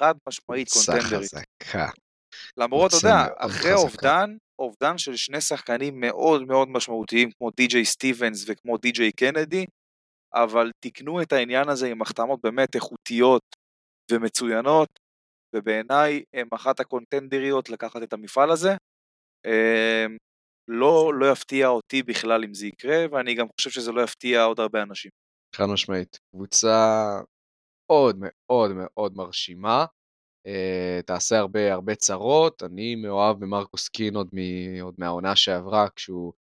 [0.00, 1.30] חד משמעית קונטנדרית.
[1.34, 1.88] חזקה.
[2.56, 8.44] למרות, אתה יודע, אחרי אובדן, אובדן של שני שחקנים מאוד מאוד משמעותיים כמו די.ג'יי סטיבנס
[8.48, 9.64] וכמו די.ג'יי קנדי,
[10.34, 13.42] אבל תיקנו את העניין הזה עם החתמות באמת איכותיות
[14.10, 14.88] ומצוינות,
[15.54, 18.70] ובעיניי הם אחת הקונטנדריות לקחת את המפעל הזה.
[19.46, 20.16] אמ,
[20.68, 24.60] לא, לא יפתיע אותי בכלל אם זה יקרה, ואני גם חושב שזה לא יפתיע עוד
[24.60, 25.10] הרבה אנשים.
[25.56, 26.18] חד משמעית.
[26.34, 27.06] קבוצה
[27.90, 29.84] מאוד מאוד מאוד מרשימה.
[30.48, 34.38] Uh, תעשה הרבה הרבה צרות, אני מאוהב במרקוס קין עוד, מ,
[34.80, 36.32] עוד מהעונה שעברה כשהוא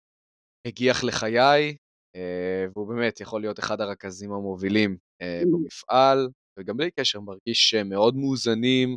[0.66, 1.76] הגיח לחיי,
[2.16, 6.28] uh, והוא באמת יכול להיות אחד הרכזים המובילים אה, במפעל,
[6.60, 8.96] וגם בלי קשר מרגיש שהם מאוד מאוזנים,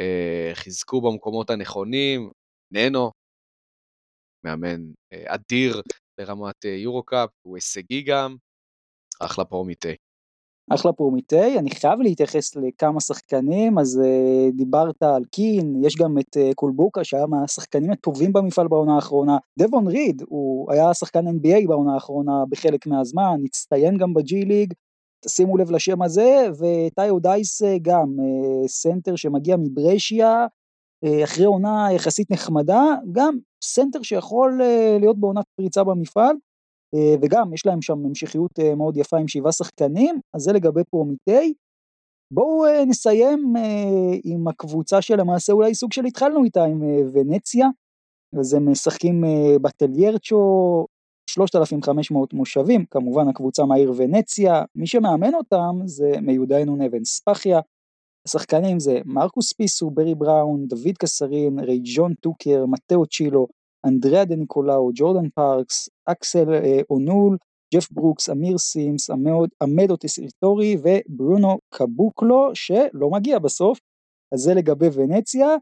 [0.00, 2.30] אה, חיזקו במקומות הנכונים,
[2.72, 3.10] ננו,
[4.44, 4.80] מאמן
[5.14, 5.82] אה, אדיר
[6.20, 8.36] לרמת יורו-קאפ, הוא הישגי גם,
[9.20, 9.94] אחלה פרומיטי.
[10.74, 16.36] אחלה פרומיטי, אני חייב להתייחס לכמה שחקנים, אז אה, דיברת על קין, יש גם את
[16.36, 21.94] אה, קולבוקה שהיה מהשחקנים הטובים במפעל בעונה האחרונה, דבון ריד, הוא היה שחקן NBA בעונה
[21.94, 24.74] האחרונה בחלק מהזמן, הצטיין גם בג'י ליג,
[25.20, 30.46] תשימו לב לשם הזה, וטאי אודיאסה גם, אה, סנטר שמגיע מברשיה,
[31.04, 34.60] אה, אחרי עונה יחסית נחמדה, גם סנטר שיכול
[35.00, 36.36] להיות בעונת פריצה במפעל,
[36.94, 40.84] אה, וגם יש להם שם המשכיות אה, מאוד יפה עם שבעה שחקנים, אז זה לגבי
[40.84, 41.54] פרומיטי.
[42.32, 43.54] בואו אה, נסיים
[44.24, 47.66] עם הקבוצה שלמעשה אולי סוג של התחלנו איתה, עם ונציה,
[48.40, 49.24] אז הם משחקים
[49.62, 50.86] בטליירצ'ו,
[51.34, 57.60] 3,500 מושבים, כמובן הקבוצה מהעיר ונציה, מי שמאמן אותם זה מיודענו נבן ספחיה,
[58.26, 63.46] השחקנים זה מרקו ספיסו, ברי בראון, דויד קסרין, רייג'ון טוקר, מתאו צ'ילו,
[63.86, 67.36] אנדריאה דה ניקולאו, ג'ורדן פארקס, אקסל אה, אונול,
[67.74, 69.10] ג'ף ברוקס, אמיר סימס,
[69.62, 73.78] אמדאו טסיטורי וברונו קבוקלו שלא מגיע בסוף,
[74.32, 75.56] אז זה לגבי ונציה.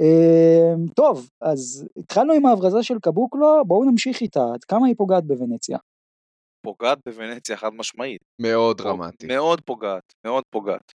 [0.00, 5.24] Uh, טוב, אז התחלנו עם ההברזה של קבוקלו, בואו נמשיך איתה, עד כמה היא פוגעת
[5.24, 5.78] בוונציה?
[6.66, 8.20] פוגעת בוונציה חד משמעית.
[8.42, 9.26] מאוד דרמטי.
[9.26, 10.92] מאוד פוגעת, מאוד פוגעת.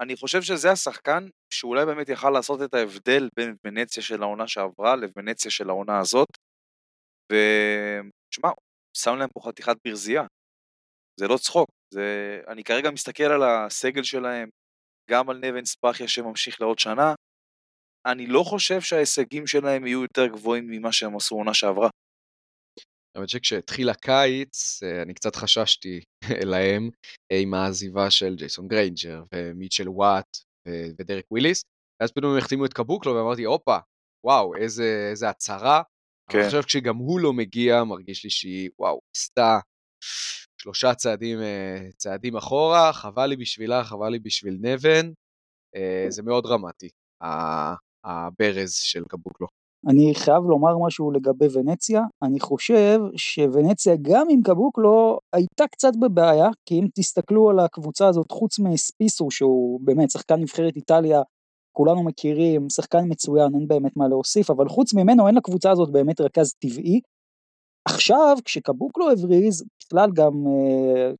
[0.00, 4.96] אני חושב שזה השחקן שאולי באמת יכל לעשות את ההבדל בין ונציה של העונה שעברה
[4.96, 6.28] לוונציה של העונה הזאת.
[7.32, 8.50] ושמע,
[8.96, 10.26] שם להם פה חתיכת ברזייה.
[11.20, 11.68] זה לא צחוק.
[11.94, 12.40] זה...
[12.48, 14.48] אני כרגע מסתכל על הסגל שלהם,
[15.10, 17.14] גם על נבן ספחיה שממשיך לעוד שנה.
[18.06, 21.88] אני לא חושב שההישגים שלהם יהיו יותר גבוהים ממה שהם עשו עונה שעברה.
[23.16, 26.00] האמת שכשהתחיל הקיץ, אה, אני קצת חששתי
[26.52, 26.90] להם
[27.32, 30.38] אה, עם העזיבה של ג'ייסון גריינג'ר ומיטשל וואט
[30.98, 31.62] ודרק וויליס,
[32.00, 33.78] ואז פתאום הם החתימו את קבוקלו ואמרתי, הופה,
[34.26, 35.82] וואו, איזה, איזה הצהרה.
[36.30, 36.38] כן.
[36.38, 39.58] אני חושב שגם הוא לא מגיע, מרגיש לי שהיא, וואו, עשתה
[40.62, 45.12] שלושה צעדים, אה, צעדים אחורה, חבל לי בשבילה, חבל לי בשביל נבן,
[46.08, 46.88] זה מאוד דרמטי,
[48.04, 49.46] הברז של קבוקלו.
[49.88, 56.48] אני חייב לומר משהו לגבי ונציה, אני חושב שוונציה גם עם קבוקלו הייתה קצת בבעיה,
[56.66, 61.22] כי אם תסתכלו על הקבוצה הזאת חוץ מספיסו שהוא באמת שחקן נבחרת איטליה,
[61.72, 66.20] כולנו מכירים, שחקן מצוין, אין באמת מה להוסיף, אבל חוץ ממנו אין לקבוצה הזאת באמת
[66.20, 67.00] רכז טבעי.
[67.88, 71.10] עכשיו כשקבוקלו הבריז, בכלל גם אה,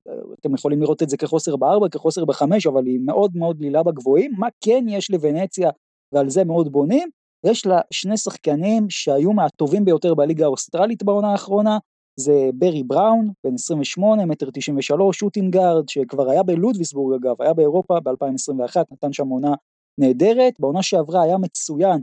[0.41, 4.33] אתם יכולים לראות את זה כחוסר בארבע, כחוסר בחמש, אבל היא מאוד מאוד דלילה בגבוהים,
[4.39, 5.71] מה כן יש לוונציה
[6.13, 7.09] ועל זה מאוד בונים?
[7.47, 11.79] יש לה שני שחקנים שהיו מהטובים ביותר בליגה האוסטרלית בעונה האחרונה,
[12.17, 18.77] זה ברי בראון, בן 28, מטר 93, שוטינגארד, שכבר היה בלודוויסבורג אגב, היה באירופה ב-2021,
[18.93, 19.55] נתן שם עונה
[20.01, 22.01] נהדרת, בעונה שעברה היה מצוין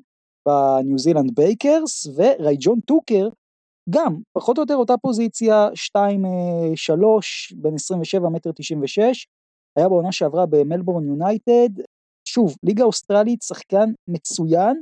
[0.47, 3.29] בניו זילנד בייקרס, ורייג'ון טוקר,
[3.89, 5.99] גם, פחות או יותר אותה פוזיציה, 2-3,
[7.55, 9.27] בן 27, מטר 96,
[9.77, 11.69] היה בעונה שעברה במלבורן יונייטד,
[12.27, 14.81] שוב, ליגה אוסטרלית, שחקן מצוין,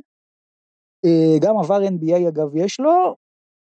[1.05, 3.15] אה, גם עבר NBA אגב יש לו,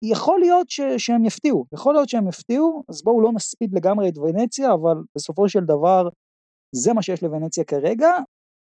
[0.04, 4.18] יכול להיות ש, שהם יפתיעו, יכול להיות שהם יפתיעו, אז בואו לא נספיד לגמרי את
[4.18, 6.08] ונציה, אבל בסופו של דבר
[6.74, 8.10] זה מה שיש לוונציה כרגע,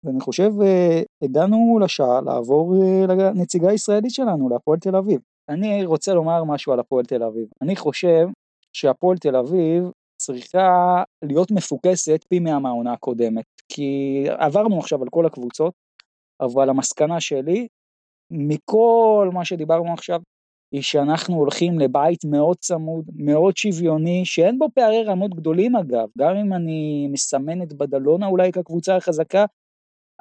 [0.03, 5.21] ואני חושב אה, הגענו לשעה לעבור אה, לנציגה הישראלית שלנו, להפועל תל אביב.
[5.49, 7.47] אני רוצה לומר משהו על הפועל תל אביב.
[7.61, 8.27] אני חושב
[8.73, 9.91] שהפועל תל אביב
[10.25, 15.73] צריכה להיות מפוקסת פי מאה מהעונה הקודמת, כי עברנו עכשיו על כל הקבוצות,
[16.41, 17.67] אבל המסקנה שלי
[18.31, 20.21] מכל מה שדיברנו עכשיו,
[20.73, 26.35] היא שאנחנו הולכים לבית מאוד צמוד, מאוד שוויוני, שאין בו פערי רמות גדולים אגב, גם
[26.35, 29.45] אם אני מסמן את בדלונה אולי כקבוצה החזקה,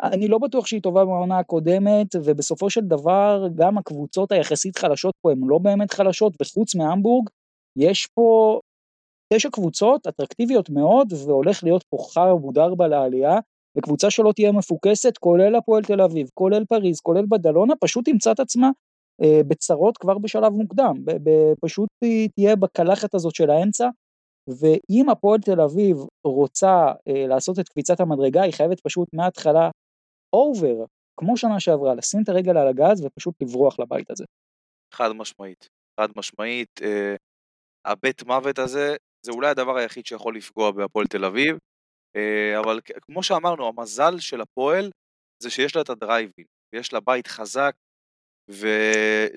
[0.03, 5.33] אני לא בטוח שהיא טובה בעונה הקודמת, ובסופו של דבר גם הקבוצות היחסית חלשות פה
[5.33, 7.29] הן לא באמת חלשות, וחוץ מהמבורג,
[7.77, 8.61] יש פה
[9.35, 13.39] תשע קבוצות אטרקטיביות מאוד, והולך להיות פה חר מודר לעלייה,
[13.79, 18.41] וקבוצה שלא תהיה מפוקסת, כולל הפועל תל אביב, כולל פריז, כולל בדלונה, פשוט תמצא את
[18.41, 18.71] עצמה
[19.23, 20.95] אה, בצרות כבר בשלב מוקדם,
[21.61, 23.89] פשוט היא תהיה בקלחת הזאת של האמצע,
[24.49, 29.71] ואם הפועל תל אביב רוצה אה, לעשות את קפיצת המדרגה, היא חייבת פשוט מההתחלה
[30.33, 30.85] אובר,
[31.21, 34.25] כמו שנה שעברה, לשים את הרגל על הגז ופשוט לברוח לבית הזה.
[34.95, 35.69] חד משמעית,
[36.01, 37.15] חד משמעית, אה,
[37.85, 41.59] הבית מוות הזה, זה אולי הדבר היחיד שיכול לפגוע בהפועל תל אביב,
[42.17, 44.91] אה, אבל כמו שאמרנו, המזל של הפועל
[45.43, 47.75] זה שיש לה את הדרייבין, ויש לה בית חזק,
[48.49, 48.69] וזה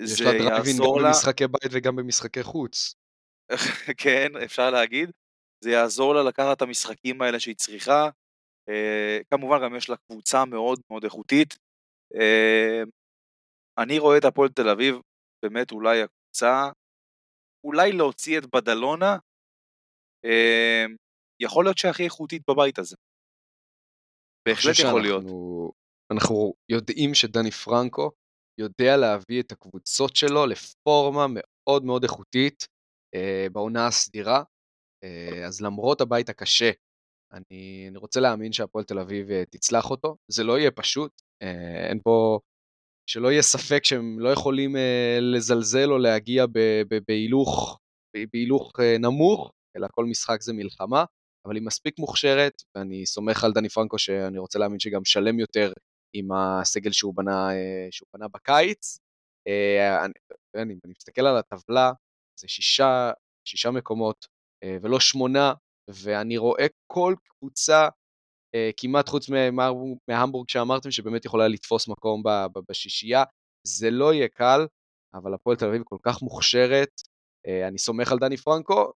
[0.00, 0.04] לה...
[0.04, 2.94] יש לה דרייבין גם במשחקי בית וגם במשחקי חוץ.
[4.02, 5.10] כן, אפשר להגיד.
[5.64, 8.08] זה יעזור לה לקחת את המשחקים האלה שהיא צריכה.
[8.68, 11.56] אה, כמובן גם יש לה קבוצה מאוד מאוד איכותית.
[12.14, 12.82] אה,
[13.78, 14.96] אני רואה את הפועל תל אביב,
[15.42, 16.70] באמת אולי הקבוצה,
[17.64, 19.16] אולי להוציא את בדלונה,
[21.42, 22.96] יכול להיות שהכי איכותית בבית הזה.
[24.48, 25.24] בהחלט יכול להיות.
[26.12, 28.10] אנחנו יודעים שדני פרנקו
[28.60, 32.66] יודע להביא את הקבוצות שלו לפורמה מאוד מאוד איכותית
[33.14, 34.42] אה, בעונה הסדירה,
[35.04, 36.70] אה, אז למרות הבית הקשה,
[37.32, 40.16] אני, אני רוצה להאמין שהפועל תל אביב אה, תצלח אותו.
[40.28, 41.12] זה לא יהיה פשוט,
[41.42, 42.40] אה, אין פה,
[43.10, 46.44] שלא יהיה ספק שהם לא יכולים אה, לזלזל או להגיע
[47.08, 47.78] בהילוך,
[48.32, 51.04] בהילוך אה, נמוך, אלא כל משחק זה מלחמה,
[51.46, 55.72] אבל היא מספיק מוכשרת, ואני סומך על דני פרנקו שאני רוצה להאמין שגם שלם יותר
[56.12, 58.98] עם הסגל שהוא בנה, אה, שהוא בנה בקיץ.
[59.48, 60.12] אה, אני,
[60.54, 61.92] אני, אני מסתכל על הטבלה,
[62.40, 63.10] זה שישה,
[63.44, 64.26] שישה מקומות
[64.64, 65.54] אה, ולא שמונה,
[65.90, 67.88] ואני רואה כל קבוצה,
[68.76, 69.26] כמעט חוץ
[70.08, 72.22] מהמבורג שאמרתם, שבאמת יכולה לתפוס מקום
[72.70, 73.24] בשישייה.
[73.66, 74.66] זה לא יהיה קל,
[75.14, 76.90] אבל הפועל תל אביב כל כך מוכשרת,
[77.68, 78.92] אני סומך על דני פרנקו.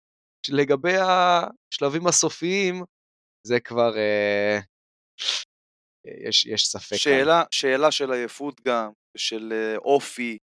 [0.53, 2.85] לגבי השלבים הסופיים,
[3.47, 3.93] זה כבר,
[6.07, 6.97] יש, יש ספק.
[6.97, 10.39] שאלה, שאלה של עייפות גם, של אה, אופי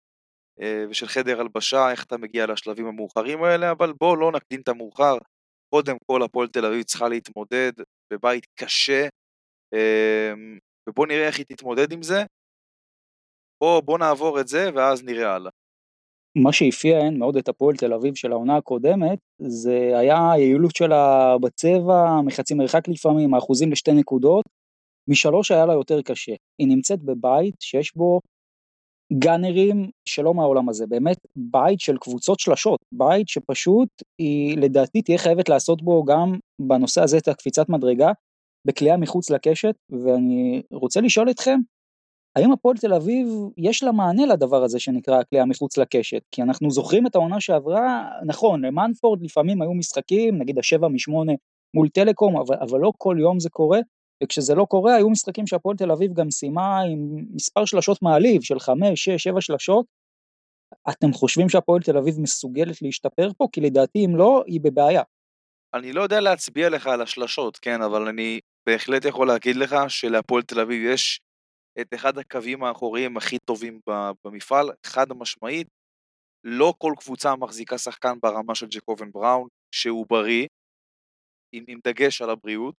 [0.60, 4.68] אה, ושל חדר הלבשה, איך אתה מגיע לשלבים המאוחרים האלה, אבל בוא לא נקדים את
[4.68, 5.16] המאוחר.
[5.74, 7.72] קודם כל הפועל תל אביב צריכה להתמודד
[8.12, 9.08] בבית קשה,
[9.74, 12.22] אמ, ובוא נראה איך היא תתמודד עם זה.
[13.62, 15.50] בוא, בוא נעבור את זה ואז נראה הלאה.
[16.36, 22.20] מה שאפיין מאוד את הפועל תל אביב של העונה הקודמת, זה היה היעילות שלה בצבע,
[22.24, 24.44] מחצי מרחק לפעמים, האחוזים לשתי נקודות,
[25.08, 26.32] משלוש היה לה יותר קשה.
[26.58, 28.20] היא נמצאת בבית שיש בו
[29.18, 35.48] גאנרים שלא מהעולם הזה, באמת בית של קבוצות שלשות, בית שפשוט היא לדעתי תהיה חייבת
[35.48, 38.12] לעשות בו גם בנושא הזה את הקפיצת מדרגה,
[38.66, 41.58] בכלייה מחוץ לקשת, ואני רוצה לשאול אתכם,
[42.36, 46.22] האם הפועל תל אביב יש לה מענה לדבר הזה שנקרא הכלייה מחוץ לקשת?
[46.30, 51.32] כי אנחנו זוכרים את העונה שעברה, נכון, למנפורד לפעמים היו משחקים, נגיד השבע משמונה
[51.74, 53.78] מול טלקום, אבל, אבל לא כל יום זה קורה,
[54.22, 58.58] וכשזה לא קורה, היו משחקים שהפועל תל אביב גם סיימה עם מספר שלשות מעליב של
[58.58, 59.86] חמש, שש, שבע שלשות.
[60.90, 63.46] אתם חושבים שהפועל תל אביב מסוגלת להשתפר פה?
[63.52, 65.02] כי לדעתי אם לא, היא בבעיה.
[65.74, 70.42] אני לא יודע להצביע לך על השלשות, כן, אבל אני בהחלט יכול להגיד לך שלהפועל
[70.42, 71.20] תל אביב יש
[71.80, 73.80] את אחד הקווים האחוריים הכי טובים
[74.24, 75.66] במפעל, חד משמעית.
[76.44, 80.46] לא כל קבוצה מחזיקה שחקן ברמה של ג'קובן בראון, שהוא בריא,
[81.54, 82.74] עם, עם דגש על הבריאות,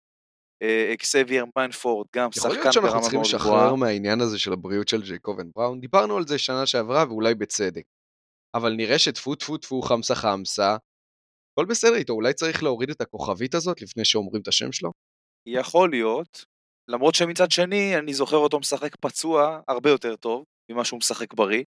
[0.62, 2.70] אה, אקסבייר מאנפורד, גם שחקן ברמה מאוד גבוהה.
[2.70, 6.38] יכול להיות שאנחנו צריכים לשחרר מהעניין הזה של הבריאות של ג'ייקובן בראון, דיברנו על זה
[6.38, 7.82] שנה שעברה ואולי בצדק.
[8.54, 10.76] אבל נראה שטפו טפו טפו חמסה חמסה,
[11.52, 14.90] הכל בסדר איתו, אולי צריך להוריד את הכוכבית הזאת לפני שאומרים את השם שלו?
[15.48, 16.44] יכול להיות,
[16.88, 21.64] למרות שמצד שני אני זוכר אותו משחק פצוע הרבה יותר טוב ממה שהוא משחק בריא,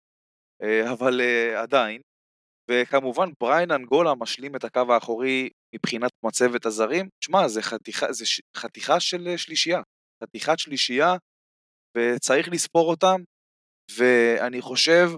[0.62, 2.00] אה, אבל אה, עדיין.
[2.70, 8.40] וכמובן בריין אנגולה משלים את הקו האחורי מבחינת מצבת הזרים, שמע, זה חתיכה, זה ש...
[8.56, 9.80] חתיכה של אה, שלישייה,
[10.24, 11.14] חתיכת שלישייה,
[11.96, 13.20] וצריך לספור אותם,
[13.98, 15.08] ואני חושב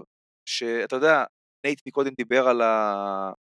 [0.49, 1.23] שאתה יודע,
[1.65, 3.31] נייט מקודם דיבר על, ה...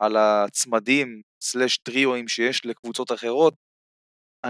[0.00, 3.54] על הצמדים סלאש טריואים שיש לקבוצות אחרות,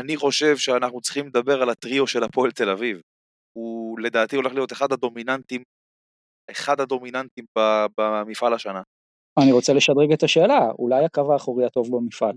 [0.00, 3.00] אני חושב שאנחנו צריכים לדבר על הטריו של הפועל תל אביב.
[3.56, 5.62] הוא לדעתי הולך להיות אחד הדומיננטים,
[6.50, 7.44] אחד הדומיננטים
[7.98, 8.82] במפעל השנה.
[9.42, 12.34] אני רוצה לשדרג את השאלה, אולי הקו האחורי הטוב במפעל.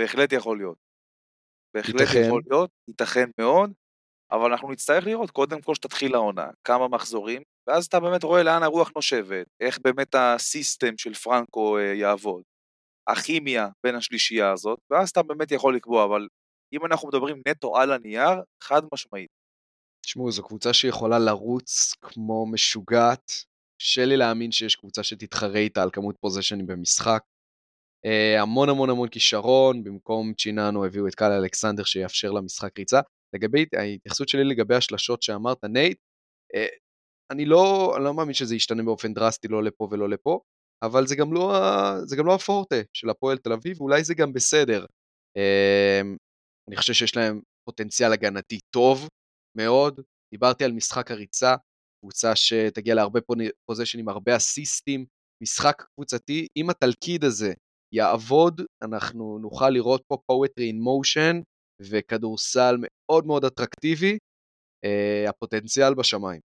[0.00, 0.76] בהחלט יכול להיות.
[1.74, 2.22] בהחלט ייתכן.
[2.26, 3.72] יכול להיות, ייתכן מאוד,
[4.32, 8.62] אבל אנחנו נצטרך לראות קודם כל שתתחיל העונה, כמה מחזורים, ואז אתה באמת רואה לאן
[8.62, 12.42] הרוח נושבת, איך באמת הסיסטם של פרנקו אה, יעבוד,
[13.08, 16.28] הכימיה בין השלישייה הזאת, ואז אתה באמת יכול לקבוע, אבל
[16.72, 19.30] אם אנחנו מדברים נטו על הנייר, חד משמעית.
[20.04, 23.32] תשמעו, זו קבוצה שיכולה לרוץ כמו משוגעת,
[23.80, 27.22] קשה לי להאמין שיש קבוצה שתתחרה איתה על כמות פוזשנים במשחק.
[28.06, 33.00] אה, המון המון המון כישרון, במקום צ'יננו הביאו את קייל אלכסנדר שיאפשר לה משחק ריצה.
[33.34, 35.98] לגבי ההתייחסות שלי לגבי השלשות שאמרת, נייט,
[36.56, 36.58] אה,
[37.30, 40.40] אני לא, אני לא מאמין שזה ישתנה באופן דרסטי לא לפה ולא לפה,
[40.82, 41.52] אבל זה גם לא,
[42.04, 44.84] זה גם לא הפורטה של הפועל תל אביב, ואולי זה גם בסדר.
[45.38, 46.16] Uh,
[46.68, 49.08] אני חושב שיש להם פוטנציאל הגנתי טוב
[49.56, 50.00] מאוד.
[50.34, 51.54] דיברתי על משחק הריצה,
[52.00, 53.20] קבוצה שתגיע להרבה
[53.66, 55.06] פוזיישנים, הרבה אסיסטים,
[55.42, 56.46] משחק קבוצתי.
[56.56, 57.52] אם התלכיד הזה
[57.94, 61.42] יעבוד, אנחנו נוכל לראות פה poetry in motion
[61.90, 64.18] וכדורסל מאוד מאוד אטרקטיבי,
[64.84, 66.40] אה, הפוטנציאל בשמיים.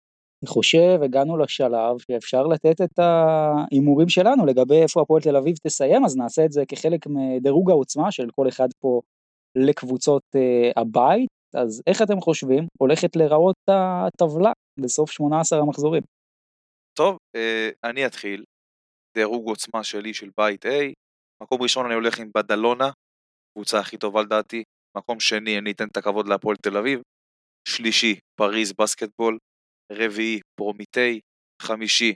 [0.43, 6.05] אני חושב, הגענו לשלב שאפשר לתת את ההימורים שלנו לגבי איפה הפועל תל אביב תסיים,
[6.05, 9.01] אז נעשה את זה כחלק מדירוג העוצמה של כל אחד פה
[9.57, 16.03] לקבוצות uh, הבית, אז איך אתם חושבים הולכת להיראות הטבלה בסוף 18 המחזורים?
[16.99, 18.45] טוב, uh, אני אתחיל.
[19.17, 20.93] דירוג עוצמה שלי של בית A.
[21.43, 22.91] מקום ראשון אני הולך עם בדלונה,
[23.55, 24.63] קבוצה הכי טובה לדעתי.
[24.97, 27.01] מקום שני, אני אתן את הכבוד להפועל תל אביב.
[27.69, 29.39] שלישי, פריז בסקטבול.
[29.93, 31.21] רביעי, פרומיטי.
[31.63, 32.15] חמישי,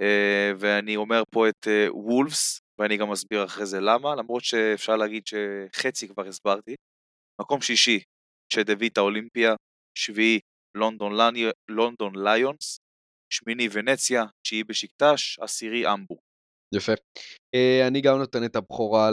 [0.00, 4.96] אה, ואני אומר פה את אה, וולפס, ואני גם אסביר אחרי זה למה, למרות שאפשר
[4.96, 6.74] להגיד שחצי כבר הסברתי.
[7.40, 8.00] מקום שישי,
[8.52, 9.54] צ'דוויטה אולימפיה.
[9.98, 10.40] שביעי,
[10.76, 11.12] לונדון,
[11.68, 12.78] לונדון ליונס.
[13.32, 16.20] שמיני ונציה, תשיעי בשקטש, עשירי אמבורג.
[16.74, 16.92] יפה.
[17.54, 19.10] אה, אני גם נותן את הבכורה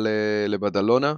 [0.48, 1.12] לבדלונה,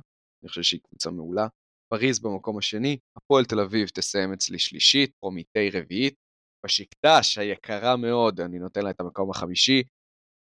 [0.44, 1.48] אני חושב שהיא קבוצה מעולה.
[1.94, 6.16] פריז במקום השני, הפועל תל אביב תסיים אצלי שלישית, פרומיטי רביעית.
[6.66, 9.84] בשקטש היקרה מאוד, אני נותן לה את המקום החמישי.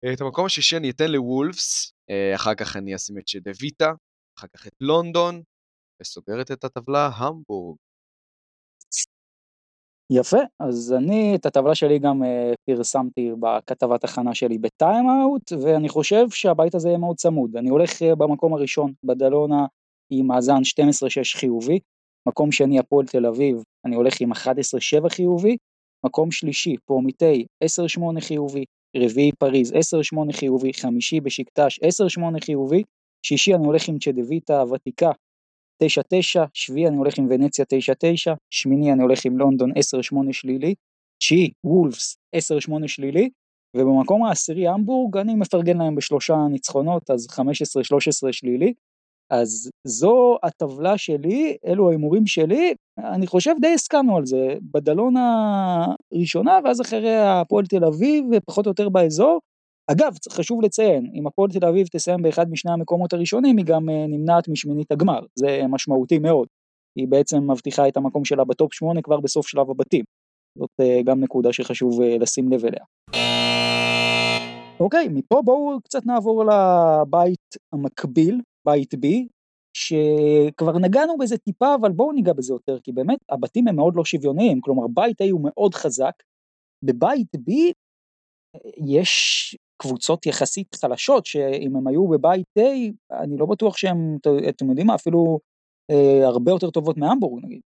[0.05, 3.91] אה, את המקום השישי אני אתן לוולפס, אה, אחר כך אני אשים את שדוויטה,
[4.39, 5.41] אחר כך את לונדון,
[6.01, 7.77] וסוגרת את הטבלה המבורג.
[10.11, 16.29] יפה, אז אני את הטבלה שלי גם uh, פרסמתי בכתבת הכנה שלי בטיימאוט, ואני חושב
[16.29, 17.55] שהבית הזה יהיה מאוד צמוד.
[17.55, 19.65] אני הולך במקום הראשון, בדלונה,
[20.09, 21.79] עם מאזן 12-6 חיובי,
[22.27, 25.57] מקום שני הפועל תל אביב, אני הולך עם 11-7 חיובי,
[26.05, 28.65] מקום שלישי פרומיטי 10-8 חיובי,
[28.97, 29.75] רביעי פריז 10-8
[30.31, 32.83] חיובי, חמישי בשקטש 10-8 חיובי,
[33.25, 35.11] שישי אני הולך עם צ'דוויטה הוותיקה
[35.83, 35.85] 9-9,
[36.53, 39.73] שביעי אני הולך עם ונציה 9-9, שמיני אני הולך עם לונדון 10-8
[40.31, 40.75] שלילי,
[41.19, 42.39] תשיעי וולפס 10-8
[42.87, 43.29] שלילי,
[43.77, 47.27] ובמקום העשירי המבורג אני מפרגן להם בשלושה ניצחונות, אז
[48.27, 48.73] 15-13 שלילי.
[49.29, 56.59] אז זו הטבלה שלי, אלו ההימורים שלי, אני חושב די הסכמנו על זה, בדלונה ראשונה
[56.63, 59.39] ואז אחרי הפועל תל אביב ופחות או יותר באזור.
[59.91, 64.05] אגב, חשוב לציין, אם הפועל תל אביב תסיים באחד משני המקומות הראשונים, היא גם אה,
[64.07, 66.47] נמנעת משמינית הגמר, זה משמעותי מאוד.
[66.97, 70.05] היא בעצם מבטיחה את המקום שלה בטופ 8 כבר בסוף שלב הבתים.
[70.57, 72.83] זאת אה, גם נקודה שחשוב אה, לשים לב אליה.
[74.79, 79.07] אוקיי, מפה בואו קצת נעבור לבית המקביל, בית B,
[79.73, 84.05] שכבר נגענו בזה טיפה, אבל בואו ניגע בזה יותר, כי באמת הבתים הם מאוד לא
[84.05, 86.13] שוויוניים, כלומר בית A הוא מאוד חזק,
[86.83, 87.51] בבית B
[88.77, 92.61] יש קבוצות יחסית חלשות, שאם הם היו בבית A,
[93.23, 94.17] אני לא בטוח שהם,
[94.49, 95.39] אתם יודעים מה, אפילו
[95.91, 97.61] אה, הרבה יותר טובות מהמבורג נגיד.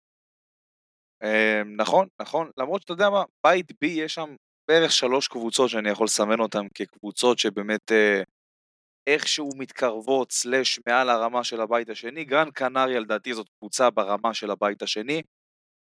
[1.23, 4.35] אה, נכון, נכון, למרות שאתה יודע מה, בית B יש שם
[4.67, 8.21] בערך שלוש קבוצות שאני יכול לסמן אותן כקבוצות שבאמת אה,
[9.07, 12.25] איכשהו מתקרבות סלאש מעל הרמה של הבית השני.
[12.25, 15.21] גרן קנריה לדעתי זאת קבוצה ברמה של הבית השני.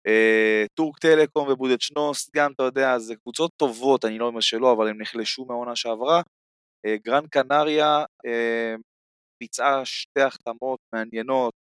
[0.07, 4.73] אה, טורק טלקום ובודד שנוסט, גם אתה יודע, זה קבוצות טובות, אני לא אומר שלא,
[4.73, 6.21] אבל הם נחלשו מהעונה שעברה.
[6.85, 8.75] אה, גרן קנריה אה,
[9.41, 11.53] ביצעה שתי החתמות מעניינות,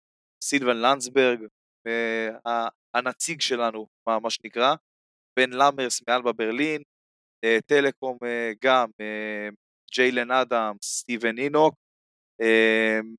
[0.44, 1.40] סילבן לנדסברג,
[1.88, 4.76] אה, הנציג שלנו, מה, מה שנקרא,
[5.40, 6.82] בן למרס מאלבה ברלין,
[7.44, 9.50] אה, טלקום אה, גם, אה,
[9.94, 11.76] ג'יילן אדם, סטיבן אינוק.
[12.42, 13.16] אמ,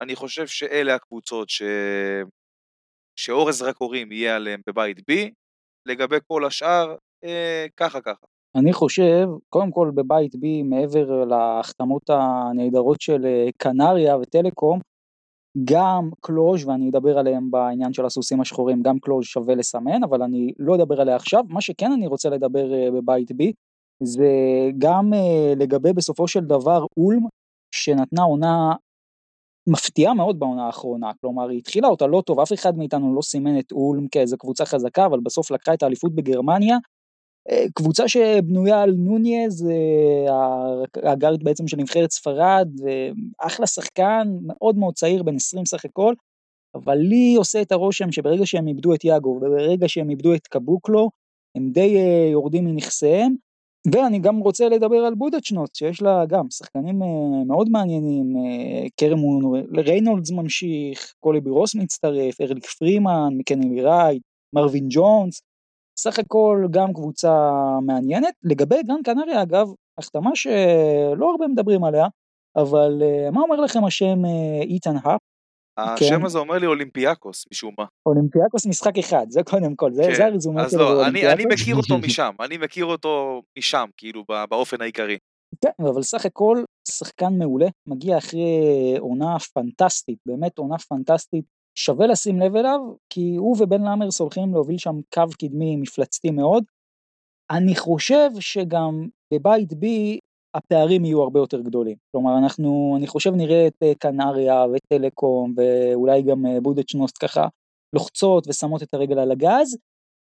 [0.00, 1.62] אני חושב שאלה הקבוצות ש...
[3.16, 5.12] שאור הזרקורים יהיה עליהם בבית B,
[5.86, 8.26] לגבי כל השאר, אה, ככה ככה.
[8.56, 14.80] אני חושב, קודם כל בבית B, מעבר להחתמות הנהדרות של אה, קנריה וטלקום,
[15.64, 20.52] גם קלוז' ואני אדבר עליהם בעניין של הסוסים השחורים, גם קלוז' שווה לסמן, אבל אני
[20.58, 21.44] לא אדבר עליה עכשיו.
[21.48, 23.52] מה שכן אני רוצה לדבר אה, בבית B,
[24.04, 24.28] זה
[24.78, 27.26] גם uh, לגבי בסופו של דבר אולם,
[27.74, 28.72] שנתנה עונה
[29.68, 33.58] מפתיעה מאוד בעונה האחרונה, כלומר היא התחילה אותה לא טוב, אף אחד מאיתנו לא סימן
[33.58, 36.76] את אולם כאיזה קבוצה חזקה, אבל בסוף לקחה את האליפות בגרמניה,
[37.48, 40.30] uh, קבוצה שבנויה על נוניז, uh,
[41.02, 42.68] הגארד בעצם של נבחרת ספרד,
[43.38, 46.14] אחלה שחקן, מאוד מאוד צעיר, בן 20 סך הכל,
[46.74, 51.10] אבל לי עושה את הרושם שברגע שהם איבדו את יאגו וברגע שהם איבדו את קבוקלו,
[51.56, 51.96] הם די
[52.32, 53.34] יורדים מנכסיהם,
[53.92, 59.18] ואני גם רוצה לדבר על בודוצ'נוסט, שיש לה גם שחקנים אה, מאוד מעניינים, אה, קמרון
[59.76, 64.22] ריינולדס ממשיך, קולבי רוס מצטרף, אלריק פרימן, מקינלי רייט,
[64.54, 65.42] מרווין ג'ונס,
[65.98, 67.50] סך הכל גם קבוצה
[67.86, 68.34] מעניינת.
[68.42, 69.68] לגבי גרן קנריה אגב,
[69.98, 72.06] החתמה שלא הרבה מדברים עליה,
[72.56, 74.24] אבל אה, מה אומר לכם השם
[74.62, 75.20] איתן האפ?
[75.78, 76.24] השם כן.
[76.24, 77.84] הזה אומר לי אולימפיאקוס משום מה.
[78.06, 80.22] אולימפיאקוס משחק אחד, זה קודם כל, זה, כן.
[80.22, 80.80] הרזומה שלו.
[80.80, 85.18] לא, אני, אני מכיר אותו משם, אני מכיר אותו משם, כאילו, באופן העיקרי.
[85.60, 88.48] כן, אבל סך הכל שחקן מעולה, מגיע אחרי
[88.98, 91.44] עונה פנטסטית, באמת עונה פנטסטית,
[91.78, 96.64] שווה לשים לב אליו, כי הוא ובן למרס הולכים להוביל שם קו קדמי מפלצתי מאוד.
[97.50, 100.18] אני חושב שגם בבית בי
[100.54, 101.96] הפערים יהיו הרבה יותר גדולים.
[102.12, 107.46] כלומר, אנחנו, אני חושב נראה את אה, קנריה וטלקום ואולי גם אה, בודדשנוסט ככה
[107.92, 109.76] לוחצות ושמות את הרגל על הגז,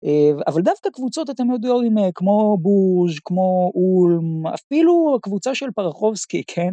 [0.06, 6.72] אה, אבל דווקא קבוצות, אתם יודעים, כמו בוז', כמו אולם, אפילו הקבוצה של פרחובסקי, כן?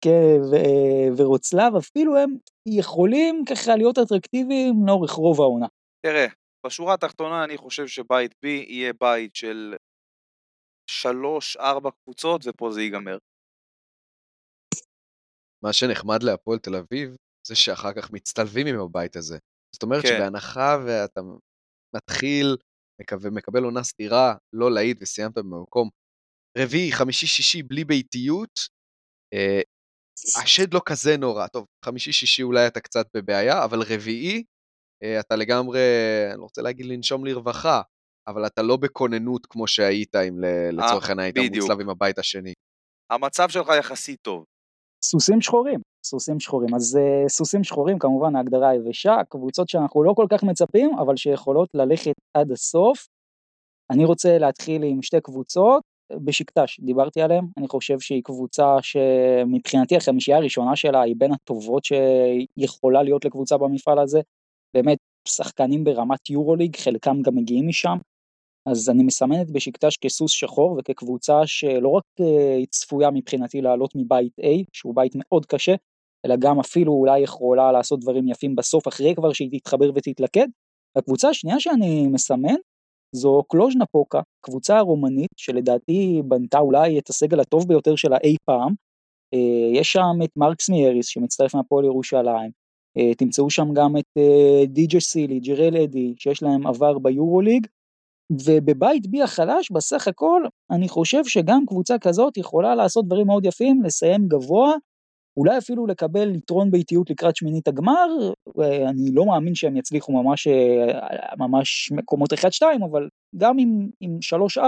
[0.00, 0.38] כן,
[1.16, 2.34] ורוצלב, אפילו הם
[2.68, 5.66] יכולים ככה להיות אטרקטיביים לאורך רוב העונה.
[6.06, 6.26] תראה,
[6.66, 9.74] בשורה התחתונה אני חושב שבית B יהיה בית של
[10.90, 13.18] שלוש, ארבע קבוצות, ופה זה ייגמר.
[15.64, 17.16] מה שנחמד להפועל תל אביב,
[17.46, 19.38] זה שאחר כך מצטלבים עם הבית הזה.
[19.74, 20.08] זאת אומרת כן.
[20.08, 21.20] שבהנחה ואתה
[21.96, 22.56] מתחיל
[23.22, 25.88] ומקבל עונה סתירה, לא להיט וסיימת במקום
[26.58, 28.60] רביעי, חמישי, שישי, בלי ביתיות,
[29.34, 29.60] אה,
[30.42, 31.46] השד לא כזה נורא.
[31.46, 34.44] טוב, חמישי, שישי אולי אתה קצת בבעיה, אבל רביעי,
[35.02, 35.80] אה, אתה לגמרי,
[36.30, 37.82] אני לא רוצה להגיד לנשום לרווחה,
[38.28, 40.38] אבל אתה לא בכוננות כמו שהיית אם
[40.72, 42.52] לצורך העניין היית מוצלב עם הבית השני.
[43.10, 44.44] המצב שלך יחסית טוב.
[45.04, 46.74] סוסים שחורים, סוסים שחורים.
[46.74, 51.68] אז uh, סוסים שחורים כמובן ההגדרה היבשה, קבוצות שאנחנו לא כל כך מצפים, אבל שיכולות
[51.74, 53.06] ללכת עד הסוף.
[53.90, 55.82] אני רוצה להתחיל עם שתי קבוצות,
[56.24, 63.02] בשקטש, דיברתי עליהם, אני חושב שהיא קבוצה שמבחינתי החמישייה הראשונה שלה היא בין הטובות שיכולה
[63.02, 64.20] להיות לקבוצה במפעל הזה,
[64.74, 64.98] באמת
[65.28, 67.98] שחקנים ברמת יורוליג, חלקם גם מגיעים משם,
[68.66, 73.92] אז אני מסמן את בשקטש כסוס שחור וכקבוצה שלא רק אה, היא צפויה מבחינתי לעלות
[73.96, 75.74] מבית A, שהוא בית מאוד קשה,
[76.26, 80.48] אלא גם אפילו אולי יכולה לעשות דברים יפים בסוף אחרי כבר שהיא תתחבר ותתלכד.
[80.96, 82.54] הקבוצה השנייה שאני מסמן
[83.14, 88.74] זו קלוז'נה פוקה, קבוצה רומנית שלדעתי בנתה אולי את הסגל הטוב ביותר שלה אי פעם.
[89.34, 92.50] אה, יש שם את מרקס מייריס שמצטרף מהפועל ירושלים,
[92.96, 94.18] אה, תמצאו שם גם את
[94.66, 97.66] די.ג'י סילי, ג'רל אדי, שיש להם עבר ביורוליג,
[98.46, 103.82] ובבית בי החלש בסך הכל אני חושב שגם קבוצה כזאת יכולה לעשות דברים מאוד יפים,
[103.82, 104.72] לסיים גבוה,
[105.36, 108.08] אולי אפילו לקבל יתרון באיטיות לקראת שמינית הגמר,
[108.88, 110.48] אני לא מאמין שהם יצליחו ממש,
[111.38, 112.36] ממש מקומות 1-2,
[112.90, 114.18] אבל גם עם, עם
[114.58, 114.60] 3-4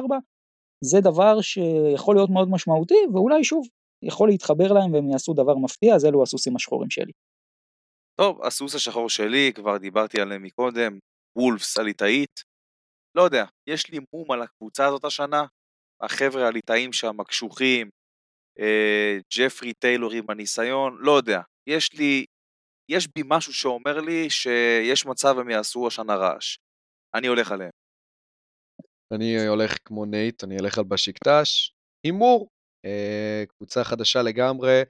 [0.85, 3.67] זה דבר שיכול להיות מאוד משמעותי, ואולי שוב
[4.03, 7.13] יכול להתחבר להם והם יעשו דבר מפתיע, אז אלו הסוסים השחורים שלי.
[8.21, 10.99] טוב, הסוס השחור שלי, כבר דיברתי עליהם מקודם,
[11.39, 12.54] וולפס הליטאית,
[13.15, 15.45] לא יודע, יש לי מום על הקבוצה הזאת השנה,
[16.01, 17.91] החבר'ה הליטאים שם הקשוחים,
[18.59, 22.25] אה, ג'פרי טיילור עם הניסיון, לא יודע, יש לי,
[22.91, 26.57] יש בי משהו שאומר לי שיש מצב הם יעשו השנה רעש.
[27.15, 27.71] אני הולך עליהם.
[29.15, 31.71] אני הולך כמו נייט, אני אלך על בשיקטש.
[32.07, 32.49] הימור,
[32.85, 34.83] אה, קבוצה חדשה לגמרי,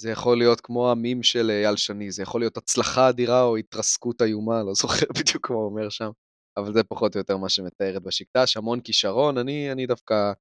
[0.00, 4.22] זה יכול להיות כמו המים של אייל שני, זה יכול להיות הצלחה אדירה או התרסקות
[4.22, 6.10] איומה, לא זוכר בדיוק מה הוא אומר שם.
[6.58, 10.32] אבל זה פחות או יותר מה שמתארת בשקטש, המון כישרון, אני, אני דווקא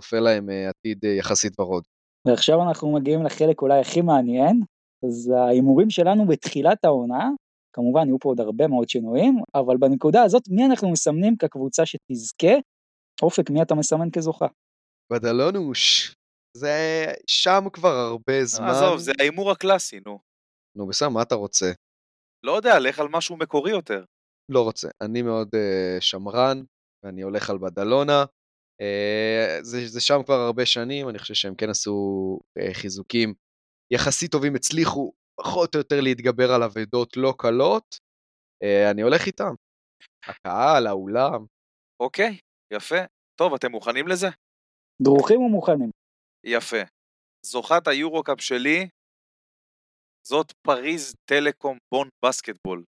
[0.00, 1.84] צופה להם אה, עתיד אה, יחסית ורוד.
[2.28, 4.60] ועכשיו אנחנו מגיעים לחלק אולי הכי מעניין,
[5.06, 7.28] אז ההימורים שלנו בתחילת העונה,
[7.72, 12.54] כמובן יהיו פה עוד הרבה מאוד שינויים, אבל בנקודה הזאת מי אנחנו מסמנים כקבוצה שתזכה?
[13.22, 14.46] אופק, מי אתה מסמן כזוכה?
[15.12, 16.14] בדלונוש,
[16.56, 18.66] זה שם כבר הרבה זמן.
[18.68, 20.18] עזוב, זה ההימור הקלאסי, נו.
[20.76, 21.72] נו בסדר, מה אתה רוצה?
[22.42, 24.04] לא יודע, לך על משהו מקורי יותר.
[24.48, 24.88] לא רוצה.
[25.00, 26.62] אני מאוד uh, שמרן,
[27.02, 28.24] ואני הולך על בדלונה.
[28.82, 31.92] Uh, זה, זה שם כבר הרבה שנים, אני חושב שהם כן עשו
[32.58, 33.34] uh, חיזוקים
[33.92, 37.98] יחסית טובים, הצליחו פחות או יותר להתגבר על אבדות לא קלות.
[38.64, 39.54] Uh, אני הולך איתם.
[40.26, 41.46] הקהל, האולם.
[42.00, 42.38] אוקיי,
[42.72, 42.96] יפה.
[43.38, 44.26] טוב, אתם מוכנים לזה?
[45.02, 45.90] דרוכים ומוכנים.
[46.46, 46.82] יפה.
[47.46, 48.88] זוכת היורו-קאפ שלי
[50.26, 52.84] זאת פריז טלקום בון בסקטבול.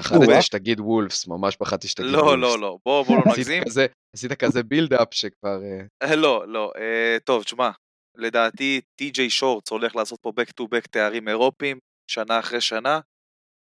[0.00, 2.26] פחדתי שתגיד וולפס, ממש פחדתי שתגיד וולפס.
[2.26, 3.62] לא, לא, לא, בוא, בוא לא נגזים.
[4.16, 5.60] עשית כזה בילדאפ שכבר...
[6.02, 7.70] אה, לא, לא, אה, טוב, תשמע,
[8.16, 11.78] לדעתי טי.ג'יי שורטס הולך לעשות פה back to back תארים אירופיים,
[12.10, 13.00] שנה אחרי שנה.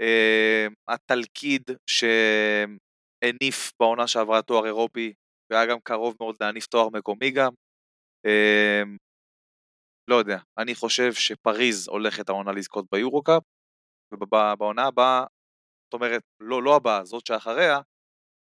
[0.02, 5.14] אה, התלכיד שהניף בעונה שעברה תואר אירופי,
[5.52, 7.52] והיה גם קרוב מאוד להניף תואר מקומי גם.
[10.10, 13.44] לא יודע, אני חושב שפריז הולכת העונה לזכות ביורו-קאפ,
[14.14, 15.26] ובעונה הבאה
[15.88, 17.80] זאת אומרת, לא, לא הבאה, זאת שאחריה,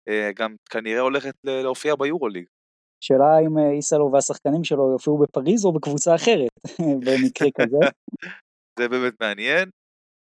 [0.07, 2.45] אה, גם כנראה הולכת להופיע ביורוליג.
[3.03, 6.51] שאלה אם אה, איסלו והשחקנים שלו יופיעו בפריז או בקבוצה אחרת,
[7.05, 7.77] במקרה כזה.
[8.79, 9.69] זה באמת מעניין,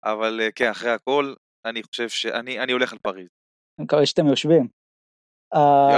[0.04, 3.28] אבל אה, כן, אחרי הכל, אני חושב שאני אני הולך על פריז.
[3.78, 4.68] אני מקווה שאתם יושבים.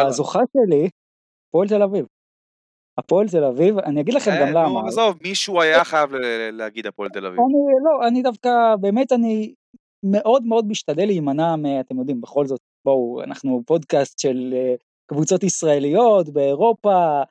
[0.06, 0.88] הזוכה שלי,
[1.50, 2.06] פועל תל אביב.
[2.98, 4.80] הפועל תל אביב, אני אגיד לכם גם למה.
[4.88, 6.10] עזוב, מישהו היה חייב
[6.52, 7.38] להגיד הפועל תל אביב.
[7.40, 8.50] אני, לא, אני דווקא,
[8.80, 9.54] באמת אני
[10.02, 11.66] מאוד מאוד משתדל להימנע מ...
[11.80, 17.22] אתם יודעים, בכל זאת, בואו, אנחנו פודקאסט של uh, קבוצות ישראליות באירופה,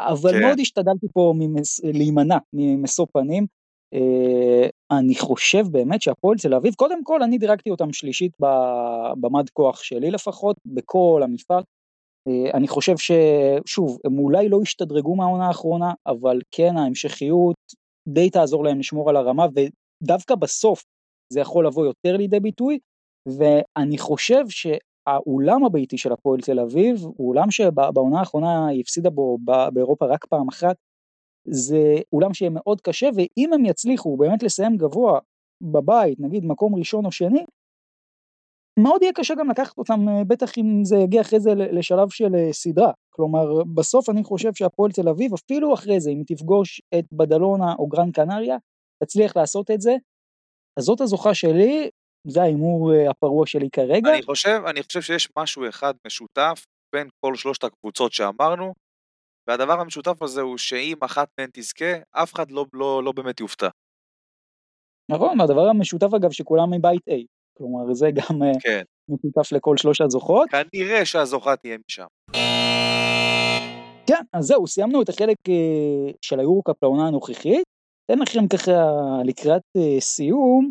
[0.00, 0.40] אבל כן.
[0.40, 3.46] מאוד השתדלתי פה ממס, להימנע ממשוא פנים.
[3.94, 8.32] Uh, אני חושב באמת שהפועל תל אביב, קודם כל אני דירקתי אותם שלישית
[9.20, 11.62] במד כוח שלי לפחות, בכל המפעל.
[12.28, 17.56] אה, אני חושב ששוב, הם אולי לא השתדרגו מהעונה האחרונה, אבל כן ההמשכיות
[18.08, 20.84] די תעזור להם לשמור על הרמה, ודווקא בסוף
[21.32, 22.78] זה יכול לבוא יותר לידי ביטוי,
[23.26, 29.38] ואני חושב שהאולם הביתי של הפועל תל אביב, הוא אולם שבעונה האחרונה היא הפסידה בו
[29.72, 30.76] באירופה רק פעם אחת,
[31.48, 35.18] זה אולם שיהיה מאוד קשה, ואם הם יצליחו באמת לסיים גבוה
[35.60, 37.44] בבית, נגיד מקום ראשון או שני,
[38.78, 42.34] מאוד יהיה קשה גם לקחת אותם, אה, בטח אם זה יגיע אחרי זה לשלב של
[42.34, 42.92] אה, סדרה.
[43.10, 47.86] כלומר, בסוף אני חושב שהפועל תל אביב, אפילו אחרי זה, אם תפגוש את בדלונה או
[47.86, 48.56] גרן קנריה,
[49.02, 49.96] תצליח לעשות את זה.
[50.78, 51.90] אז זאת הזוכה שלי,
[52.26, 54.12] זה ההימור אה, הפרוע שלי כרגע.
[54.12, 58.72] אני חושב, אני חושב שיש משהו אחד משותף בין כל שלושת הקבוצות שאמרנו,
[59.48, 63.68] והדבר המשותף הזה הוא שאם אחת מהן תזכה, אף אחד לא, לא, לא באמת יופתע.
[65.10, 67.12] נכון, הדבר המשותף אגב שכולם מבית A,
[67.58, 68.82] כלומר זה גם אה, כן.
[69.08, 70.48] משותף לכל שלוש הזוכות.
[70.50, 72.06] כנראה שהזוכה תהיה משם.
[74.06, 77.77] כן, אז זהו, סיימנו את החלק אה, של היורוקאפ לעונה הנוכחית.
[78.10, 78.72] אתן לכם ככה
[79.24, 80.70] לקראת אה, סיום,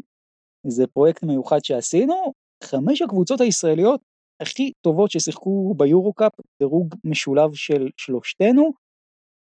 [0.67, 2.33] זה פרויקט מיוחד שעשינו,
[2.63, 4.01] חמש הקבוצות הישראליות
[4.41, 8.71] הכי טובות ששיחקו ביורוקאפ, דירוג משולב של שלושתנו.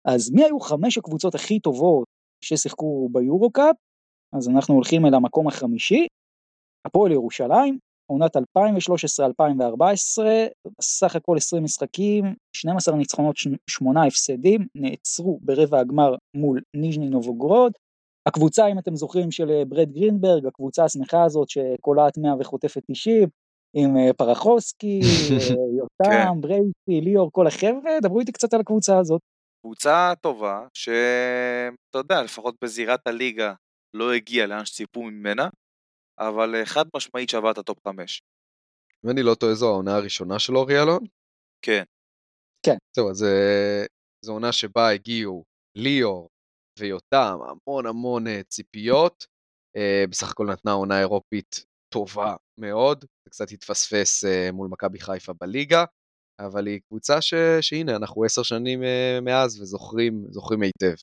[0.05, 2.05] אז מי היו חמש הקבוצות הכי טובות
[2.45, 3.77] ששיחקו ביורוקאפ?
[4.33, 6.07] אז אנחנו הולכים אל המקום החמישי,
[6.87, 8.41] הפועל ירושלים, עונת 2013-2014,
[10.81, 13.37] סך הכל 20 משחקים, 12 ניצחונות,
[13.71, 17.73] 8 הפסדים, נעצרו ברבע הגמר מול ניז'ני נובוגרוד.
[18.29, 23.29] הקבוצה, אם אתם זוכרים, של אה, ברד גרינברג, הקבוצה השמחה הזאת שקולעת 100 וחוטפת 90,
[23.77, 25.01] עם אה, פרחוסקי,
[25.33, 26.41] אה, יותם, כן.
[26.41, 29.21] ברייסי, ליאור, כל החבר'ה, דברו איתי קצת על הקבוצה הזאת.
[29.67, 33.55] קבוצה טובה, שאתה יודע, לפחות בזירת הליגה
[33.97, 35.49] לא הגיעה לאן שציפו ממנה,
[36.19, 38.23] אבל אה, חד משמעית שווה את הטופ 5.
[39.05, 41.05] אם אני לא טועה זו העונה הראשונה של אורי אלון?
[41.65, 41.83] כן.
[42.67, 42.77] כן.
[42.97, 43.85] זהו, אז אה,
[44.25, 45.45] זו עונה שבה הגיעו
[45.79, 46.29] ליאור
[46.79, 49.33] ויותם, המון המון אה, ציפיות.
[50.11, 55.85] בסך הכל נתנה עונה אירופית טובה מאוד, זה קצת התפספס מול מכבי חיפה בליגה,
[56.41, 57.35] אבל היא קבוצה ש...
[57.61, 58.81] שהנה, אנחנו עשר שנים
[59.23, 60.95] מאז וזוכרים היטב.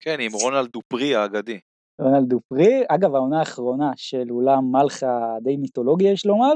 [0.00, 1.60] כן, עם רונלד דופרי האגדי.
[2.00, 6.52] רונלד דופרי, אגב העונה האחרונה של אולם מלכה די מיתולוגיה יש לומר.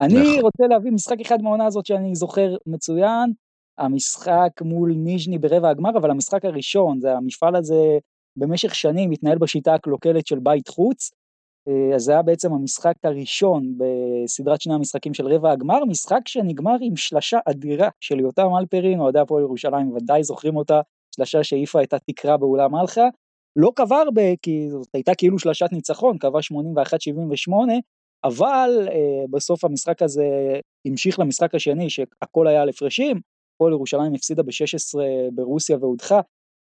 [0.00, 0.40] אני נכון.
[0.40, 3.32] רוצה להביא משחק אחד מהעונה הזאת שאני זוכר מצוין,
[3.78, 7.98] המשחק מול ניז'ני ברבע הגמר, אבל המשחק הראשון, זה המפעל הזה
[8.36, 11.10] במשך שנים מתנהל בשיטה הקלוקלת של בית חוץ,
[11.68, 16.76] אה, אז זה היה בעצם המשחק הראשון בסדרת שני המשחקים של רבע הגמר, משחק שנגמר
[16.80, 20.80] עם שלשה אדירה של יותם אלפרין, אוהדי הפועל ירושלים ודאי זוכרים אותה,
[21.16, 23.08] שלשה שהעיפה את התקרה באולם מלכה,
[23.56, 27.52] לא קבע הרבה, כי זאת הייתה כאילו שלשת ניצחון, קבע 81-78,
[28.24, 30.24] אבל אה, בסוף המשחק הזה
[30.86, 33.20] המשיך למשחק השני, שהכל היה על הפרשים,
[33.54, 34.98] הפועל ירושלים הפסידה ב-16
[35.34, 36.20] ברוסיה והודחה,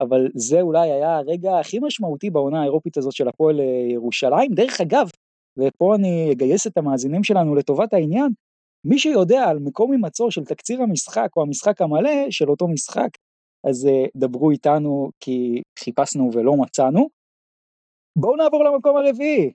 [0.02, 4.54] אבל זה אולי היה הרגע הכי משמעותי בעונה האירופית הזאת של הפועל אה, ירושלים.
[4.54, 5.10] דרך אגב,
[5.58, 8.32] ופה אני אגייס את המאזינים שלנו לטובת העניין,
[8.86, 13.10] מי שיודע על מקום הימצאו של תקציר המשחק או המשחק המלא של אותו משחק,
[13.70, 17.08] אז uh, דברו איתנו כי חיפשנו ולא מצאנו.
[18.18, 19.52] בואו נעבור למקום הרביעי.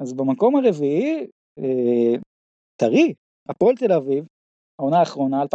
[0.00, 1.26] אז במקום הרביעי,
[1.60, 2.20] uh,
[2.80, 3.14] טרי,
[3.48, 4.24] הפועל תל אביב,
[4.78, 5.46] העונה האחרונה, 2022-2023,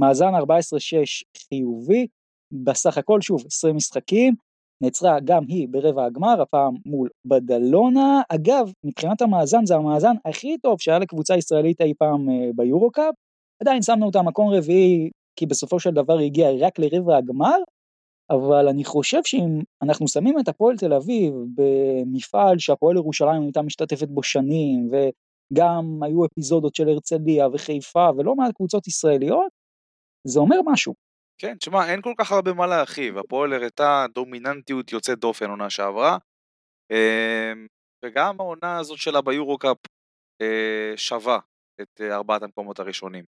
[0.00, 0.38] מאזן 14-6
[1.36, 2.06] חיובי,
[2.64, 4.34] בסך הכל שוב 20 משחקים,
[4.82, 8.22] נעצרה גם היא ברבע הגמר, הפעם מול בדלונה.
[8.28, 13.14] אגב, מבחינת המאזן זה המאזן הכי טוב שהיה לקבוצה ישראלית אי פעם uh, ביורו-קאפ.
[13.62, 17.58] עדיין שמנו אותה מקום רביעי כי בסופו של דבר היא הגיעה רק לרבע הגמר,
[18.30, 24.08] אבל אני חושב שאם אנחנו שמים את הפועל תל אביב במפעל שהפועל ירושלים הייתה משתתפת
[24.08, 29.52] בו שנים, וגם היו אפיזודות של הרצליה וחיפה ולא מעט קבוצות ישראליות,
[30.26, 30.94] זה אומר משהו.
[31.40, 36.18] כן, תשמע, אין כל כך הרבה מה להרחיב, הפועל הראתה דומיננטיות יוצאת דופן עונה שעברה,
[36.90, 37.66] אמ,
[38.04, 39.76] וגם העונה הזאת שלה ביורו-קאפ
[40.42, 41.38] אה, שווה
[41.80, 43.37] את אה, ארבעת המקומות הראשונים.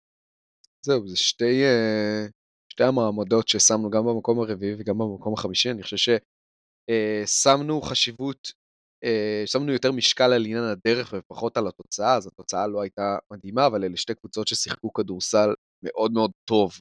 [0.82, 2.27] זהו, זה שתי, אה,
[2.73, 8.52] שתי המעמדות ששמנו גם במקום הרביעי וגם במקום החמישי, אני חושב ששמנו אה, חשיבות,
[9.05, 13.66] אה, שמנו יותר משקל על עניין הדרך ופחות על התוצאה, אז התוצאה לא הייתה מדהימה,
[13.66, 15.55] אבל אלה שתי קבוצות ששיחקו כדורסל
[15.85, 16.73] מאוד מאוד טוב.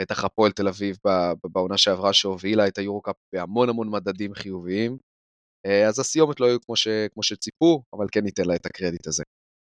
[0.00, 0.96] בטח הפועל תל אביב
[1.52, 4.98] בעונה שעברה שהובילה את היורו-קאפ בהמון המון מדדים חיוביים.
[5.88, 9.22] אז הסיומת לא היו כמו, ש, כמו שציפו, אבל כן ניתן לה את הקרדיט הזה.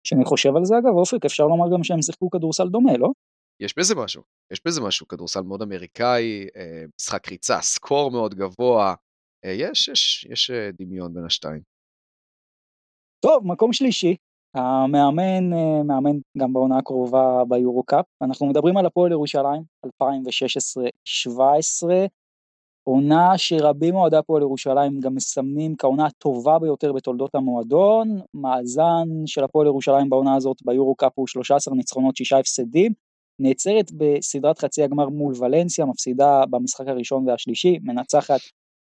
[0.06, 3.10] כשאני חושב על זה אגב, אופק, אפשר לומר גם שהם שיחקו כדורסל דומה, לא?
[3.60, 8.96] יש בזה משהו, יש בזה משהו, כדורסל מאוד אמריקאי, אה, משחק ריצה, score מאוד גבוה,
[9.46, 11.62] אה, יש, יש, יש אה, דמיון בין השתיים.
[13.20, 14.16] טוב, מקום שלישי,
[14.56, 15.50] המאמן
[15.88, 19.90] מאמן גם בעונה הקרובה ביורו קאפ, אנחנו מדברים על הפועל ירושלים 2016-2017,
[22.84, 29.68] עונה שרבים מאוהדי הפועל ירושלים גם מסמנים כעונה הטובה ביותר בתולדות המועדון, מאזן של הפועל
[29.68, 32.94] ירושלים בעונה הזאת ביורו קאפ הוא 13 ניצחונות 6 הפסדים,
[33.40, 38.40] נעצרת בסדרת חצי הגמר מול ולנסיה, מפסידה במשחק הראשון והשלישי, מנצחת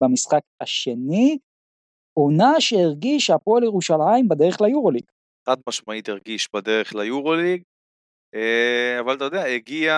[0.02, 1.38] במשחק השני,
[2.18, 5.04] עונה שהרגיש הפועל ירושלים בדרך ליורוליג.
[5.48, 7.62] חד משמעית הרגיש בדרך ליורוליג,
[8.34, 9.94] אה, אבל אתה יודע, הגיע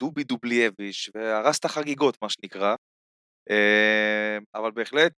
[0.00, 2.74] דובי דובליאביץ' והרס את החגיגות מה שנקרא,
[3.50, 5.12] אה, אבל בהחלט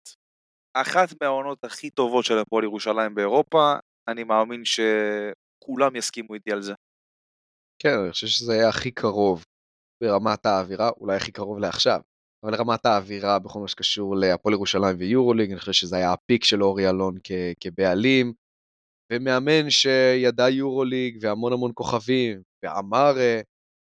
[0.74, 3.74] אחת מהעונות הכי טובות של הפועל ירושלים באירופה,
[4.08, 6.72] אני מאמין שכולם יסכימו איתי על זה.
[7.78, 9.44] כן, אני חושב שזה היה הכי קרוב
[10.02, 12.00] ברמת האווירה, אולי הכי קרוב לעכשיו,
[12.44, 16.62] אבל רמת האווירה בכל מה שקשור להפועל ירושלים ויורוליג, אני חושב שזה היה הפיק של
[16.62, 18.32] אורי אלון כ- כבעלים,
[19.12, 23.12] ומאמן שידע יורוליג והמון המון כוכבים, ואמרה,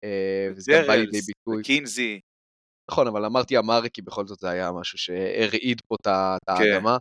[0.05, 1.61] אה, וזה גם בא לידי ביטוי.
[1.61, 2.21] וקינזי.
[2.91, 6.53] נכון, אבל אמרתי אמרה כי בכל זאת זה היה משהו שהרעיד פה את כן.
[6.53, 6.99] האדמה.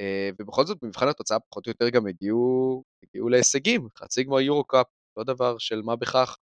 [0.00, 4.64] אה, ובכל זאת במבחן התוצאה פחות או יותר גם הגיעו, הגיעו להישגים, חצי גמר יורו
[4.64, 4.86] קאפ,
[5.16, 6.36] לא דבר של מה בכך.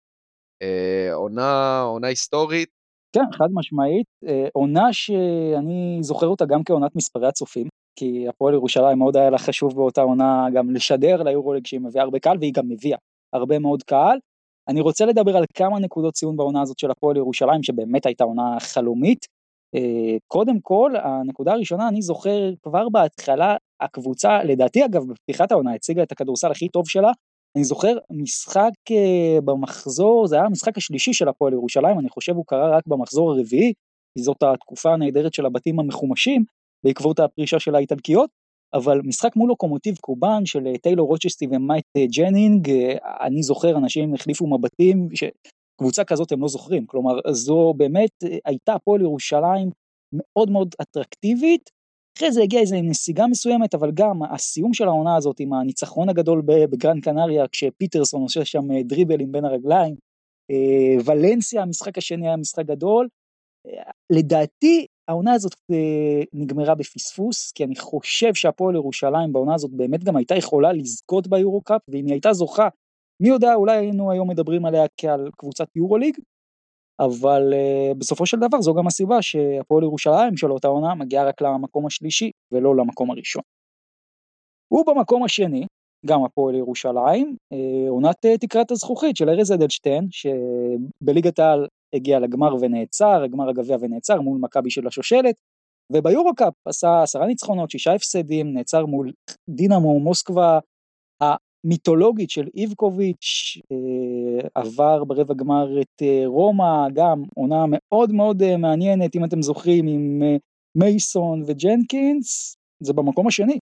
[0.63, 2.69] אה, עונה, עונה היסטורית,
[3.13, 7.67] כן, חד משמעית, אה, עונה שאני זוכר אותה גם כעונת מספרי הצופים,
[7.99, 12.19] כי הפועל ירושלים מאוד היה לה חשוב באותה עונה גם לשדר ליורוליג שהיא מביאה הרבה
[12.19, 12.99] קהל, והיא גם מביאה
[13.35, 14.19] הרבה מאוד קהל.
[14.69, 18.57] אני רוצה לדבר על כמה נקודות ציון בעונה הזאת של הפועל ירושלים, שבאמת הייתה עונה
[18.61, 19.27] חלומית.
[19.75, 26.03] אה, קודם כל, הנקודה הראשונה, אני זוכר כבר בהתחלה, הקבוצה, לדעתי אגב, בפתיחת העונה הציגה
[26.03, 27.13] את הכדורסל הכי טוב שלה,
[27.57, 32.45] אני זוכר משחק uh, במחזור, זה היה המשחק השלישי של הפועל ירושלים, אני חושב הוא
[32.47, 33.73] קרה רק במחזור הרביעי,
[34.15, 36.45] כי זאת התקופה הנהדרת של הבתים המחומשים,
[36.85, 38.31] בעקבות הפרישה של האיטלקיות,
[38.75, 42.71] אבל משחק מול לוקומוטיב קובאן של אה, טיילור רוצ'סטי ומאט אה, ג'נינג,
[43.21, 49.01] אני זוכר אנשים החליפו מבטים, שקבוצה כזאת הם לא זוכרים, כלומר זו באמת הייתה הפועל
[49.01, 49.71] ירושלים
[50.13, 51.71] מאוד מאוד אטרקטיבית,
[52.21, 56.43] אחרי זה הגיעה איזו נסיגה מסוימת, אבל גם הסיום של העונה הזאת עם הניצחון הגדול
[56.47, 59.95] בגרן קנריה, כשפיטרסון עושה שם אה, דריבלים בין הרגליים,
[60.51, 63.09] אה, ולנסיה, המשחק השני היה משחק גדול.
[63.67, 65.55] אה, לדעתי העונה הזאת
[66.33, 71.61] נגמרה בפספוס, כי אני חושב שהפועל ירושלים בעונה הזאת באמת גם הייתה יכולה לזכות ביורו
[71.61, 72.69] קאפ, ואם היא הייתה זוכה,
[73.23, 76.19] מי יודע, אולי היינו היום מדברים עליה כעל קבוצת יורוליג,
[77.01, 81.43] אבל uh, בסופו של דבר זו גם הסיבה שהפועל ירושלים של אותה עונה מגיעה רק
[81.43, 83.43] למקום השלישי ולא למקום הראשון.
[84.73, 85.67] ובמקום השני,
[86.07, 87.57] גם הפועל ירושלים, uh,
[87.89, 94.21] עונת uh, תקרת הזכוכית של ארז אדלשטיין, שבליגת העל הגיע לגמר ונעצר, הגמר הגביע ונעצר
[94.21, 95.35] מול מכבי של השושלת,
[95.93, 99.13] וביורו-קאפ עשה עשרה ניצחונות, שישה הפסדים, נעצר מול
[99.51, 100.59] דינמו מוסקבה
[101.65, 108.57] מיתולוגית של איבקוביץ', אה, עבר ברבע גמר את אה, רומא, גם עונה מאוד מאוד אה,
[108.57, 110.23] מעניינת, אם אתם זוכרים, עם
[110.75, 113.59] מייסון וג'נקינס, זה במקום השני.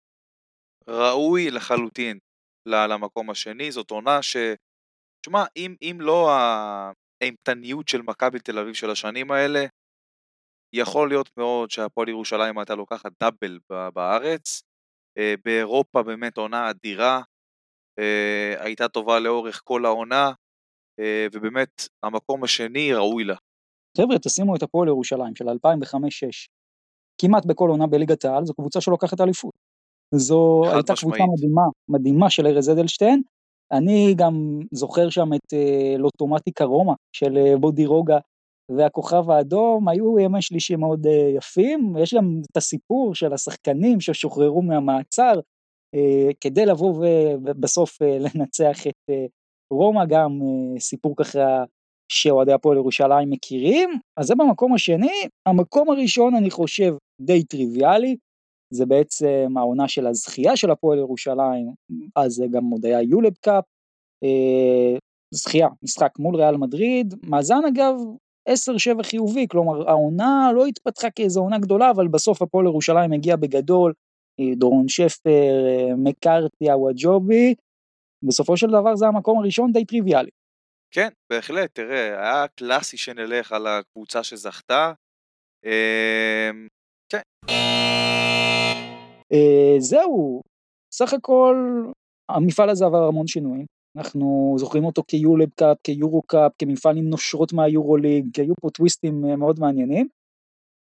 [0.87, 2.17] ראוי לחלוטין
[2.65, 4.37] למקום השני, זאת עונה ש...
[5.21, 9.65] תשמע, אם, אם לא האימתניות של מכבי תל אביב של השנים האלה,
[10.73, 13.59] יכול להיות מאוד שהפועל ירושלים הייתה לוקחת דאבל
[13.93, 14.61] בארץ.
[15.45, 17.21] באירופה באמת עונה אדירה, אה,
[18.59, 20.31] הייתה טובה לאורך כל העונה,
[20.99, 23.35] אה, ובאמת המקום השני ראוי לה.
[23.97, 26.47] חבר'ה, תשימו את הפועל ירושלים של 2005-2006,
[27.21, 29.53] כמעט בכל עונה בליגת העל, זו קבוצה שלוקחת אליפות.
[30.15, 31.15] זו הייתה משמעית.
[31.15, 33.21] קבוצה מדהימה, מדהימה של ארז אדלשטיין.
[33.71, 38.17] אני גם זוכר שם את אה, לוטומטיקה רומא של אה, בודי רוגה
[38.71, 41.95] והכוכב האדום, היו ימי שלישי מאוד אה, יפים.
[41.99, 45.41] יש גם את הסיפור של השחקנים ששוחררו מהמעצר, אה,
[46.41, 47.05] כדי לבוא
[47.43, 49.25] ובסוף אה, לנצח את אה,
[49.73, 50.39] רומא, גם
[50.79, 51.63] סיפור ככה
[52.11, 53.89] שאוהדי הפועל ירושלים מכירים.
[54.17, 55.27] אז זה במקום השני.
[55.45, 58.15] המקום הראשון אני חושב די טריוויאלי,
[58.73, 61.73] זה בעצם העונה של הזכייה של הפועל ירושלים,
[62.15, 63.63] אז זה גם עוד היה יולב קאפ,
[65.33, 67.95] זכייה, משחק מול ריאל מדריד, מאזן אגב
[68.49, 73.93] 10-7 חיובי, כלומר העונה לא התפתחה כאיזו עונה גדולה, אבל בסוף הפועל ירושלים הגיע בגדול,
[74.55, 75.65] דורון שפר,
[75.97, 77.55] מקארתי, הוואג'ובי,
[78.23, 80.29] בסופו של דבר זה המקום הראשון די טריוויאלי.
[80.91, 84.93] כן, בהחלט, תראה, היה קלאסי שנלך על הקבוצה שזכתה.
[85.65, 86.67] אמ,
[87.11, 87.21] כן.
[89.33, 90.41] אה, זהו,
[90.93, 91.55] סך הכל
[92.29, 93.65] המפעל הזה עבר המון שינויים.
[93.97, 99.25] אנחנו זוכרים אותו כיולב קאפ, כיורו קאפ, כמפעל עם נושרות מהיורו ליג, היו פה טוויסטים
[99.25, 100.07] אה, מאוד מעניינים.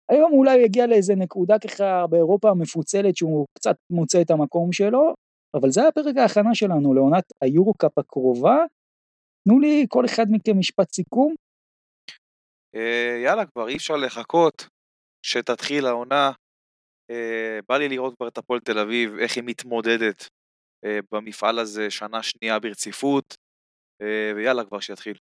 [0.10, 5.14] היום אולי הוא יגיע לאיזה נקודה ככה באירופה המפוצלת שהוא קצת מוצא את המקום שלו,
[5.54, 8.58] אבל זה היה פרק ההכנה שלנו לעונת היורו-קאפ הקרובה.
[9.44, 11.36] תנו לי כל אחד מכם משפט סיכום.
[12.76, 14.68] אה, יאללה, כבר אי אפשר לחכות
[15.26, 16.32] שתתחיל העונה.
[17.12, 20.30] אה, בא לי לראות כבר את הפועל תל אביב, איך היא מתמודדת
[20.86, 23.36] אה, במפעל הזה שנה שנייה ברציפות,
[24.36, 25.18] ויאללה כבר שיתחיל.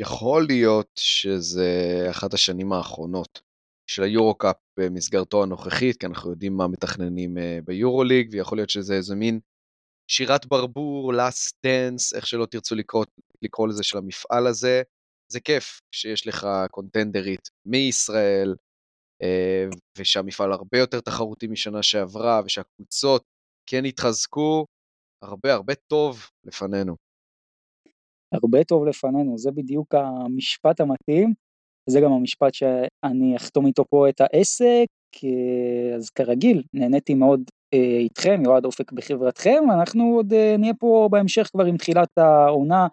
[0.00, 1.70] יכול להיות שזה
[2.10, 3.40] אחת השנים האחרונות
[3.86, 9.40] של היורו-קאפ במסגרתו הנוכחית, כי אנחנו יודעים מה מתכננים ביורו-ליג, ויכול להיות שזה איזה מין
[10.10, 13.04] שירת ברבור, last dance, איך שלא תרצו לקרוא,
[13.42, 14.82] לקרוא לזה של המפעל הזה.
[15.32, 18.54] זה כיף שיש לך קונטנדרית מישראל,
[19.22, 19.66] אה,
[19.98, 23.22] ושהמפעל הרבה יותר תחרותי משנה שעברה, ושהקבוצות
[23.66, 24.66] כן התחזקו,
[25.22, 26.96] הרבה הרבה טוב לפנינו.
[28.32, 31.34] הרבה טוב לפנינו, זה בדיוק המשפט המתאים,
[31.86, 34.86] זה גם המשפט שאני אחתום איתו פה את העסק,
[35.96, 37.40] אז כרגיל, נהניתי מאוד
[37.74, 42.86] אה, איתכם, יועד אופק בחברתכם, אנחנו עוד אה, נהיה פה בהמשך כבר עם תחילת העונה,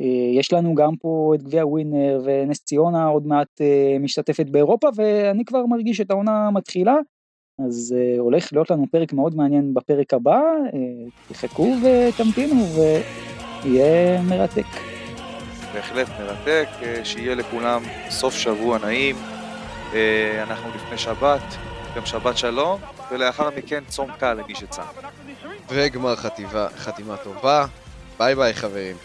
[0.00, 3.60] אה, יש לנו גם פה את גביע ווינר ונס ציונה עוד מעט
[4.00, 6.96] משתתפת באירופה ואני כבר מרגיש את העונה מתחילה
[7.66, 10.40] אז הולך להיות לנו פרק מאוד מעניין בפרק הבא,
[11.28, 12.62] תחכו ותמתינו
[13.64, 14.93] ויהיה מרתק.
[15.74, 16.68] בהחלט מרתק,
[17.04, 19.16] שיהיה לכולם סוף שבוע נעים,
[20.42, 21.42] אנחנו לפני שבת,
[21.96, 22.80] גם שבת שלום,
[23.10, 24.82] ולאחר מכן צום קל למי שצם.
[25.68, 27.66] וגמר חתימה, חתימה טובה,
[28.18, 28.96] ביי ביי חברים.